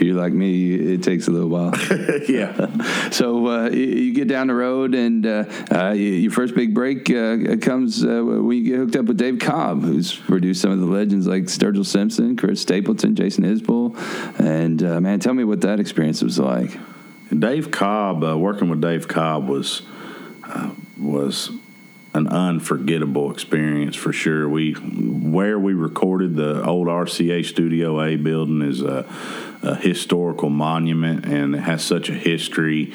If 0.00 0.06
you're 0.06 0.16
like 0.16 0.32
me, 0.32 0.74
it 0.74 1.02
takes 1.02 1.28
a 1.28 1.30
little 1.30 1.48
while. 1.48 1.72
yeah. 2.28 3.10
so 3.10 3.46
uh, 3.48 3.68
you, 3.70 4.14
get 4.14 4.28
down 4.28 4.46
the 4.46 4.54
road, 4.54 4.94
and 4.94 5.26
uh, 5.26 5.44
uh, 5.70 5.90
your 5.90 6.30
first 6.30 6.54
big 6.54 6.72
break 6.72 7.10
uh, 7.10 7.56
comes 7.60 8.04
uh, 8.04 8.22
when 8.22 8.56
you 8.56 8.64
get 8.64 8.78
hooked 8.78 8.96
up 8.96 9.04
with 9.06 9.18
Dave 9.18 9.38
Cobb, 9.38 9.82
who's 9.82 10.14
produced 10.14 10.62
some 10.62 10.70
of 10.70 10.78
the 10.78 10.86
legends 10.86 11.26
like 11.26 11.44
Sturgill 11.44 11.84
Simpson, 11.84 12.36
Chris 12.36 12.62
Stapleton, 12.62 13.14
Jason 13.14 13.44
Isbell, 13.44 13.94
and 14.40 14.82
uh, 14.82 15.00
man, 15.00 15.20
tell 15.20 15.34
me 15.34 15.44
what 15.44 15.60
that 15.62 15.80
experience 15.80 16.22
was 16.22 16.38
like. 16.38 16.78
Dave 17.36 17.70
Cobb, 17.70 18.24
uh, 18.24 18.36
working 18.36 18.68
with 18.68 18.80
Dave 18.80 19.08
Cobb 19.08 19.48
was 19.48 19.82
uh, 20.44 20.70
was 20.98 21.50
an 22.12 22.26
unforgettable 22.26 23.30
experience 23.30 23.94
for 23.94 24.12
sure. 24.12 24.48
We 24.48 24.72
where 24.72 25.58
we 25.58 25.74
recorded 25.74 26.34
the 26.34 26.64
old 26.64 26.88
RCA 26.88 27.44
Studio 27.44 28.02
A 28.02 28.16
building 28.16 28.62
is 28.62 28.82
a, 28.82 29.06
a 29.62 29.76
historical 29.76 30.50
monument, 30.50 31.24
and 31.24 31.54
it 31.54 31.60
has 31.60 31.84
such 31.84 32.08
a 32.08 32.14
history. 32.14 32.92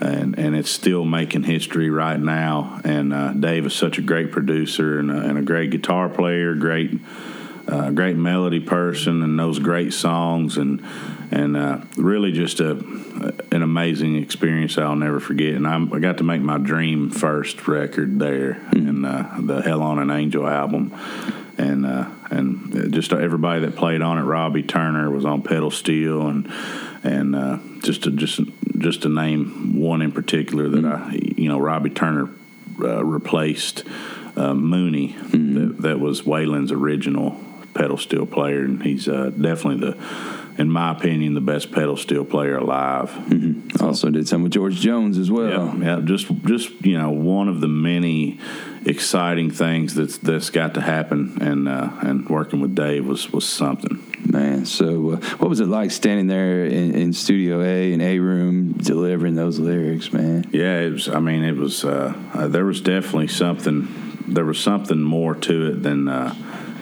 And, 0.00 0.38
and 0.38 0.54
it's 0.54 0.70
still 0.70 1.04
making 1.04 1.42
history 1.42 1.90
right 1.90 2.20
now. 2.20 2.80
And 2.84 3.12
uh, 3.12 3.32
Dave 3.32 3.66
is 3.66 3.74
such 3.74 3.98
a 3.98 4.00
great 4.00 4.30
producer 4.30 5.00
and 5.00 5.10
a, 5.10 5.16
and 5.22 5.36
a 5.36 5.42
great 5.42 5.72
guitar 5.72 6.08
player, 6.08 6.54
great 6.54 7.00
uh, 7.66 7.90
great 7.90 8.16
melody 8.16 8.60
person 8.60 9.22
and 9.22 9.36
knows 9.36 9.58
great 9.58 9.92
songs 9.92 10.56
and 10.56 10.80
and 11.30 11.56
uh, 11.56 11.78
really 11.96 12.32
just 12.32 12.60
a 12.60 12.72
an 13.52 13.62
amazing 13.62 14.16
experience 14.16 14.78
I'll 14.78 14.96
never 14.96 15.20
forget. 15.20 15.54
And 15.54 15.66
I'm, 15.66 15.92
I 15.92 15.98
got 15.98 16.18
to 16.18 16.24
make 16.24 16.40
my 16.40 16.58
dream 16.58 17.10
first 17.10 17.66
record 17.66 18.18
there 18.18 18.60
in 18.72 19.04
uh, 19.04 19.36
the 19.40 19.62
Hell 19.62 19.82
on 19.82 19.98
an 19.98 20.10
Angel 20.10 20.46
album. 20.46 20.94
And 21.56 21.84
uh, 21.84 22.08
and 22.30 22.92
just 22.92 23.12
everybody 23.12 23.62
that 23.62 23.74
played 23.74 24.00
on 24.00 24.18
it, 24.18 24.22
Robbie 24.22 24.62
Turner 24.62 25.10
was 25.10 25.24
on 25.24 25.42
pedal 25.42 25.72
steel, 25.72 26.28
and 26.28 26.52
and 27.02 27.34
uh, 27.34 27.58
just 27.82 28.04
to 28.04 28.12
just 28.12 28.40
just 28.78 29.02
to 29.02 29.08
name 29.08 29.80
one 29.80 30.02
in 30.02 30.12
particular 30.12 30.68
that 30.68 30.84
I 30.84 31.18
you 31.36 31.48
know 31.48 31.58
Robbie 31.58 31.90
Turner 31.90 32.30
uh, 32.80 33.04
replaced 33.04 33.82
uh, 34.36 34.54
Mooney, 34.54 35.16
that, 35.32 35.76
that 35.80 36.00
was 36.00 36.22
Waylon's 36.22 36.70
original 36.70 37.40
pedal 37.74 37.96
steel 37.96 38.26
player, 38.26 38.60
and 38.60 38.82
he's 38.82 39.08
uh, 39.08 39.30
definitely 39.30 39.80
the, 39.80 39.96
in 40.58 40.70
my 40.70 40.90
opinion, 40.90 41.34
the 41.34 41.40
best 41.40 41.70
pedal 41.70 41.96
steel 41.96 42.24
player 42.24 42.56
alive. 42.56 43.10
Also 43.80 44.10
did 44.10 44.26
some 44.26 44.42
with 44.42 44.52
George 44.52 44.74
Jones 44.74 45.16
as 45.16 45.30
well. 45.30 45.72
Yeah, 45.78 45.98
yeah, 45.98 46.00
just 46.04 46.26
just 46.44 46.84
you 46.84 46.98
know, 46.98 47.10
one 47.10 47.48
of 47.48 47.60
the 47.60 47.68
many 47.68 48.40
exciting 48.84 49.52
things 49.52 49.94
that's 49.94 50.18
that's 50.18 50.50
got 50.50 50.74
to 50.74 50.80
happen, 50.80 51.38
and 51.40 51.68
uh, 51.68 51.90
and 52.00 52.28
working 52.28 52.60
with 52.60 52.74
Dave 52.74 53.06
was 53.06 53.32
was 53.32 53.48
something. 53.48 54.04
Man, 54.24 54.66
so 54.66 55.12
uh, 55.12 55.16
what 55.36 55.48
was 55.48 55.60
it 55.60 55.68
like 55.68 55.92
standing 55.92 56.26
there 56.26 56.66
in, 56.66 56.94
in 56.94 57.12
Studio 57.12 57.62
A 57.62 57.92
and 57.92 58.02
A 58.02 58.18
room 58.18 58.72
delivering 58.72 59.36
those 59.36 59.60
lyrics, 59.60 60.12
man? 60.12 60.50
Yeah, 60.52 60.80
it 60.80 60.90
was. 60.90 61.08
I 61.08 61.20
mean, 61.20 61.44
it 61.44 61.56
was. 61.56 61.84
Uh, 61.84 62.14
uh, 62.34 62.48
there 62.48 62.64
was 62.64 62.80
definitely 62.80 63.28
something. 63.28 63.88
There 64.26 64.44
was 64.44 64.58
something 64.58 65.00
more 65.00 65.36
to 65.36 65.68
it 65.68 65.82
than 65.84 66.08
uh, 66.08 66.34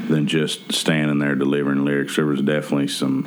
than 0.09 0.27
just 0.27 0.73
standing 0.73 1.19
there 1.19 1.35
delivering 1.35 1.85
lyrics. 1.85 2.17
There 2.17 2.25
was 2.25 2.41
definitely 2.41 2.89
some 2.89 3.25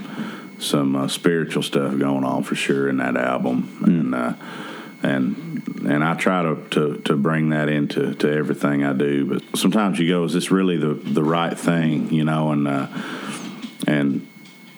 some 0.59 0.95
uh, 0.95 1.07
spiritual 1.07 1.63
stuff 1.63 1.97
going 1.97 2.23
on 2.23 2.43
for 2.43 2.55
sure 2.55 2.89
in 2.89 2.97
that 2.97 3.17
album, 3.17 3.81
and 3.85 4.15
uh, 4.15 4.33
and 5.01 5.49
and 5.85 6.03
I 6.03 6.13
try 6.15 6.43
to, 6.43 6.55
to, 6.71 6.97
to 7.05 7.15
bring 7.15 7.49
that 7.49 7.69
into 7.69 8.13
to 8.15 8.31
everything 8.31 8.83
I 8.83 8.93
do. 8.93 9.25
But 9.25 9.57
sometimes 9.57 9.99
you 9.99 10.07
go, 10.07 10.23
is 10.23 10.33
this 10.33 10.51
really 10.51 10.77
the 10.77 10.93
the 10.93 11.23
right 11.23 11.57
thing, 11.57 12.11
you 12.11 12.23
know? 12.23 12.51
And 12.51 12.67
uh, 12.67 12.87
and 13.87 14.27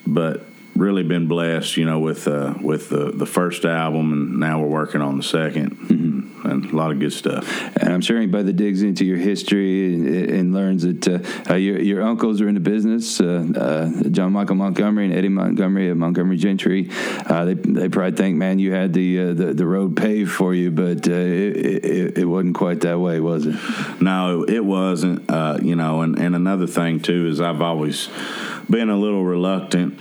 but 0.05 0.45
really 0.81 1.03
been 1.03 1.27
blessed, 1.27 1.77
you 1.77 1.85
know, 1.85 1.99
with 1.99 2.27
uh, 2.27 2.55
with 2.59 2.89
the 2.89 3.11
the 3.11 3.25
first 3.25 3.63
album, 3.65 4.11
and 4.11 4.39
now 4.39 4.59
we're 4.59 4.67
working 4.67 5.01
on 5.01 5.17
the 5.17 5.23
2nd 5.23 5.69
mm-hmm. 5.69 6.49
and 6.49 6.65
a 6.71 6.75
lot 6.75 6.91
of 6.91 6.99
good 6.99 7.13
stuff. 7.13 7.45
And 7.77 7.93
I'm 7.93 8.01
sure 8.01 8.17
anybody 8.17 8.45
that 8.45 8.53
digs 8.53 8.81
into 8.81 9.05
your 9.05 9.17
history 9.17 9.93
and, 9.93 10.07
and 10.07 10.53
learns 10.53 10.83
that 10.83 11.07
uh, 11.07 11.51
uh, 11.51 11.55
your 11.55 11.79
your 11.79 12.01
uncles 12.01 12.41
are 12.41 12.49
in 12.49 12.55
the 12.55 12.59
business, 12.59 13.21
uh, 13.21 13.45
uh, 13.55 14.09
John 14.09 14.33
Michael 14.33 14.55
Montgomery 14.55 15.05
and 15.05 15.13
Eddie 15.13 15.29
Montgomery 15.29 15.89
of 15.89 15.97
Montgomery 15.97 16.37
Gentry. 16.37 16.89
Uh, 17.27 17.45
they 17.45 17.53
they 17.53 17.87
probably 17.87 18.17
think, 18.17 18.37
man, 18.37 18.57
you 18.57 18.73
had 18.73 18.93
the 18.93 19.33
the, 19.33 19.53
the, 19.53 19.65
road 19.71 19.95
paved 19.95 20.31
for 20.31 20.53
you, 20.53 20.71
but 20.71 21.07
it, 21.07 21.85
it, 21.85 22.17
it 22.17 22.25
wasn't 22.25 22.55
quite 22.55 22.81
that 22.81 22.99
way, 22.99 23.19
was 23.19 23.45
it? 23.45 23.55
No, 24.01 24.43
it 24.43 24.65
wasn't. 24.65 25.29
you 25.63 25.75
know, 25.75 26.01
and 26.01 26.17
and 26.17 26.35
another 26.35 26.67
thing 26.67 26.99
too 26.99 27.27
is 27.27 27.39
I've 27.39 27.61
always 27.61 28.09
been 28.69 28.89
a 28.89 28.97
little 28.97 29.23
reluctant 29.23 29.99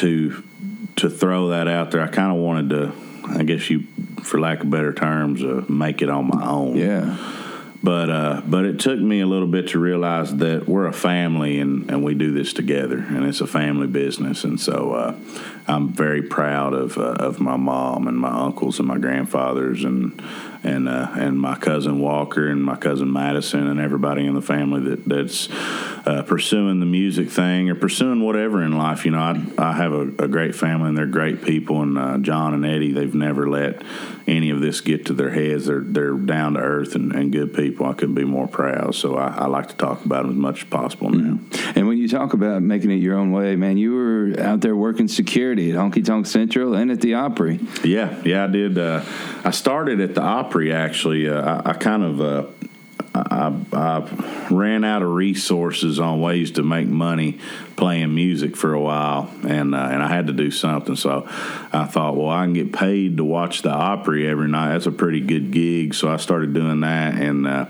to 0.00 0.42
to 0.96 1.08
throw 1.08 1.48
that 1.48 1.68
out 1.68 1.90
there. 1.90 2.02
I 2.02 2.08
kind 2.08 2.30
of 2.30 2.38
wanted 2.38 2.70
to, 2.70 2.92
I 3.38 3.42
guess 3.42 3.70
you, 3.70 3.84
for 4.22 4.38
lack 4.40 4.60
of 4.60 4.70
better 4.70 4.92
terms, 4.92 5.42
uh, 5.42 5.64
make 5.68 6.02
it 6.02 6.10
on 6.10 6.28
my 6.28 6.46
own. 6.46 6.76
Yeah. 6.76 7.16
But 7.82 8.10
uh, 8.10 8.42
but 8.44 8.66
it 8.66 8.78
took 8.78 9.00
me 9.00 9.20
a 9.20 9.26
little 9.26 9.46
bit 9.46 9.68
to 9.68 9.78
realize 9.78 10.36
that 10.36 10.68
we're 10.68 10.86
a 10.86 10.92
family 10.92 11.58
and, 11.58 11.90
and 11.90 12.04
we 12.04 12.12
do 12.12 12.30
this 12.30 12.52
together 12.52 12.98
and 12.98 13.24
it's 13.24 13.40
a 13.40 13.46
family 13.46 13.86
business 13.86 14.44
and 14.44 14.60
so 14.60 14.92
uh, 14.92 15.14
I'm 15.66 15.88
very 15.88 16.20
proud 16.20 16.74
of 16.74 16.98
uh, 16.98 17.12
of 17.12 17.40
my 17.40 17.56
mom 17.56 18.06
and 18.06 18.18
my 18.18 18.28
uncles 18.28 18.78
and 18.80 18.86
my 18.86 18.98
grandfathers 18.98 19.82
and 19.82 20.22
and 20.62 20.88
uh, 20.88 21.08
and 21.14 21.38
my 21.40 21.56
cousin 21.56 22.00
Walker 22.00 22.48
and 22.48 22.62
my 22.62 22.76
cousin 22.76 23.12
Madison 23.12 23.66
and 23.66 23.80
everybody 23.80 24.26
in 24.26 24.34
the 24.34 24.42
family 24.42 24.80
that 24.90 25.04
that's 25.06 25.48
uh, 25.50 26.22
pursuing 26.26 26.80
the 26.80 26.86
music 26.86 27.30
thing 27.30 27.70
or 27.70 27.74
pursuing 27.74 28.20
whatever 28.20 28.62
in 28.62 28.76
life. 28.76 29.04
You 29.04 29.12
know, 29.12 29.20
I 29.20 29.42
I 29.58 29.72
have 29.72 29.92
a, 29.92 30.02
a 30.24 30.28
great 30.28 30.54
family 30.54 30.88
and 30.88 30.98
they're 30.98 31.06
great 31.06 31.42
people. 31.42 31.82
And 31.82 31.98
uh, 31.98 32.18
John 32.18 32.54
and 32.54 32.64
Eddie, 32.64 32.92
they've 32.92 33.14
never 33.14 33.48
let 33.48 33.82
any 34.26 34.50
of 34.50 34.60
this 34.60 34.80
get 34.80 35.06
to 35.06 35.12
their 35.12 35.30
heads. 35.30 35.66
They're 35.66 35.80
they're 35.80 36.14
down 36.14 36.54
to 36.54 36.60
earth 36.60 36.94
and, 36.94 37.12
and 37.12 37.32
good 37.32 37.54
people. 37.54 37.86
I 37.86 37.94
couldn't 37.94 38.14
be 38.14 38.24
more 38.24 38.48
proud. 38.48 38.94
So 38.94 39.16
I, 39.16 39.28
I 39.28 39.46
like 39.46 39.68
to 39.68 39.76
talk 39.76 40.04
about 40.04 40.22
them 40.22 40.32
as 40.32 40.36
much 40.36 40.62
as 40.62 40.68
possible 40.68 41.10
now. 41.10 41.38
And 41.74 41.88
when 41.88 41.98
you 42.00 42.08
talk 42.08 42.32
about 42.32 42.62
making 42.62 42.90
it 42.90 42.96
your 42.96 43.16
own 43.16 43.30
way, 43.30 43.56
man, 43.56 43.76
you 43.76 43.92
were 43.92 44.34
out 44.40 44.60
there 44.60 44.74
working 44.74 45.08
security 45.08 45.70
at 45.70 45.76
Honky 45.76 46.04
Tonk 46.04 46.26
Central 46.26 46.74
and 46.74 46.90
at 46.90 47.00
the 47.00 47.14
Opry. 47.14 47.60
Yeah, 47.84 48.20
yeah, 48.24 48.44
I 48.44 48.46
did. 48.46 48.78
Uh, 48.78 49.04
I 49.44 49.50
started 49.50 50.00
at 50.00 50.14
the 50.14 50.22
Opry 50.22 50.72
actually. 50.72 51.28
Uh, 51.28 51.62
I, 51.62 51.70
I, 51.70 51.72
kind 51.74 52.02
of. 52.02 52.54
I, 53.12 53.52
I, 53.72 54.46
ran 54.50 54.84
out 54.84 55.02
of 55.02 55.10
resources 55.10 55.98
on 55.98 56.20
ways 56.20 56.52
to 56.52 56.62
make 56.62 56.86
money 56.86 57.38
playing 57.76 58.14
music 58.14 58.56
for 58.56 58.72
a 58.72 58.80
while, 58.80 59.30
and 59.42 59.74
uh, 59.74 59.78
and 59.78 60.02
I 60.02 60.08
had 60.08 60.28
to 60.28 60.32
do 60.32 60.50
something. 60.50 60.94
So 60.94 61.26
I 61.72 61.86
thought, 61.86 62.16
well, 62.16 62.28
I 62.28 62.44
can 62.44 62.52
get 62.52 62.72
paid 62.72 63.16
to 63.16 63.24
watch 63.24 63.62
the 63.62 63.70
Opry 63.70 64.28
every 64.28 64.46
night. 64.46 64.72
That's 64.72 64.86
a 64.86 64.92
pretty 64.92 65.20
good 65.20 65.50
gig. 65.50 65.94
So 65.94 66.08
I 66.08 66.18
started 66.18 66.54
doing 66.54 66.80
that, 66.80 67.14
and 67.14 67.48
uh, 67.48 67.66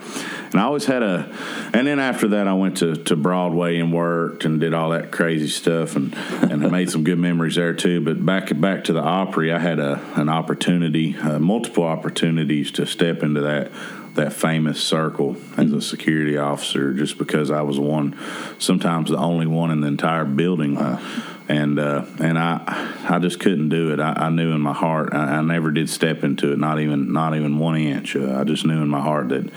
and 0.53 0.57
I 0.57 0.65
always 0.65 0.85
had 0.85 1.03
a. 1.03 1.35
And 1.73 1.87
then 1.87 2.01
after 2.01 2.29
that, 2.29 2.47
I 2.47 2.53
went 2.55 2.79
to, 2.79 2.97
to 2.97 3.17
Broadway 3.17 3.79
and 3.79 3.93
worked 3.93 4.45
and 4.45 4.61
did 4.61 4.75
all 4.75 4.91
that 4.91 5.11
crazy 5.11 5.49
stuff, 5.49 5.97
and 5.97 6.15
and 6.43 6.71
made 6.71 6.91
some 6.91 7.05
good 7.05 7.19
memories 7.19 7.55
there 7.55 7.73
too. 7.73 8.03
But 8.03 8.25
back 8.27 8.59
back 8.61 8.85
to 8.85 8.93
the 8.93 9.03
Opry, 9.03 9.53
I 9.53 9.59
had 9.59 9.79
a 9.79 10.03
an 10.17 10.29
opportunity, 10.29 11.17
uh, 11.17 11.39
multiple 11.39 11.85
opportunities 11.85 12.71
to 12.73 12.85
step 12.85 13.23
into 13.23 13.41
that 13.41 13.73
that 14.15 14.33
famous 14.33 14.83
circle 14.83 15.37
as 15.57 15.73
a 15.73 15.81
security 15.81 16.37
officer 16.37 16.93
just 16.93 17.19
because 17.19 17.51
I 17.51 17.63
was 17.63 17.79
one, 17.79 18.19
sometimes 18.59 19.11
the 19.11 19.17
only 19.17 19.47
one 19.47 19.71
in 19.71 19.81
the 19.81 19.87
entire 19.87 20.25
building. 20.25 20.77
Uh, 20.79 21.01
and 21.49 21.81
uh, 21.81 22.05
and 22.21 22.39
I 22.39 22.63
I 23.09 23.19
just 23.19 23.41
couldn't 23.41 23.71
do 23.71 23.93
it. 23.93 23.99
I, 23.99 24.13
I 24.13 24.29
knew 24.31 24.53
in 24.53 24.61
my 24.61 24.73
heart. 24.73 25.13
I, 25.13 25.39
I, 25.39 25.41
never 25.41 25.73
did 25.73 25.91
step 25.91 26.23
into 26.23 26.53
it. 26.53 26.59
Not 26.59 26.79
even 26.79 27.13
not 27.13 27.35
even 27.35 27.59
one 27.59 27.77
inch. 27.77 28.15
Uh, 28.15 28.39
I 28.39 28.45
just 28.45 28.65
knew 28.65 28.81
in 28.81 28.89
my 28.89 29.01
heart 29.01 29.31
that 29.31 29.51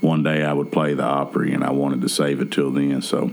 one 0.00 0.22
day 0.22 0.44
I 0.44 0.52
would 0.52 0.70
play 0.70 0.94
the 0.94 1.02
Opry, 1.02 1.52
and 1.52 1.64
I 1.64 1.72
wanted 1.72 2.02
to 2.02 2.08
save 2.08 2.40
it 2.40 2.52
till 2.52 2.70
then. 2.70 3.02
So, 3.02 3.32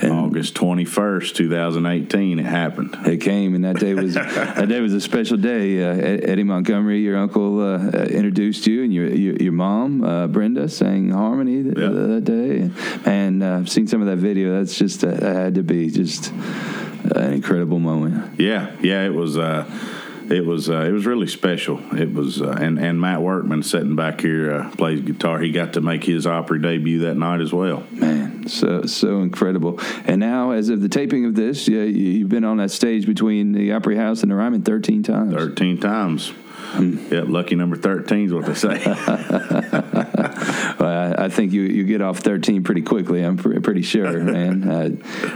and 0.00 0.12
August 0.12 0.56
twenty 0.56 0.84
first, 0.84 1.36
two 1.36 1.48
thousand 1.48 1.86
eighteen, 1.86 2.38
it 2.38 2.46
happened. 2.46 2.96
It 3.06 3.18
came, 3.18 3.54
and 3.54 3.64
that 3.64 3.78
day 3.78 3.94
was 3.94 4.14
that 4.14 4.68
day 4.68 4.80
was 4.80 4.92
a 4.92 5.00
special 5.00 5.36
day. 5.36 5.82
Uh, 5.82 5.94
Eddie 5.94 6.42
Montgomery, 6.42 7.00
your 7.00 7.16
uncle, 7.16 7.60
uh, 7.60 7.78
uh, 7.78 8.04
introduced 8.06 8.66
you, 8.66 8.82
and 8.82 8.92
your 8.92 9.06
your, 9.08 9.36
your 9.36 9.52
mom, 9.52 10.02
uh, 10.02 10.26
Brenda, 10.26 10.68
sang 10.68 11.10
harmony 11.10 11.62
th- 11.62 11.78
yep. 11.78 11.92
that 11.92 12.24
day. 12.24 12.70
And 13.04 13.42
uh, 13.42 13.58
I've 13.58 13.70
seen 13.70 13.86
some 13.86 14.00
of 14.00 14.08
that 14.08 14.18
video. 14.18 14.58
That's 14.58 14.76
just 14.76 15.04
uh, 15.04 15.12
that 15.12 15.36
had 15.36 15.54
to 15.54 15.62
be 15.62 15.90
just 15.90 16.32
an 16.32 17.32
incredible 17.32 17.78
moment. 17.78 18.40
Yeah, 18.40 18.74
yeah, 18.82 19.04
it 19.04 19.14
was 19.14 19.36
it 20.30 20.46
was 20.46 20.70
uh, 20.70 20.82
it 20.82 20.92
was 20.92 21.06
really 21.06 21.26
special. 21.26 21.80
It 21.96 22.12
was 22.12 22.40
uh, 22.40 22.56
and 22.60 22.78
and 22.78 23.00
Matt 23.00 23.20
Workman 23.20 23.62
sitting 23.62 23.96
back 23.96 24.20
here 24.20 24.52
uh, 24.52 24.70
plays 24.70 25.00
guitar. 25.00 25.40
He 25.40 25.50
got 25.50 25.72
to 25.72 25.80
make 25.80 26.04
his 26.04 26.26
Opry 26.26 26.60
debut 26.60 27.00
that 27.00 27.16
night 27.16 27.40
as 27.40 27.52
well. 27.52 27.84
Man, 27.90 28.46
so 28.46 28.82
so 28.86 29.20
incredible. 29.20 29.80
And 30.04 30.20
now, 30.20 30.52
as 30.52 30.68
of 30.68 30.80
the 30.80 30.88
taping 30.88 31.24
of 31.24 31.34
this, 31.34 31.66
yeah, 31.66 31.82
you've 31.82 32.28
been 32.28 32.44
on 32.44 32.58
that 32.58 32.70
stage 32.70 33.06
between 33.06 33.52
the 33.52 33.72
Opry 33.72 33.96
House 33.96 34.22
and 34.22 34.30
the 34.30 34.36
Ryman 34.36 34.62
thirteen 34.62 35.02
times. 35.02 35.34
Thirteen 35.34 35.78
times. 35.78 36.32
Mm. 36.74 37.10
Yeah, 37.10 37.22
lucky 37.26 37.56
number 37.56 37.76
thirteen 37.76 38.26
is 38.26 38.32
what 38.32 38.46
they 38.46 38.54
say. 38.54 40.06
well, 40.78 41.14
I, 41.18 41.24
I, 41.24 41.28
think 41.28 41.52
you, 41.52 41.62
you 41.62 41.84
get 41.84 42.00
off 42.00 42.18
thirteen 42.18 42.62
pretty 42.62 42.82
quickly. 42.82 43.22
I'm 43.22 43.36
pr- 43.36 43.60
pretty 43.60 43.82
sure, 43.82 44.22
man. 44.22 44.60
Uh, 44.70 44.90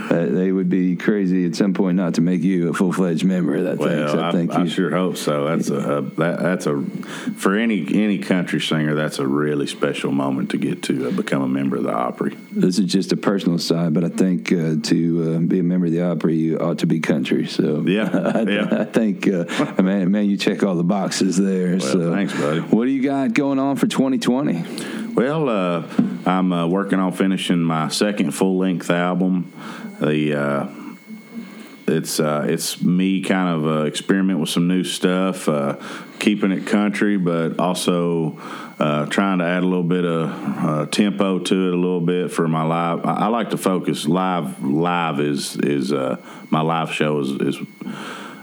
uh, 0.09 0.25
they 0.27 0.51
would 0.51 0.69
be 0.69 0.95
crazy 0.95 1.45
at 1.45 1.55
some 1.55 1.73
point 1.73 1.97
not 1.97 2.13
to 2.15 2.21
make 2.21 2.41
you 2.41 2.69
a 2.69 2.73
full 2.73 2.93
fledged 2.93 3.25
member 3.25 3.55
of 3.55 3.63
that 3.65 3.77
well, 3.77 3.89
thing. 3.89 4.07
So 4.07 4.23
I, 4.23 4.31
think 4.31 4.53
I, 4.53 4.61
I 4.61 4.67
sure 4.67 4.91
hope 4.91 5.17
so. 5.17 5.45
That's 5.45 5.69
a, 5.69 5.75
a 5.75 6.01
that, 6.01 6.39
that's 6.39 6.65
a 6.67 6.81
for 7.35 7.55
any 7.55 7.81
any 8.03 8.19
country 8.19 8.61
singer. 8.61 8.95
That's 8.95 9.19
a 9.19 9.27
really 9.27 9.67
special 9.67 10.11
moment 10.11 10.51
to 10.51 10.57
get 10.57 10.83
to 10.83 11.09
uh, 11.09 11.11
become 11.11 11.41
a 11.41 11.47
member 11.47 11.77
of 11.77 11.83
the 11.83 11.91
Opry. 11.91 12.37
This 12.51 12.79
is 12.79 12.85
just 12.85 13.11
a 13.11 13.17
personal 13.17 13.59
side, 13.59 13.93
but 13.93 14.03
I 14.03 14.09
think 14.09 14.51
uh, 14.51 14.75
to 14.83 15.35
uh, 15.35 15.39
be 15.39 15.59
a 15.59 15.63
member 15.63 15.87
of 15.87 15.91
the 15.91 16.01
Opry, 16.01 16.35
you 16.35 16.57
ought 16.59 16.79
to 16.79 16.87
be 16.87 16.99
country. 16.99 17.47
So 17.47 17.81
yeah, 17.81 18.09
I, 18.35 18.41
yeah. 18.41 18.81
I 18.81 18.85
think 18.85 19.27
uh, 19.27 19.81
man, 19.81 20.11
man, 20.11 20.25
you 20.29 20.37
check 20.37 20.63
all 20.63 20.75
the 20.75 20.83
boxes 20.83 21.37
there. 21.37 21.71
Well, 21.71 21.79
so, 21.79 22.13
thanks, 22.13 22.33
buddy. 22.33 22.61
What 22.61 22.85
do 22.85 22.91
you 22.91 23.03
got 23.03 23.33
going 23.33 23.59
on 23.59 23.75
for 23.75 23.87
2020? 23.87 24.74
Well, 25.15 25.47
uh, 25.47 25.87
I'm 26.25 26.51
uh, 26.51 26.67
working 26.67 26.99
on 26.99 27.13
finishing 27.13 27.61
my 27.61 27.87
second 27.87 28.31
full 28.31 28.57
length 28.57 28.89
album. 28.89 29.53
The 30.01 30.35
uh, 30.37 30.67
it's 31.87 32.19
uh, 32.19 32.45
it's 32.49 32.81
me 32.81 33.21
kind 33.21 33.47
of 33.47 33.65
uh, 33.65 33.83
experiment 33.85 34.41
with 34.41 34.49
some 34.49 34.67
new 34.67 34.83
stuff, 34.83 35.47
uh, 35.47 35.77
keeping 36.19 36.51
it 36.51 36.67
country, 36.67 37.15
but 37.15 37.59
also 37.59 38.31
trying 39.09 39.39
to 39.39 39.45
add 39.45 39.63
a 39.63 39.65
little 39.65 39.83
bit 39.83 40.03
of 40.03 40.91
tempo 40.91 41.39
to 41.39 41.67
it 41.69 41.73
a 41.73 41.77
little 41.77 42.01
bit 42.01 42.29
for 42.29 42.49
my 42.49 42.63
live. 42.63 43.05
I, 43.05 43.13
I, 43.13 43.27
like 43.27 43.51
to 43.51 43.57
focus 43.57 44.09
live. 44.09 44.61
Live 44.61 45.21
is 45.21 45.55
is 45.55 45.93
my 46.49 46.59
live 46.59 46.91
show 46.91 47.21
is 47.21 47.31
is 47.31 47.61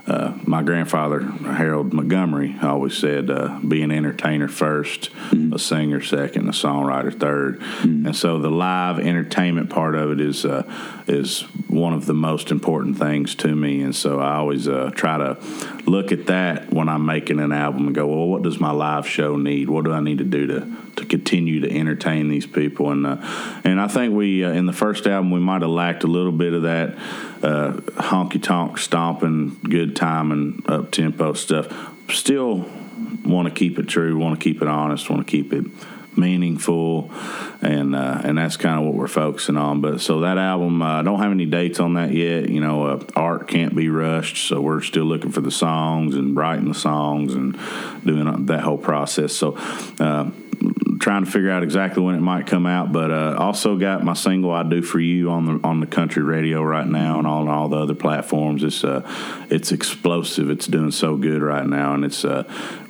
uh, 0.05 0.37
my 0.45 0.63
grandfather 0.63 1.21
Harold 1.21 1.93
Montgomery 1.93 2.57
always 2.61 2.97
said, 2.99 3.31
uh, 3.31 3.61
"Be 3.67 3.83
an 3.83 3.93
entertainer 3.93 4.49
1st 4.49 5.11
mm-hmm. 5.11 5.53
a 5.53 5.59
singer 5.59 6.01
second, 6.01 6.49
a 6.49 6.53
songwriter 6.53 7.13
3rd 7.13 7.59
mm-hmm. 7.59 8.07
And 8.07 8.17
so 8.17 8.39
the 8.39 8.51
live 8.51 8.99
entertainment 8.99 9.71
part 9.71 9.95
of 9.95 10.11
it 10.11 10.21
is 10.21 10.45
uh, 10.45 10.65
is 11.07 11.43
one 11.69 11.95
of 11.95 12.07
the 12.07 12.15
most 12.15 12.51
important 12.51 12.99
things 12.99 13.37
to 13.37 13.55
me. 13.55 13.81
And 13.83 13.95
so 13.95 14.19
I 14.19 14.35
always 14.35 14.67
uh, 14.67 14.91
try 14.93 15.19
to 15.19 15.39
look 15.87 16.11
at 16.11 16.27
that 16.27 16.73
when 16.73 16.89
I'm 16.89 17.07
making 17.07 17.39
an 17.39 17.53
album 17.53 17.87
and 17.87 17.95
go, 17.95 18.09
"Well, 18.09 18.27
what 18.27 18.43
does 18.43 18.59
my 18.59 18.73
live 18.73 19.07
show 19.07 19.37
need? 19.37 19.71
What 19.71 19.85
do 19.85 19.93
I 19.93 20.01
need 20.01 20.19
to 20.19 20.25
do 20.25 20.49
to 20.49 20.77
to 20.97 21.07
continue 21.07 21.61
to 21.61 21.71
entertain 21.71 22.29
these 22.29 22.47
people?" 22.47 22.91
And 22.91 23.07
uh, 23.07 23.19
and 23.63 23.81
I 23.81 23.87
think 23.87 24.15
we 24.15 24.43
in 24.43 24.67
the 24.67 24.73
first 24.73 25.07
album 25.07 25.31
we 25.31 25.39
might 25.39 25.63
have 25.63 25.71
lacked 25.71 26.03
a 26.03 26.09
little 26.09 26.33
bit 26.33 26.55
of 26.55 26.63
that 26.63 26.99
uh, 27.43 27.73
honky 28.03 28.43
tonk 28.43 28.79
stomping, 28.79 29.59
good 29.65 29.92
time 29.93 30.33
and 30.33 30.69
up 30.69 30.91
tempo 30.91 31.33
stuff. 31.33 31.69
Still 32.11 32.69
want 33.25 33.49
to 33.49 33.55
keep 33.55 33.79
it 33.79 33.89
true, 33.89 34.19
want 34.19 34.39
to 34.39 34.43
keep 34.43 34.63
it 34.63 34.69
honest, 34.69 35.09
want 35.09 35.27
to 35.27 35.31
keep 35.31 35.53
it 35.53 35.65
meaningful, 36.17 37.11
and 37.63 37.95
uh, 37.95 38.21
and 38.25 38.39
that's 38.39 38.57
kind 38.57 38.79
of 38.79 38.85
what 38.85 38.95
we're 38.95 39.09
focusing 39.09 39.57
on. 39.57 39.81
But 39.81 40.01
so 40.01 40.21
that 40.21 40.39
album, 40.39 40.83
I 40.83 41.01
uh, 41.01 41.03
don't 41.03 41.21
have 41.21 41.31
any 41.31 41.47
dates 41.47 41.81
on 41.81 41.95
that 41.95 42.13
yet. 42.13 42.49
You 42.49 42.61
know, 42.61 42.87
uh, 42.87 43.05
art 43.17 43.49
can't 43.49 43.75
be 43.75 43.89
rushed, 43.89 44.49
so 44.49 44.61
we're 44.61 44.83
still 44.83 45.05
looking 45.05 45.31
for 45.33 45.41
the 45.41 45.51
songs 45.51 46.15
and 46.15 46.37
writing 46.37 46.69
the 46.69 46.75
songs 46.75 47.35
and 47.35 47.59
doing 48.05 48.47
that 48.47 48.61
whole 48.61 48.79
process. 48.79 49.33
So 49.33 49.57
uh, 49.99 50.31
trying 51.03 51.25
to 51.25 51.31
figure 51.31 51.51
out 51.51 51.65
exactly 51.65 52.01
when 52.01 52.15
it 52.15 52.21
might 52.21 52.47
come 52.47 52.65
out. 52.65 52.93
But 52.93 53.11
uh, 53.11 53.35
also 53.37 53.77
got 53.77 54.05
my 54.05 54.15
single 54.15 54.53
"I 54.53 54.63
Do 54.63 54.83
for 54.83 55.01
You" 55.01 55.31
on 55.31 55.45
the 55.47 55.67
on 55.67 55.81
the 55.81 55.87
country 55.87 56.23
radio 56.23 56.63
right 56.63 56.87
now 56.87 57.19
and 57.19 57.27
on 57.27 57.49
all 57.49 57.69
the 57.69 57.79
other 57.79 57.95
platforms. 57.95 58.63
It's 58.63 58.85
uh, 58.85 59.03
it's 59.51 59.73
explosive. 59.73 60.49
It's 60.49 60.67
doing 60.67 60.93
so 60.93 61.17
good 61.17 61.43
right 61.43 61.67
now, 61.67 61.95
and 61.95 62.05
it's 62.05 62.25
uh, 62.25 62.45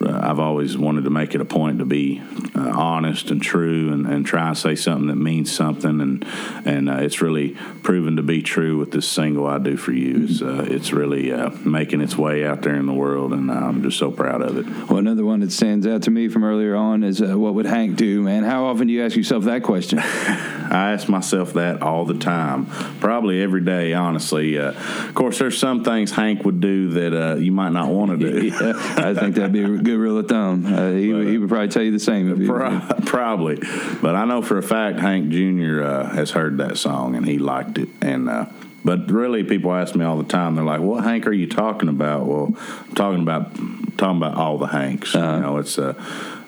I've 0.07 0.39
always 0.39 0.77
wanted 0.77 1.05
to 1.05 1.11
make 1.11 1.35
it 1.35 1.41
a 1.41 1.47
point 1.47 1.79
to 1.79 1.87
be 1.87 2.23
uh, 2.55 2.73
honest 2.75 3.31
and 3.31 3.41
true 3.43 3.93
and, 3.93 4.07
and 4.07 4.27
try 4.27 4.49
and 4.49 4.59
say 4.59 4.75
something 4.77 5.09
that 5.09 5.17
means 5.17 5.51
something, 5.51 6.01
and 6.01 6.27
and 6.67 6.91
uh, 6.91 6.99
it's 6.99 7.23
really 7.23 7.57
proven 7.83 8.17
to 8.17 8.23
be 8.23 8.43
true 8.43 8.77
with 8.77 8.91
this 8.91 9.09
single 9.09 9.47
"I 9.47 9.59
Do 9.59 9.79
for 9.79 9.93
You." 9.93 10.27
It's 10.29 10.43
uh, 10.43 10.67
it's 10.69 10.93
really 10.93 11.33
uh, 11.33 11.51
making 11.65 12.03
its 12.03 12.17
way 12.17 12.45
out 12.45 12.61
there 12.61 12.77
in 12.77 12.85
the 12.87 12.93
world, 12.93 13.33
and 13.33 13.51
I'm 13.51 13.83
just 13.83 13.99
so 13.99 14.11
proud 14.11 14.43
of 14.43 14.59
it. 14.59 14.67
Well, 14.89 14.99
another 14.99 15.25
one 15.25 15.41
that 15.41 15.51
stands 15.51 15.87
out 15.87 16.03
to 16.03 16.11
me 16.11 16.29
from 16.29 16.45
earlier 16.45 16.77
on 16.77 17.03
is 17.03 17.23
uh, 17.23 17.39
what 17.39 17.55
would 17.55 17.67
Hank 17.67 17.97
do, 17.97 18.02
man? 18.03 18.45
How 18.45 18.67
often 18.67 18.87
do 18.89 18.93
you 18.93 19.05
ask 19.05 19.17
yourself 19.17 19.45
that 19.45 19.63
question? 19.63 19.99
I 20.73 20.93
ask 20.93 21.09
myself 21.09 21.53
that 21.55 21.83
all 21.83 22.05
the 22.07 22.19
time, 22.19 22.67
probably 22.99 23.43
every 23.43 23.61
day, 23.63 23.93
honestly. 23.93 24.59
Uh, 24.59 24.71
of 24.73 25.15
course, 25.15 25.39
there's 25.39 25.59
some 25.59 25.85
things 25.85 26.11
Hank 26.13 26.45
would 26.45 26.61
do 26.61 26.89
that 26.91 27.13
uh, 27.13 27.35
you 27.37 27.53
might 27.53 27.73
not 27.73 27.89
want 27.91 28.19
to 28.19 28.31
do. 28.31 28.47
yeah, 28.47 28.73
I 28.97 29.15
think 29.15 29.35
that'd 29.35 29.53
be 29.53 29.63
a 29.63 29.69
good 29.69 29.99
rule 29.99 30.19
of 30.19 30.29
thumb. 30.29 30.65
Uh, 30.67 30.91
he, 30.93 31.13
would- 31.13 31.27
he 31.29 31.39
would 31.39 31.49
probably 31.49 31.69
tell 31.69 31.83
you 31.83 31.93
the 31.93 31.99
same. 31.99 32.47
Pro- 32.47 32.81
probably, 33.07 33.57
but 34.01 34.15
I 34.15 34.25
know 34.25 34.41
for 34.43 34.57
a 34.59 34.63
fact 34.63 34.99
Hank 34.99 35.31
Jr. 35.31 35.83
Uh, 35.83 36.09
has 36.15 36.31
heard 36.31 36.57
that 36.59 36.79
song 36.79 37.17
and 37.17 37.27
he 37.27 37.39
liked 37.39 37.77
it. 37.79 37.89
And 38.01 38.29
uh, 38.31 38.47
but 38.85 39.11
really, 39.11 39.45
people 39.45 39.73
ask 39.75 39.95
me 39.95 40.05
all 40.05 40.17
the 40.17 40.25
time. 40.25 40.55
They're 40.57 40.65
like, 40.65 40.81
"What 40.81 41.05
Hank 41.05 41.27
are 41.27 41.33
you 41.33 41.47
talking 41.47 41.89
about?" 41.89 42.27
Well, 42.27 42.57
I'm 42.59 42.95
talking 42.95 43.23
about 43.23 43.55
talking 43.99 44.17
about 44.17 44.37
all 44.37 44.59
the 44.59 44.67
Hanks. 44.67 45.15
You 45.15 45.21
know, 45.21 45.59
it's 45.59 45.77
a. 45.79 45.95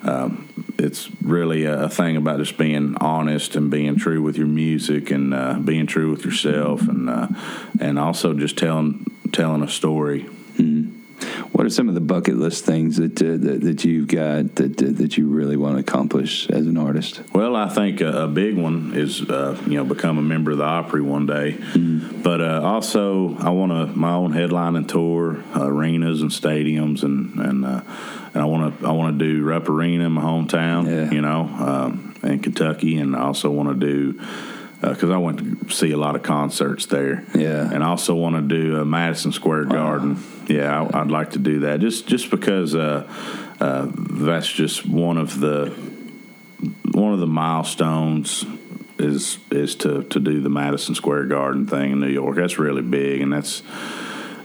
Um, 0.03 0.49
it's 0.79 1.11
really 1.23 1.65
a, 1.65 1.89
thing 1.89 2.17
about 2.17 2.39
just 2.39 2.59
being 2.59 2.97
honest 2.97 3.57
and 3.57 3.71
being 3.71 3.97
true 3.97 4.23
with 4.23 4.37
your 4.37 4.47
music 4.47 5.11
and 5.11 5.33
uh, 5.35 5.55
being 5.55 5.87
true 5.87 6.11
with 6.11 6.25
yourself 6.25 6.83
and 6.89 7.09
uh, 7.09 7.29
and 7.81 7.99
also 7.99 8.35
just 8.35 8.59
telling 8.59 9.07
telling 9.33 9.63
a 9.63 9.69
story. 9.69 10.27
What 11.53 11.65
are 11.67 11.71
some 11.71 11.89
of 11.89 11.95
the 11.95 12.01
bucket 12.01 12.37
list 12.37 12.65
things 12.65 12.97
that 12.97 13.21
uh, 13.23 13.37
that, 13.37 13.61
that 13.63 13.85
you've 13.85 14.09
got 14.09 14.55
that 14.57 14.83
uh, 14.83 14.87
that 14.93 15.17
you 15.17 15.29
really 15.29 15.57
want 15.57 15.75
to 15.77 15.81
accomplish 15.81 16.49
as 16.51 16.67
an 16.67 16.77
artist? 16.77 17.23
Well, 17.33 17.57
I 17.57 17.69
think 17.69 18.01
a, 18.01 18.25
a 18.25 18.29
big 18.29 18.57
one 18.57 18.93
is 18.95 19.23
uh, 19.23 19.61
you 19.67 19.75
know 19.77 19.85
become 19.85 20.19
a 20.19 20.23
member 20.23 20.51
of 20.53 20.59
the 20.59 20.65
Opry 20.65 21.03
one 21.03 21.27
day, 21.27 21.59
but 22.23 22.41
uh, 22.41 22.61
also 22.63 23.37
I 23.39 23.51
want 23.51 23.73
to 23.73 23.87
my 23.99 24.13
own 24.15 24.33
headlining 24.33 24.89
tour, 24.89 25.43
arenas 25.55 26.23
and 26.23 26.31
stadiums, 26.31 27.03
and 27.03 27.39
and 27.39 27.65
uh, 27.65 27.81
and 28.35 28.43
I 28.43 28.45
want 28.47 28.81
to 28.81 28.87
I 28.87 28.93
want 28.93 29.19
to 29.19 29.25
do 29.25 29.45
Rupp 29.45 29.69
Arena 29.69 30.07
in 30.07 30.13
my 30.13 30.23
hometown, 30.23 30.87
Yeah. 30.87 31.11
you 31.11 31.21
know, 31.21 31.43
um, 31.43 32.15
in 32.23 32.41
Kentucky, 32.41 32.99
and 32.99 33.15
I 33.15 33.21
also 33.23 33.51
want 33.51 33.69
to 33.69 33.87
do. 33.87 34.21
Because 34.91 35.11
I 35.11 35.17
went 35.19 35.39
to 35.69 35.75
see 35.75 35.93
a 35.93 35.97
lot 35.97 36.17
of 36.17 36.23
concerts 36.23 36.87
there, 36.87 37.25
Yeah. 37.35 37.71
and 37.73 37.83
I 37.83 37.89
also 37.89 38.15
want 38.15 38.37
to 38.37 38.43
do 38.43 38.81
uh, 38.81 38.85
Madison 38.85 39.33
Square 39.33 39.65
Garden. 39.67 40.23
Yeah, 40.49 40.89
I, 40.93 41.01
I'd 41.01 41.11
like 41.11 41.31
to 41.33 41.39
do 41.39 41.61
that 41.61 41.81
just 41.81 42.07
just 42.07 42.31
because 42.31 42.75
uh, 42.75 43.09
uh, 43.61 43.87
that's 43.95 44.51
just 44.51 44.87
one 44.87 45.17
of 45.19 45.41
the 45.41 45.71
one 46.93 47.13
of 47.13 47.21
the 47.21 47.27
milestones 47.27 48.45
is 48.99 49.39
is 49.51 49.75
to 49.77 50.03
to 50.05 50.21
do 50.21 50.41
the 50.41 50.51
Madison 50.51 50.95
Square 50.95 51.25
Garden 51.27 51.67
thing 51.67 51.93
in 51.93 52.01
New 52.01 52.09
York. 52.09 52.37
That's 52.37 52.59
really 52.59 52.83
big, 52.83 53.21
and 53.23 53.33
that's 53.33 53.63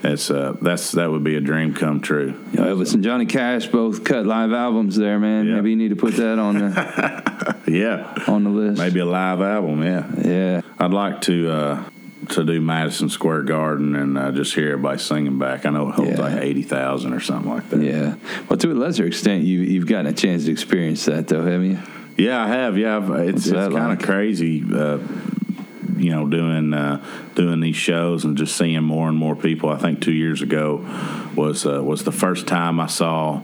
that's 0.01 0.31
uh, 0.31 0.55
that's 0.61 0.91
that 0.93 1.09
would 1.11 1.23
be 1.23 1.35
a 1.35 1.41
dream 1.41 1.73
come 1.73 1.99
true. 2.01 2.33
You 2.53 2.59
know, 2.59 2.75
Elvis 2.75 2.93
and 2.93 3.03
Johnny 3.03 3.25
Cash 3.25 3.67
both 3.67 4.03
cut 4.03 4.25
live 4.25 4.51
albums 4.53 4.95
there, 4.95 5.19
man. 5.19 5.47
Yeah. 5.47 5.55
Maybe 5.55 5.71
you 5.71 5.75
need 5.75 5.89
to 5.89 5.95
put 5.95 6.15
that 6.15 6.39
on 6.39 6.57
the 6.59 7.55
Yeah, 7.67 8.13
on 8.27 8.43
the 8.43 8.49
list. 8.49 8.79
maybe 8.79 8.99
a 8.99 9.05
live 9.05 9.41
album. 9.41 9.83
Yeah, 9.83 10.05
Yeah. 10.23 10.61
I'd 10.79 10.91
like 10.91 11.21
to. 11.21 11.51
Uh, 11.51 11.83
to 12.29 12.43
do 12.43 12.61
Madison 12.61 13.09
Square 13.09 13.43
Garden 13.43 13.95
and 13.95 14.15
uh, 14.15 14.31
just 14.31 14.53
hear 14.53 14.73
everybody 14.73 14.99
singing 14.99 15.39
back. 15.39 15.65
I 15.65 15.71
know 15.71 15.89
it 15.89 15.95
holds 15.95 16.11
Yeah. 16.11 16.21
like 16.21 16.43
eighty 16.43 16.61
thousand 16.61 17.13
or 17.13 17.19
something 17.19 17.49
like 17.49 17.67
that. 17.71 17.81
Yeah. 17.81 18.15
Well, 18.47 18.57
to 18.57 18.71
a 18.71 18.73
lesser 18.75 19.05
extent, 19.05 19.45
you 19.45 19.61
you've 19.61 19.87
gotten 19.87 20.05
a 20.05 20.13
chance 20.13 20.45
to 20.45 20.51
experience 20.51 21.05
that, 21.05 21.27
though, 21.27 21.43
haven't 21.43 21.71
you? 21.71 21.79
Yeah, 22.17 22.43
I 22.43 22.47
have. 22.47 22.77
Yeah, 22.77 22.97
I've, 22.97 23.09
it's 23.29 23.47
it's 23.47 23.53
kind 23.55 23.73
like? 23.73 23.99
of 23.99 24.05
crazy. 24.05 24.63
Uh, 24.63 24.99
you 25.99 26.11
know, 26.11 26.27
doing 26.27 26.73
uh, 26.73 27.03
doing 27.35 27.59
these 27.59 27.75
shows 27.75 28.25
and 28.25 28.37
just 28.37 28.55
seeing 28.57 28.83
more 28.83 29.07
and 29.07 29.17
more 29.17 29.35
people. 29.35 29.69
I 29.69 29.77
think 29.77 30.01
two 30.01 30.13
years 30.13 30.41
ago 30.41 30.79
was 31.39 31.65
uh, 31.65 31.81
was 31.83 32.03
the 32.03 32.11
first 32.11 32.47
time 32.47 32.79
I 32.79 32.87
saw 32.87 33.41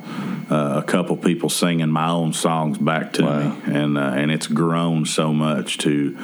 uh, 0.52 0.82
a 0.82 0.84
couple 0.84 1.18
people 1.18 1.50
singing 1.50 1.90
my 1.90 2.10
own 2.10 2.34
songs 2.34 2.78
back 2.78 3.14
to 3.14 3.24
Wow. 3.24 3.50
me, 3.50 3.74
and 3.80 3.98
uh, 3.98 4.02
and 4.20 4.32
it's 4.32 4.48
grown 4.48 5.06
so 5.06 5.34
much 5.34 5.78
to 5.80 6.16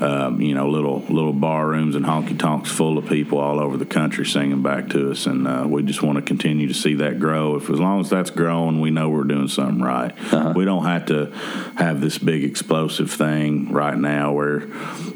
um, 0.00 0.40
you 0.40 0.54
know 0.54 0.68
little 0.68 1.00
little 1.08 1.32
bar 1.34 1.68
rooms 1.68 1.94
and 1.94 2.04
honky 2.04 2.36
tonks 2.38 2.70
full 2.70 2.96
of 2.98 3.06
people 3.06 3.38
all 3.38 3.60
over 3.60 3.76
the 3.76 3.86
country 3.86 4.24
singing 4.24 4.62
back 4.62 4.88
to 4.90 5.10
us, 5.12 5.26
and 5.26 5.46
uh, 5.46 5.64
we 5.68 5.82
just 5.82 6.02
want 6.02 6.16
to 6.16 6.22
continue 6.22 6.66
to 6.66 6.74
see 6.74 6.94
that 6.94 7.20
grow. 7.20 7.56
If 7.56 7.68
as 7.70 7.78
long 7.78 8.00
as 8.00 8.08
that's 8.10 8.30
growing, 8.30 8.80
we 8.80 8.90
know 8.90 9.08
we're 9.10 9.24
doing 9.24 9.48
something 9.48 9.82
right. 9.82 10.12
We 10.56 10.64
don't 10.64 10.84
have 10.84 11.06
to 11.06 11.26
have 11.76 12.00
this 12.00 12.16
big 12.18 12.42
explosive 12.44 13.10
thing 13.12 13.70
right 13.72 13.98
now 13.98 14.32
where 14.32 14.60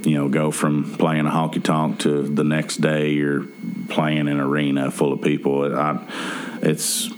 you 0.02 0.14
know 0.18 0.28
go 0.28 0.50
from 0.50 0.94
playing 0.98 1.26
a 1.26 1.30
honky 1.30 1.62
tonk 1.62 2.00
to 2.00 2.22
the 2.22 2.44
next 2.44 2.76
day 2.76 3.10
you're 3.10 3.44
playing 3.92 4.18
in 4.18 4.28
an 4.28 4.40
arena 4.40 4.90
full 4.90 5.12
of 5.12 5.22
people. 5.22 5.74
I, 5.74 6.04
it's 6.62 7.10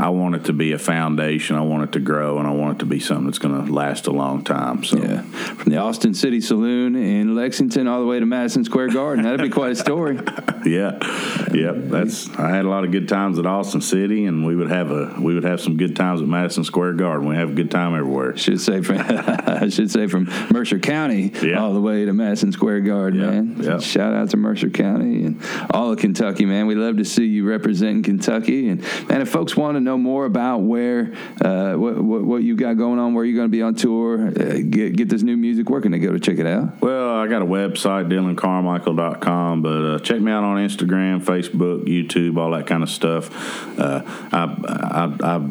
I 0.00 0.08
want 0.08 0.34
it 0.34 0.44
to 0.46 0.52
be 0.54 0.72
a 0.72 0.78
foundation. 0.78 1.56
I 1.56 1.60
want 1.60 1.82
it 1.84 1.92
to 1.92 2.00
grow, 2.00 2.38
and 2.38 2.48
I 2.48 2.52
want 2.52 2.76
it 2.76 2.78
to 2.80 2.86
be 2.86 3.00
something 3.00 3.26
that's 3.26 3.38
going 3.38 3.66
to 3.66 3.70
last 3.72 4.06
a 4.06 4.10
long 4.12 4.42
time. 4.42 4.82
So 4.82 4.96
Yeah. 4.98 5.20
From 5.22 5.70
the 5.70 5.76
Austin 5.78 6.14
City 6.14 6.40
Saloon 6.40 6.96
in 6.96 7.34
Lexington 7.34 7.86
all 7.86 8.00
the 8.00 8.06
way 8.06 8.18
to 8.18 8.24
Madison 8.26 8.64
Square 8.64 8.88
Garden. 8.88 9.24
That'd 9.24 9.42
be 9.42 9.50
quite 9.50 9.72
a 9.72 9.76
story. 9.76 10.16
yeah, 10.64 10.98
yeah. 11.52 11.72
That's 11.74 12.30
I 12.38 12.48
had 12.48 12.64
a 12.64 12.68
lot 12.68 12.84
of 12.84 12.92
good 12.92 13.08
times 13.08 13.38
at 13.38 13.44
Austin 13.44 13.82
City, 13.82 14.24
and 14.24 14.46
we 14.46 14.56
would 14.56 14.70
have 14.70 14.90
a 14.90 15.14
we 15.20 15.34
would 15.34 15.44
have 15.44 15.60
some 15.60 15.76
good 15.76 15.94
times 15.96 16.22
at 16.22 16.28
Madison 16.28 16.64
Square 16.64 16.94
Garden. 16.94 17.28
We 17.28 17.36
have 17.36 17.50
a 17.50 17.54
good 17.54 17.70
time 17.70 17.94
everywhere. 17.94 18.36
Should 18.38 18.60
say 18.60 18.80
from 18.80 18.98
I 19.00 19.68
should 19.68 19.90
say 19.90 20.06
from 20.06 20.24
Mercer 20.50 20.78
County 20.78 21.30
Yeah. 21.42 21.60
all 21.60 21.74
the 21.74 21.80
way 21.80 22.06
to 22.06 22.12
Madison 22.14 22.52
Square 22.52 22.80
Garden, 22.80 23.20
Yeah, 23.20 23.26
man. 23.30 23.56
yeah. 23.60 23.78
Shout 23.80 24.14
out 24.14 24.30
to 24.30 24.38
Mercer 24.38 24.70
County 24.70 25.24
and 25.26 25.42
all 25.70 25.92
of 25.92 25.98
Kentucky, 25.98 26.46
man. 26.46 26.66
We 26.66 26.74
love 26.74 26.96
to 26.96 27.04
see 27.04 27.26
you 27.26 27.46
representing 27.46 28.02
Kentucky. 28.02 28.68
And 28.70 28.80
man, 29.08 29.20
if 29.20 29.28
folks 29.28 29.56
want 29.56 29.76
to 29.76 29.80
know 29.80 29.89
more 29.98 30.24
about 30.24 30.58
where 30.58 31.12
uh, 31.44 31.74
what, 31.74 32.02
what 32.02 32.24
what 32.24 32.42
you 32.42 32.56
got 32.56 32.74
going 32.74 32.98
on, 32.98 33.14
where 33.14 33.24
you're 33.24 33.36
going 33.36 33.48
to 33.48 33.52
be 33.52 33.62
on 33.62 33.74
tour, 33.74 34.28
uh, 34.28 34.58
get 34.68 34.96
get 34.96 35.08
this 35.08 35.22
new 35.22 35.36
music 35.36 35.68
working, 35.70 35.90
they 35.90 35.98
go 35.98 36.12
to 36.12 36.20
check 36.20 36.38
it 36.38 36.46
out. 36.46 36.80
Well, 36.80 37.10
I 37.10 37.26
got 37.26 37.42
a 37.42 37.46
website, 37.46 38.08
DillonCarmichael.com, 38.08 39.62
but 39.62 39.94
uh, 39.94 39.98
check 40.00 40.20
me 40.20 40.32
out 40.32 40.44
on 40.44 40.56
Instagram, 40.56 41.22
Facebook, 41.22 41.84
YouTube, 41.84 42.38
all 42.38 42.50
that 42.52 42.66
kind 42.66 42.82
of 42.82 42.90
stuff. 42.90 43.30
Uh, 43.78 44.02
I, 44.32 45.16
I, 45.22 45.36
I 45.36 45.50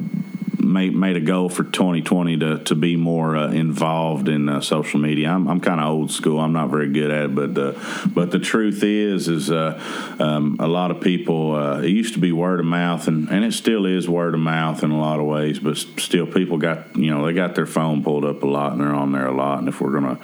made, 0.69 0.95
made 0.95 1.17
a 1.17 1.21
goal 1.21 1.49
for 1.49 1.63
2020 1.63 2.37
to, 2.37 2.59
to 2.59 2.75
be 2.75 2.95
more 2.95 3.35
uh, 3.35 3.51
involved 3.51 4.29
in 4.29 4.47
uh, 4.47 4.61
social 4.61 4.99
media. 4.99 5.29
I'm, 5.29 5.47
I'm 5.47 5.59
kind 5.59 5.79
of 5.79 5.87
old 5.87 6.11
school. 6.11 6.39
I'm 6.39 6.53
not 6.53 6.69
very 6.69 6.89
good 6.89 7.11
at 7.11 7.25
it, 7.25 7.35
but 7.35 7.57
uh, 7.57 7.73
but 8.07 8.31
the 8.31 8.39
truth 8.39 8.83
is, 8.83 9.27
is 9.27 9.51
uh, 9.51 9.81
um, 10.19 10.57
a 10.59 10.67
lot 10.67 10.91
of 10.91 11.01
people. 11.01 11.55
Uh, 11.55 11.81
it 11.81 11.89
used 11.89 12.13
to 12.13 12.19
be 12.19 12.31
word 12.31 12.59
of 12.59 12.65
mouth, 12.65 13.07
and, 13.07 13.27
and 13.29 13.43
it 13.43 13.53
still 13.53 13.85
is 13.85 14.07
word 14.07 14.33
of 14.33 14.39
mouth 14.39 14.83
in 14.83 14.91
a 14.91 14.99
lot 14.99 15.19
of 15.19 15.25
ways. 15.25 15.59
But 15.59 15.77
still, 15.77 16.27
people 16.27 16.57
got 16.57 16.95
you 16.95 17.09
know 17.09 17.25
they 17.25 17.33
got 17.33 17.55
their 17.55 17.65
phone 17.65 18.03
pulled 18.03 18.25
up 18.25 18.43
a 18.43 18.47
lot, 18.47 18.73
and 18.73 18.81
they're 18.81 18.93
on 18.93 19.11
there 19.11 19.27
a 19.27 19.35
lot. 19.35 19.59
And 19.59 19.67
if 19.67 19.81
we're 19.81 19.99
gonna 19.99 20.19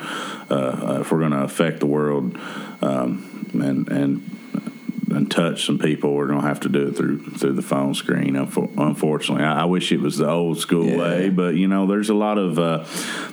uh, 0.50 1.00
if 1.02 1.12
we're 1.12 1.22
gonna 1.22 1.44
affect 1.44 1.80
the 1.80 1.88
world 1.88 2.38
um, 2.82 3.50
and 3.54 3.90
and 3.90 4.45
and 5.16 5.30
touch 5.32 5.66
some 5.66 5.80
people, 5.80 6.14
we're 6.14 6.28
gonna 6.28 6.42
have 6.42 6.60
to 6.62 6.70
do 6.70 6.88
it 6.88 6.96
through 6.98 7.20
through 7.32 7.54
the 7.54 7.62
phone 7.62 7.94
screen. 7.94 8.36
Unfortunately, 8.36 9.44
I, 9.44 9.62
I 9.62 9.66
wish 9.66 9.92
it 9.92 10.00
was 10.02 10.18
the 10.18 10.30
old 10.30 10.60
school 10.60 10.86
Yeah. 10.86 10.98
way, 10.98 11.30
but 11.30 11.56
you 11.56 11.68
know, 11.68 11.88
there's 11.88 12.10
a 12.10 12.14
lot 12.14 12.38
of 12.38 12.60
uh, 12.60 12.86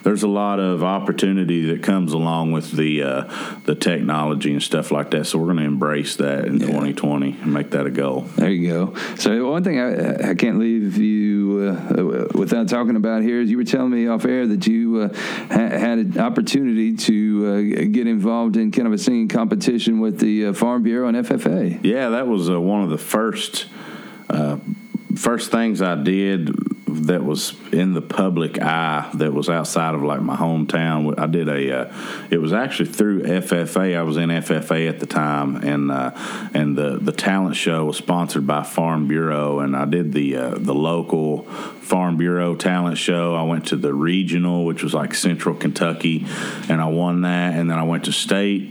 there's 0.03 0.23
a 0.23 0.29
lot 0.29 0.61
of 0.61 0.83
opportunity 0.85 1.67
that 1.73 1.83
comes 1.83 2.13
along 2.13 2.53
with 2.53 2.73
the 2.73 3.03
uh, 3.03 3.57
the 3.65 3.75
technology 3.75 4.53
and 4.53 4.63
stuff 4.63 4.91
like 4.91 5.11
that. 5.11 5.27
So 5.27 5.39
we're 5.39 5.49
gonna 5.49 5.63
embrace 5.63 6.17
that 6.17 6.45
in 6.47 6.59
2020 6.61 7.39
and 7.43 7.53
make 7.53 7.71
that 7.71 7.87
a 7.87 7.91
goal. 7.91 8.23
There 8.37 8.51
you 8.51 8.69
go. 8.69 8.95
So 9.17 9.51
one 9.51 9.65
thing 9.65 9.79
I, 9.81 10.31
I 10.31 10.35
can't 10.35 10.59
leave 10.59 10.97
you 10.97 11.42
uh, 11.61 12.29
without 12.35 12.69
talking 12.69 12.97
about 12.97 13.23
here 13.23 13.41
is 13.41 13.51
you 13.51 13.57
were 13.57 13.65
telling 13.65 13.91
me 13.91 14.07
off 14.07 14.25
air 14.25 14.47
that 14.47 14.67
you 14.67 15.01
uh, 15.03 15.09
ha- 15.49 15.79
had 15.79 15.99
an 15.99 16.21
opportunity 16.21 16.97
to 16.97 17.47
uh, 17.47 17.61
get 17.91 18.07
involved 18.07 18.57
in 18.57 18.71
kind 18.71 18.87
of 18.87 18.95
a 18.95 18.99
singing 18.99 19.29
competition 19.29 20.01
with 20.01 20.19
the 20.21 20.47
uh, 20.47 20.53
Farm 20.53 20.83
Bureau 20.83 21.09
and 21.09 21.17
FFA. 21.17 21.79
Yeah, 21.83 22.11
that 22.11 22.27
was 22.27 22.51
uh, 22.51 22.61
one 22.61 22.83
of 22.83 22.91
the 22.91 22.99
first 22.99 23.67
first 25.15 25.51
things 25.51 25.83
I 25.83 25.95
did 25.95 26.51
that 26.95 27.25
was 27.25 27.55
in 27.73 27.95
the 27.95 28.03
public 28.03 28.61
eye 28.61 29.11
that 29.15 29.33
was 29.33 29.49
outside 29.49 29.95
of 29.95 30.03
like 30.03 30.21
my 30.21 30.37
hometown. 30.37 31.19
I 31.19 31.27
did 31.27 31.49
a. 31.49 31.81
Uh, 31.81 31.95
it 32.31 32.39
was 32.39 32.53
actually 32.53 32.91
through 32.91 33.23
FFA. 33.23 33.97
I 33.97 34.03
was 34.03 34.17
in 34.17 34.31
FFA 34.31 34.89
at 34.89 35.01
the 35.01 35.07
time, 35.07 35.57
and 35.57 35.91
uh, 35.91 36.13
and 36.55 36.77
the 36.77 36.99
the 37.01 37.13
talent 37.13 37.57
show 37.57 37.85
was 37.85 37.97
sponsored 37.97 38.47
by 38.47 38.63
Farm 38.63 39.09
Bureau, 39.09 39.61
and 39.61 39.77
I 39.77 39.85
did 39.85 40.13
the 40.13 40.37
uh, 40.37 40.55
the 40.57 40.75
local 40.75 41.47
Farm 41.83 42.17
Bureau 42.17 42.55
talent 42.55 42.97
show. 42.97 43.35
I 43.35 43.43
went 43.43 43.67
to 43.69 43.77
the 43.77 43.93
regional, 43.93 44.65
which 44.65 44.83
was 44.83 44.95
like 44.95 45.15
Central 45.15 45.55
Kentucky, 45.55 46.27
and 46.69 46.81
I 46.81 46.87
won 46.87 47.23
that. 47.23 47.55
And 47.55 47.71
then 47.71 47.79
I 47.79 47.83
went 47.83 48.05
to 48.05 48.13
state, 48.13 48.71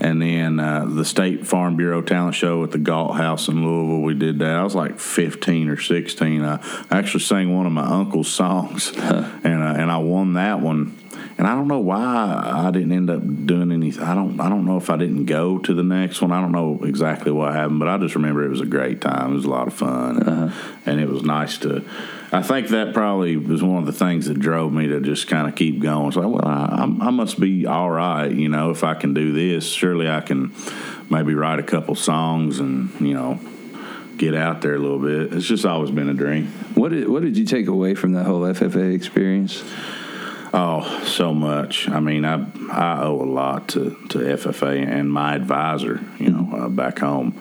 and 0.00 0.20
then 0.20 0.60
uh, 0.60 0.84
the 0.84 1.04
State 1.04 1.46
Farm 1.46 1.76
Bureau 1.76 2.02
talent 2.02 2.34
show 2.34 2.62
at 2.62 2.70
the 2.70 2.78
Galt 2.78 3.16
House 3.16 3.48
in 3.48 3.64
Louisville. 3.64 4.02
We 4.02 4.14
did 4.14 4.38
that. 4.40 4.56
I 4.56 4.62
was 4.62 4.74
like 4.74 5.00
15 5.00 5.68
or 5.68 5.80
16. 5.80 6.44
I 6.44 6.60
actually 6.90 7.20
sang 7.20 7.54
one 7.54 7.66
of 7.66 7.72
my 7.72 7.86
uncle's 7.86 8.30
songs, 8.30 8.92
huh. 8.94 9.30
and 9.44 9.62
uh, 9.62 9.74
and 9.78 9.90
I 9.90 9.98
won 9.98 10.34
that 10.34 10.60
one 10.60 10.96
and 11.38 11.46
I 11.46 11.54
don't 11.54 11.68
know 11.68 11.78
why 11.78 12.42
I 12.44 12.70
didn't 12.70 12.92
end 12.92 13.10
up 13.10 13.22
doing 13.46 13.72
anything. 13.72 14.02
I 14.02 14.14
don't 14.14 14.40
I 14.40 14.48
don't 14.48 14.64
know 14.64 14.76
if 14.76 14.90
I 14.90 14.96
didn't 14.96 15.26
go 15.26 15.58
to 15.58 15.74
the 15.74 15.82
next 15.82 16.20
one. 16.20 16.32
I 16.32 16.40
don't 16.40 16.52
know 16.52 16.80
exactly 16.84 17.32
what 17.32 17.54
happened, 17.54 17.78
but 17.78 17.88
I 17.88 17.98
just 17.98 18.14
remember 18.14 18.44
it 18.44 18.50
was 18.50 18.60
a 18.60 18.66
great 18.66 19.00
time. 19.00 19.32
It 19.32 19.34
was 19.34 19.44
a 19.44 19.50
lot 19.50 19.66
of 19.66 19.74
fun, 19.74 20.22
uh-huh. 20.22 20.78
and 20.86 21.00
it 21.00 21.08
was 21.08 21.22
nice 21.22 21.58
to. 21.58 21.84
I 22.32 22.42
think 22.42 22.68
that 22.68 22.94
probably 22.94 23.36
was 23.36 23.62
one 23.62 23.78
of 23.78 23.86
the 23.86 23.92
things 23.92 24.26
that 24.26 24.38
drove 24.40 24.72
me 24.72 24.86
to 24.88 25.00
just 25.00 25.28
kind 25.28 25.46
of 25.46 25.54
keep 25.54 25.80
going. 25.80 26.12
So, 26.12 26.26
well, 26.26 26.48
I, 26.48 26.84
I 26.84 27.10
must 27.10 27.38
be 27.38 27.66
all 27.66 27.90
right, 27.90 28.30
you 28.30 28.48
know, 28.48 28.70
if 28.70 28.84
I 28.84 28.94
can 28.94 29.12
do 29.12 29.32
this. 29.32 29.66
Surely 29.66 30.08
I 30.08 30.22
can 30.22 30.54
maybe 31.10 31.34
write 31.34 31.58
a 31.58 31.62
couple 31.62 31.94
songs 31.94 32.58
and 32.58 32.90
you 33.00 33.14
know 33.14 33.38
get 34.16 34.34
out 34.34 34.62
there 34.62 34.74
a 34.74 34.78
little 34.78 34.98
bit. 34.98 35.32
It's 35.32 35.46
just 35.46 35.64
always 35.64 35.90
been 35.90 36.08
a 36.08 36.14
dream. 36.14 36.46
What 36.74 36.90
did 36.90 37.08
What 37.08 37.22
did 37.22 37.36
you 37.36 37.44
take 37.44 37.66
away 37.66 37.94
from 37.94 38.12
that 38.12 38.24
whole 38.24 38.42
FFA 38.42 38.94
experience? 38.94 39.62
Oh, 40.54 41.04
so 41.04 41.32
much. 41.32 41.88
I 41.88 42.00
mean, 42.00 42.26
I 42.26 42.44
I 42.70 43.02
owe 43.04 43.22
a 43.22 43.24
lot 43.24 43.68
to, 43.68 43.90
to 44.10 44.18
FFA 44.18 44.86
and 44.86 45.10
my 45.10 45.34
advisor. 45.34 46.00
You 46.18 46.30
know, 46.30 46.56
uh, 46.56 46.68
back 46.68 46.98
home, 46.98 47.40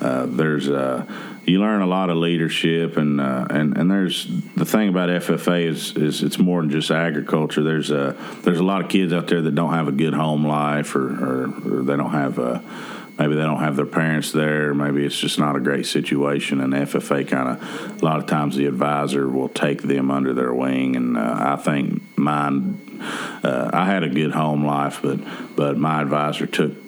uh, 0.00 0.24
there's 0.26 0.68
uh, 0.68 1.04
you 1.44 1.60
learn 1.60 1.82
a 1.82 1.86
lot 1.86 2.08
of 2.08 2.16
leadership, 2.16 2.96
and 2.96 3.20
uh, 3.20 3.46
and 3.50 3.76
and 3.76 3.90
there's 3.90 4.26
the 4.56 4.64
thing 4.64 4.88
about 4.88 5.10
FFA 5.10 5.66
is 5.66 5.94
is 5.96 6.22
it's 6.22 6.38
more 6.38 6.62
than 6.62 6.70
just 6.70 6.90
agriculture. 6.90 7.62
There's 7.62 7.90
a 7.90 8.16
there's 8.42 8.58
a 8.58 8.64
lot 8.64 8.82
of 8.82 8.88
kids 8.88 9.12
out 9.12 9.26
there 9.28 9.42
that 9.42 9.54
don't 9.54 9.74
have 9.74 9.88
a 9.88 9.92
good 9.92 10.14
home 10.14 10.46
life, 10.46 10.96
or, 10.96 11.08
or, 11.08 11.44
or 11.44 11.82
they 11.82 11.96
don't 11.96 12.10
have 12.10 12.38
a 12.38 12.62
maybe 13.18 13.34
they 13.34 13.42
don't 13.42 13.60
have 13.60 13.76
their 13.76 13.86
parents 13.86 14.32
there. 14.32 14.74
Maybe 14.74 15.04
it's 15.04 15.18
just 15.18 15.38
not 15.38 15.56
a 15.56 15.60
great 15.60 15.86
situation. 15.86 16.60
And 16.60 16.72
FFA 16.72 17.26
kind 17.26 17.48
of, 17.48 18.02
a 18.02 18.04
lot 18.04 18.18
of 18.18 18.26
times 18.26 18.56
the 18.56 18.66
advisor 18.66 19.28
will 19.28 19.48
take 19.48 19.82
them 19.82 20.10
under 20.10 20.34
their 20.34 20.52
wing. 20.52 20.96
And 20.96 21.16
uh, 21.16 21.36
I 21.38 21.56
think 21.56 22.02
mine, 22.16 23.00
uh, 23.42 23.70
I 23.72 23.84
had 23.86 24.02
a 24.02 24.08
good 24.08 24.32
home 24.32 24.64
life, 24.64 25.00
but 25.02 25.20
but 25.56 25.78
my 25.78 26.02
advisor 26.02 26.46
took 26.46 26.85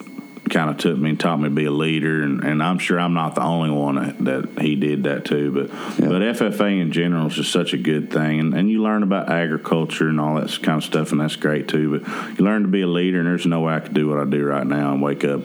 kind 0.49 0.70
of 0.70 0.78
took 0.78 0.99
me 0.99 1.11
and 1.11 1.20
taught 1.20 1.38
me 1.38 1.44
to 1.44 1.55
be 1.55 1.64
a 1.64 1.70
leader, 1.70 2.22
and, 2.22 2.42
and 2.44 2.62
I'm 2.62 2.78
sure 2.78 2.99
I'm 2.99 3.14
not 3.14 3.34
the 3.34 3.42
only 3.42 3.70
one 3.70 3.94
that, 3.96 4.24
that 4.24 4.62
he 4.62 4.76
did 4.76 5.05
that 5.05 5.24
too. 5.24 5.53
But 5.53 5.68
yeah. 5.99 6.09
but 6.09 6.22
FFA 6.22 6.80
in 6.80 6.92
general 6.92 7.26
is 7.26 7.34
just 7.34 7.53
such 7.53 7.72
a 7.72 7.78
good 7.78 8.11
thing, 8.11 8.40
and, 8.40 8.55
and 8.55 8.70
you 8.70 8.82
learn 8.82 9.03
about 9.03 9.30
agriculture 9.30 10.09
and 10.09 10.20
all 10.20 10.36
that 10.40 10.62
kind 10.62 10.78
of 10.78 10.84
stuff, 10.84 11.12
and 11.12 11.20
that's 11.20 11.36
great 11.36 11.68
too. 11.68 11.99
But 11.99 12.38
you 12.38 12.44
learn 12.44 12.62
to 12.62 12.68
be 12.68 12.82
a 12.82 12.86
leader, 12.86 13.18
and 13.18 13.28
there's 13.28 13.46
no 13.46 13.61
way 13.61 13.74
I 13.74 13.80
could 13.80 13.94
do 13.94 14.09
what 14.09 14.18
I 14.18 14.24
do 14.24 14.44
right 14.44 14.66
now 14.66 14.92
and 14.92 15.03
wake 15.03 15.24
up 15.24 15.42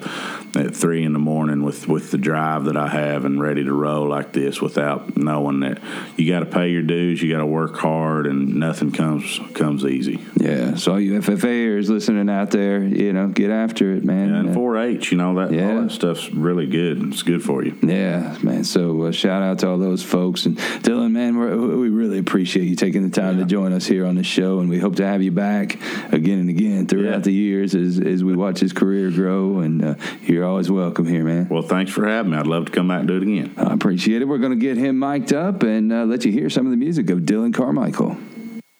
at 0.55 0.75
three 0.75 1.03
in 1.03 1.13
the 1.13 1.19
morning 1.19 1.63
with 1.63 1.87
with 1.87 2.11
the 2.11 2.17
drive 2.17 2.65
that 2.65 2.77
I 2.77 2.87
have 2.87 3.25
and 3.25 3.41
ready 3.41 3.63
to 3.63 3.73
roll 3.73 4.07
like 4.07 4.33
this 4.33 4.61
without 4.61 5.17
knowing 5.17 5.61
that 5.61 5.79
you 6.17 6.31
got 6.31 6.39
to 6.39 6.45
pay 6.45 6.69
your 6.69 6.83
dues, 6.83 7.21
you 7.21 7.31
got 7.31 7.39
to 7.39 7.45
work 7.45 7.75
hard, 7.77 8.27
and 8.27 8.55
nothing 8.55 8.91
comes 8.91 9.39
comes 9.53 9.85
easy. 9.85 10.23
Yeah. 10.35 10.75
So 10.75 10.93
all 10.93 10.99
you 10.99 11.19
FFAers 11.19 11.89
listening 11.89 12.29
out 12.29 12.51
there, 12.51 12.83
you 12.83 13.13
know, 13.13 13.27
get 13.27 13.49
after 13.49 13.93
it, 13.93 14.03
man. 14.03 14.29
Yeah, 14.29 14.39
and 14.41 14.55
4-H, 14.55 14.92
you 15.01 15.17
know 15.17 15.35
that 15.35 15.51
yeah. 15.51 15.69
all 15.69 15.81
that 15.83 15.91
stuff's 15.91 16.29
really 16.31 16.67
good. 16.67 17.01
It's 17.11 17.23
good 17.23 17.43
for 17.43 17.63
you. 17.63 17.77
Yeah, 17.81 18.37
man. 18.41 18.63
So 18.63 19.03
uh, 19.03 19.11
shout 19.11 19.41
out 19.41 19.59
to 19.59 19.69
all 19.69 19.77
those 19.77 20.03
folks 20.03 20.45
and 20.45 20.59
Dillon, 20.83 21.13
man. 21.13 21.37
we 21.37 21.89
really 21.89 22.19
appreciate 22.19 22.65
you 22.65 22.75
taking 22.75 23.03
the 23.03 23.09
time 23.09 23.37
yeah. 23.37 23.43
to 23.43 23.49
join 23.49 23.73
us 23.73 23.85
here 23.85 24.05
on 24.05 24.15
the 24.15 24.23
show, 24.23 24.59
and 24.59 24.69
we 24.69 24.79
hope 24.79 24.95
to 24.97 25.05
have 25.05 25.21
you 25.21 25.31
back 25.31 25.79
again 26.13 26.39
and 26.39 26.49
again 26.49 26.87
throughout 26.87 27.11
yeah. 27.11 27.19
the 27.19 27.33
years 27.33 27.75
as 27.75 27.99
as 27.99 28.23
we 28.23 28.35
watch 28.35 28.59
his 28.59 28.73
career 28.73 29.09
grow 29.09 29.59
and 29.59 29.83
uh, 29.83 29.95
you're 30.21 30.45
always 30.45 30.69
welcome 30.69 31.05
here, 31.05 31.23
man. 31.23 31.47
Well, 31.49 31.61
thanks 31.61 31.91
for 31.91 32.07
having 32.07 32.31
me. 32.31 32.37
I'd 32.37 32.47
love 32.47 32.65
to 32.65 32.71
come 32.71 32.87
back 32.87 32.99
and 32.99 33.07
do 33.07 33.17
it 33.17 33.23
again. 33.23 33.53
I 33.57 33.73
appreciate 33.73 34.21
it. 34.21 34.25
We're 34.25 34.37
going 34.37 34.51
to 34.51 34.57
get 34.57 34.77
him 34.77 34.99
mic'd 34.99 35.33
up 35.33 35.63
and 35.63 35.91
uh, 35.91 36.05
let 36.05 36.25
you 36.25 36.31
hear 36.31 36.49
some 36.49 36.65
of 36.65 36.71
the 36.71 36.77
music 36.77 37.09
of 37.09 37.25
Dillon 37.25 37.53
Carmichael. 37.53 38.17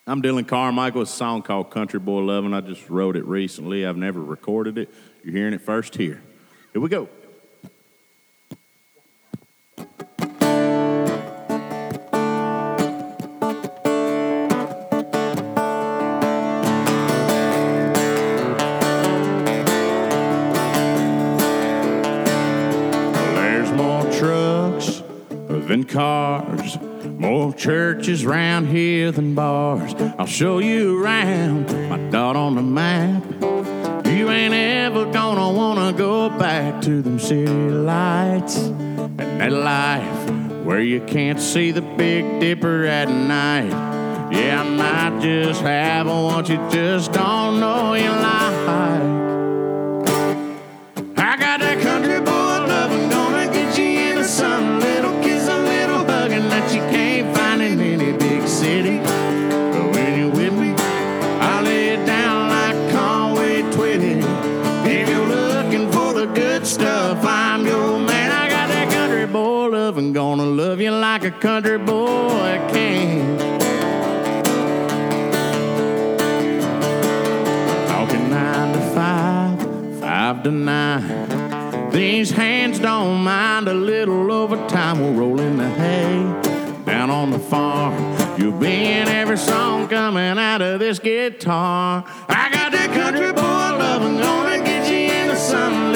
I'm 0.06 0.22
Dillon 0.22 0.46
Carmichael. 0.46 1.04
It's 1.04 1.14
a 1.14 1.16
song 1.16 1.44
called 1.44 1.72
Country 1.72 2.00
Boy 2.00 2.20
Lovin'. 2.20 2.54
I 2.54 2.62
just 2.62 2.90
wrote 2.90 3.16
it 3.16 3.26
recently. 3.26 3.86
I've 3.86 3.98
never 3.98 4.22
recorded 4.22 4.78
it. 4.78 4.94
You're 5.24 5.36
hearing 5.36 5.54
it 5.54 5.62
first 5.62 5.96
here. 5.96 6.22
Here 6.74 6.82
we 6.82 6.90
go. 6.90 7.08
There's 23.34 23.72
more 23.72 24.04
trucks 24.12 25.04
than 25.48 25.86
cars. 25.86 26.78
More 27.06 27.54
churches 27.54 28.26
round 28.26 28.68
here 28.68 29.14
than 29.14 29.36
bars. 29.36 29.94
I'll 30.20 30.26
show 30.26 30.60
you 30.60 31.02
around 31.02 31.72
my 31.90 31.98
dot 32.10 32.36
on 32.36 32.56
the 32.56 32.62
map. 32.62 33.24
Ain't 34.34 34.54
ever 34.54 35.06
gonna 35.06 35.52
wanna 35.52 35.94
go 35.94 36.28
back 36.28 36.82
to 36.82 37.04
them 37.04 37.20
city 37.20 37.46
lights 37.48 38.58
and 38.58 39.20
that 39.20 39.52
life 39.52 40.32
where 40.66 40.82
you 40.82 41.02
can't 41.02 41.40
see 41.40 41.70
the 41.70 41.84
Big 41.84 42.40
Dipper 42.40 42.84
at 42.86 43.10
night. 43.10 43.70
Yeah, 44.34 44.64
I 44.64 44.70
might 44.70 45.22
just 45.22 45.62
have 45.62 46.08
what 46.08 46.50
you 46.50 46.58
just 46.72 47.14
don't 47.14 47.60
know 47.60 47.94
you 47.94 48.10
like. 48.10 48.53
Love 70.74 70.82
you 70.82 70.90
like 70.90 71.24
a 71.24 71.30
country 71.30 71.78
boy 71.78 72.60
can. 72.74 73.38
Talking 77.88 78.28
nine 78.32 78.74
to 78.74 78.82
five, 78.96 80.00
five 80.00 80.42
to 80.42 80.50
nine. 80.50 81.92
These 81.92 82.32
hands 82.32 82.80
don't 82.80 83.24
mind 83.24 83.68
a 83.68 83.74
little 83.76 84.32
overtime. 84.32 85.00
We'll 85.00 85.14
roll 85.14 85.40
in 85.40 85.58
the 85.58 85.70
hay 85.70 86.24
down 86.86 87.12
on 87.12 87.30
the 87.30 87.38
farm. 87.38 87.94
You'll 88.40 88.60
be 88.60 88.74
in 88.74 89.08
every 89.10 89.38
song 89.38 89.88
coming 89.88 90.40
out 90.40 90.64
of 90.64 90.80
this 90.80 90.98
guitar. 90.98 92.04
I 92.28 92.50
got 92.50 92.72
that 92.72 92.92
country 92.96 93.32
boy 93.32 93.42
loving, 93.42 94.18
gonna 94.18 94.58
get 94.66 94.90
you 94.90 95.14
into 95.14 95.36
some 95.36 95.74
little 95.74 95.93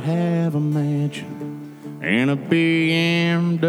have 0.00 0.54
a 0.54 0.60
mansion 0.60 2.00
and 2.02 2.30
a 2.30 2.36
BMW. 2.36 3.60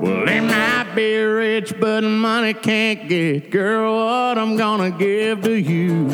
Well, 0.00 0.26
they 0.26 0.40
might 0.40 0.92
be 0.94 1.16
rich, 1.18 1.74
but 1.78 2.02
money 2.02 2.54
can't 2.54 3.08
get. 3.08 3.50
Girl, 3.50 3.94
what 3.94 4.38
I'm 4.38 4.56
gonna 4.56 4.90
give 4.90 5.42
to 5.42 5.54
you. 5.54 6.08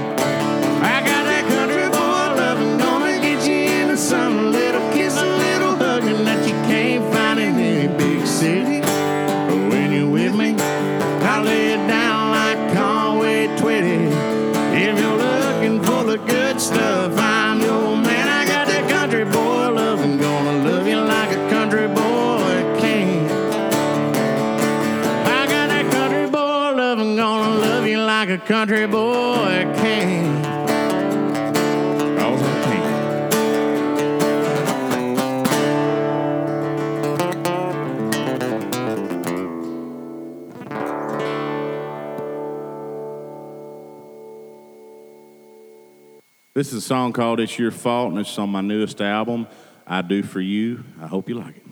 country 28.51 28.85
boy 28.85 29.73
king. 29.77 30.43
Cause 32.17 32.43
I 32.43 32.71
This 46.53 46.73
is 46.73 46.75
a 46.75 46.81
song 46.81 47.13
called 47.13 47.39
It's 47.39 47.57
Your 47.57 47.71
Fault, 47.71 48.11
and 48.11 48.19
it's 48.19 48.37
on 48.37 48.51
my 48.51 48.61
newest 48.61 49.01
album, 49.01 49.47
I 49.87 50.03
Do 50.03 50.25
For 50.25 50.41
You. 50.41 50.83
I 51.01 51.07
hope 51.07 51.29
you 51.29 51.37
like 51.37 51.57
it. 51.57 51.70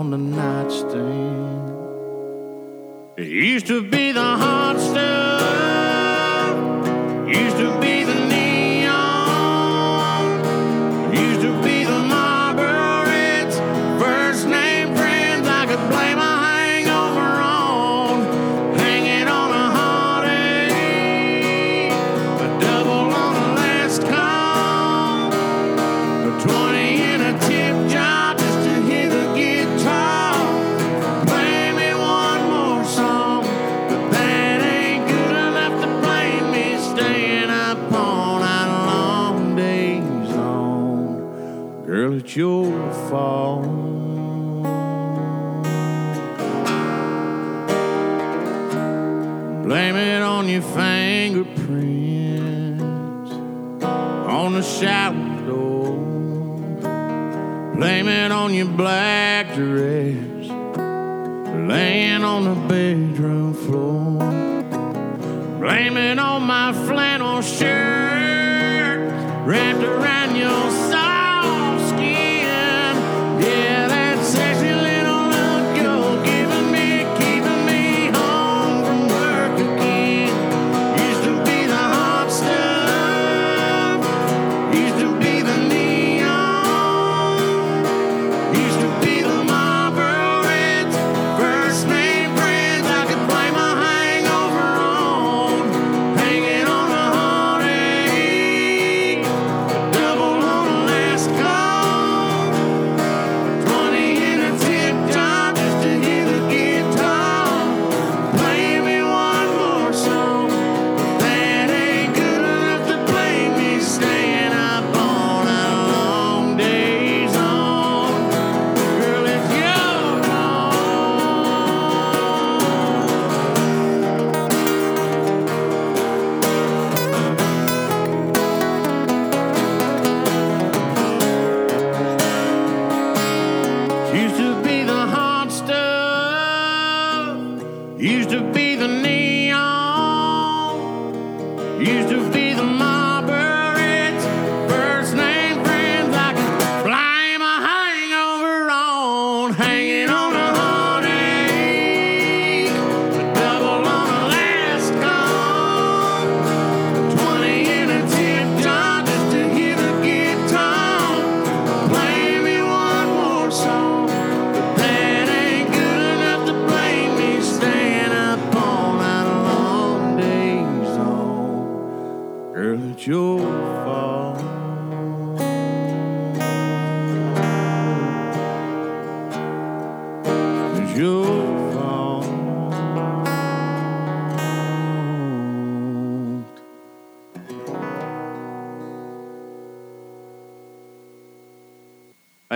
on 0.00 0.10
the 0.10 0.16
nightstand. 0.16 1.68
It 3.18 3.26
used 3.26 3.66
to 3.66 3.82
be 3.82 4.12
the 4.12 4.20
hot 4.42 4.78
stuff. 4.80 5.42
Used 7.28 7.58
to 7.58 7.80
be. 7.82 7.89
Blame 49.64 49.96
it 49.96 50.22
on 50.22 50.48
your 50.48 50.62
fingerprints 50.62 51.90
on 54.30 54.52
the 54.52 54.62
shower 54.62 55.44
door. 55.44 55.96
Blame 57.74 58.06
it 58.06 58.30
on 58.30 58.54
your 58.54 58.66
black 58.66 59.54
dress. 59.54 59.89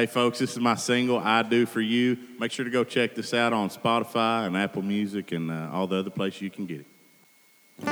Hey, 0.05 0.11
folks, 0.11 0.39
this 0.39 0.53
is 0.53 0.61
my 0.61 0.75
single, 0.75 1.19
I 1.19 1.43
Do 1.43 1.65
For 1.65 1.81
You. 1.81 2.19
Make 2.39 2.53
sure 2.53 2.67
to 2.67 2.71
go 2.71 2.85
check 2.85 3.15
this 3.15 3.33
out 3.33 3.55
on 3.55 3.71
Spotify 3.71 4.47
and 4.47 4.55
Apple 4.55 4.83
Music 4.83 5.33
and 5.33 5.51
uh, 5.51 5.71
all 5.73 5.87
the 5.87 5.97
other 5.97 6.11
places 6.11 6.43
you 6.43 6.51
can 6.51 6.67
get 6.67 6.81
it. 6.81 6.87
I 7.87 7.89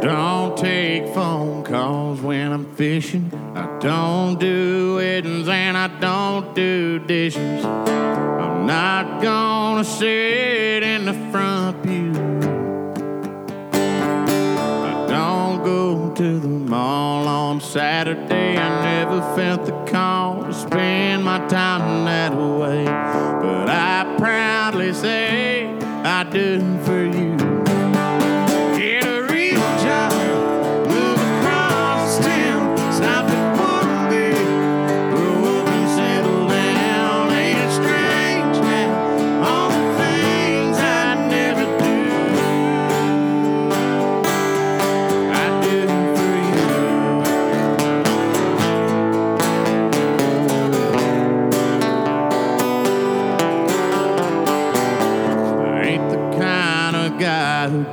don't 0.00 0.56
take 0.56 1.08
phone 1.12 1.62
calls 1.62 2.22
when 2.22 2.52
I'm 2.52 2.74
fishing. 2.74 3.29
I'm 7.36 8.66
not 8.66 9.22
gonna 9.22 9.84
sit 9.84 10.82
in 10.82 11.04
the 11.04 11.14
front 11.30 11.82
pew. 11.82 12.12
I 13.72 15.06
don't 15.08 15.64
go 15.64 16.12
to 16.14 16.40
the 16.40 16.48
mall 16.48 17.28
on 17.28 17.60
Saturday. 17.60 18.56
I 18.56 18.82
never 18.84 19.20
felt 19.36 19.66
the 19.66 19.72
call 19.90 20.44
to 20.44 20.52
spend 20.52 21.24
my 21.24 21.38
time 21.46 22.04
that 22.04 22.32
way. 22.34 22.84
But 22.84 23.68
I 23.68 24.16
proudly 24.18 24.92
say 24.92 25.66
I 26.04 26.24
do 26.24 26.78
for 26.84 27.04
you. 27.04 27.29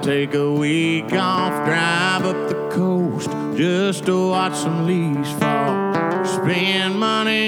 Take 0.07 0.35
a 0.35 0.49
week 0.49 1.11
off, 1.11 1.51
drive 1.65 2.23
up 2.23 2.47
the 2.47 2.69
coast 2.69 3.29
just 3.57 4.05
to 4.05 4.29
watch 4.29 4.55
some 4.55 4.87
leaves 4.87 5.29
fall. 5.33 6.23
Spend 6.23 6.97
money 6.97 7.46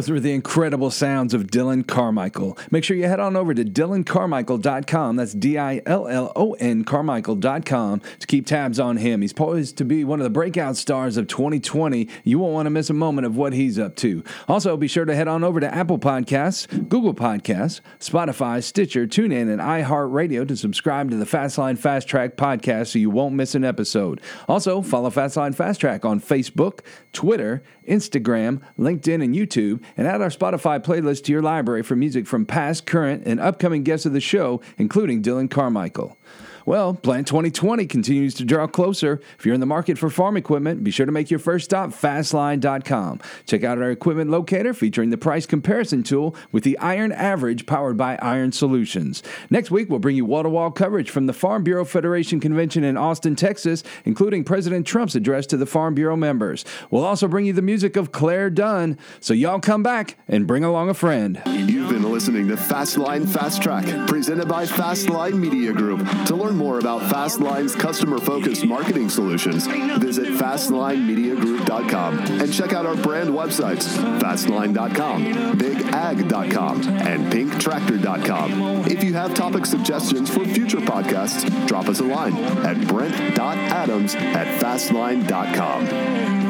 those 0.00 0.08
were 0.08 0.18
the 0.18 0.32
incredible 0.32 0.90
sounds 0.90 1.34
of 1.34 1.50
Dillon 1.50 1.84
Carmichael. 1.84 2.56
Make 2.70 2.84
sure 2.84 2.96
you 2.96 3.06
head 3.06 3.20
on 3.20 3.36
over 3.36 3.52
to 3.52 3.62
DillonCarmichael.com. 3.62 5.16
That's 5.16 5.34
D 5.34 5.58
I 5.58 5.82
L 5.84 6.08
L 6.08 6.32
O 6.34 6.54
N 6.54 6.84
Carmichael.com 6.84 8.00
to 8.18 8.26
keep 8.26 8.46
tabs 8.46 8.80
on 8.80 8.96
him. 8.96 9.20
He's 9.20 9.34
poised 9.34 9.76
to 9.76 9.84
be 9.84 10.02
one 10.02 10.18
of 10.18 10.24
the 10.24 10.30
breakout 10.30 10.78
stars 10.78 11.18
of 11.18 11.26
2020. 11.26 12.08
You 12.24 12.38
won't 12.38 12.54
want 12.54 12.64
to 12.64 12.70
miss 12.70 12.88
a 12.88 12.94
moment 12.94 13.26
of 13.26 13.36
what 13.36 13.52
he's 13.52 13.78
up 13.78 13.94
to. 13.96 14.24
Also, 14.48 14.74
be 14.78 14.88
sure 14.88 15.04
to 15.04 15.14
head 15.14 15.28
on 15.28 15.44
over 15.44 15.60
to 15.60 15.74
Apple 15.74 15.98
Podcasts, 15.98 16.66
Google 16.88 17.12
Podcasts, 17.12 17.82
Spotify, 17.98 18.64
Stitcher, 18.64 19.06
TuneIn, 19.06 19.52
and 19.52 19.60
iHeartRadio 19.60 20.48
to 20.48 20.56
subscribe 20.56 21.10
to 21.10 21.16
the 21.16 21.26
Fastline 21.26 21.76
Fast 21.76 22.08
Track 22.08 22.36
podcast 22.36 22.86
so 22.86 22.98
you 22.98 23.10
won't 23.10 23.34
miss 23.34 23.54
an 23.54 23.66
episode. 23.66 24.22
Also, 24.48 24.80
follow 24.80 25.10
Fastline 25.10 25.54
Fast 25.54 25.78
Track 25.78 26.06
on 26.06 26.22
Facebook, 26.22 26.80
Twitter, 27.12 27.62
Instagram, 27.86 28.62
LinkedIn, 28.78 29.22
and 29.22 29.34
YouTube, 29.34 29.82
and 29.96 30.06
add 30.06 30.20
our 30.20 30.28
Spotify 30.28 30.82
playlist 30.82 31.24
to 31.24 31.32
your 31.32 31.42
library 31.42 31.82
for 31.82 31.96
music 31.96 32.26
from 32.26 32.46
past, 32.46 32.86
current, 32.86 33.22
and 33.26 33.40
upcoming 33.40 33.82
guests 33.82 34.06
of 34.06 34.12
the 34.12 34.20
show, 34.20 34.60
including 34.78 35.22
Dillon 35.22 35.48
Carmichael. 35.48 36.16
Well, 36.66 36.94
Plant 36.94 37.26
2020 37.26 37.86
continues 37.86 38.34
to 38.34 38.44
draw 38.44 38.66
closer. 38.66 39.20
If 39.38 39.46
you're 39.46 39.54
in 39.54 39.60
the 39.60 39.66
market 39.66 39.98
for 39.98 40.10
farm 40.10 40.36
equipment, 40.36 40.84
be 40.84 40.90
sure 40.90 41.06
to 41.06 41.12
make 41.12 41.30
your 41.30 41.38
first 41.38 41.64
stop 41.64 41.90
fastline.com. 41.90 43.20
Check 43.46 43.64
out 43.64 43.78
our 43.78 43.90
equipment 43.90 44.30
locator 44.30 44.74
featuring 44.74 45.10
the 45.10 45.18
price 45.18 45.46
comparison 45.46 46.02
tool 46.02 46.34
with 46.52 46.64
the 46.64 46.78
Iron 46.78 47.12
Average 47.12 47.66
powered 47.66 47.96
by 47.96 48.16
Iron 48.16 48.52
Solutions. 48.52 49.22
Next 49.48 49.70
week, 49.70 49.88
we'll 49.88 49.98
bring 49.98 50.16
you 50.16 50.24
wall 50.24 50.42
to 50.42 50.48
wall 50.48 50.70
coverage 50.70 51.10
from 51.10 51.26
the 51.26 51.32
Farm 51.32 51.64
Bureau 51.64 51.84
Federation 51.84 52.40
Convention 52.40 52.84
in 52.84 52.96
Austin, 52.96 53.36
Texas, 53.36 53.82
including 54.04 54.44
President 54.44 54.86
Trump's 54.86 55.14
address 55.14 55.46
to 55.46 55.56
the 55.56 55.66
Farm 55.66 55.94
Bureau 55.94 56.16
members. 56.16 56.64
We'll 56.90 57.04
also 57.04 57.28
bring 57.28 57.46
you 57.46 57.52
the 57.52 57.62
music 57.62 57.96
of 57.96 58.12
Claire 58.12 58.50
Dunn. 58.50 58.98
So 59.20 59.34
y'all 59.34 59.60
come 59.60 59.82
back 59.82 60.16
and 60.28 60.46
bring 60.46 60.64
along 60.64 60.88
a 60.90 60.94
friend. 60.94 61.40
You've 61.46 61.90
been 61.90 62.10
listening 62.10 62.48
to 62.48 62.56
Fastline 62.56 63.28
Fast 63.28 63.62
Track, 63.62 63.84
presented 64.06 64.48
by 64.48 64.64
Fastline 64.64 65.34
Media 65.34 65.72
Group. 65.72 66.00
To 66.26 66.36
learn 66.50 66.58
more 66.58 66.78
about 66.78 67.02
Fastline's 67.10 67.74
customer 67.76 68.18
focused 68.18 68.64
marketing 68.64 69.08
solutions, 69.08 69.66
visit 69.98 70.26
FastlineMediaGroup.com 70.26 72.18
and 72.18 72.52
check 72.52 72.72
out 72.72 72.86
our 72.86 72.96
brand 72.96 73.30
websites 73.30 73.86
Fastline.com, 74.20 75.24
BigAg.com, 75.58 76.82
and 76.82 77.32
PinkTractor.com. 77.32 78.86
If 78.86 79.04
you 79.04 79.14
have 79.14 79.34
topic 79.34 79.66
suggestions 79.66 80.28
for 80.28 80.44
future 80.44 80.78
podcasts, 80.78 81.68
drop 81.68 81.88
us 81.88 82.00
a 82.00 82.04
line 82.04 82.36
at 82.64 82.86
Brent.Adams 82.88 84.14
at 84.16 84.60
Fastline.com. 84.60 86.49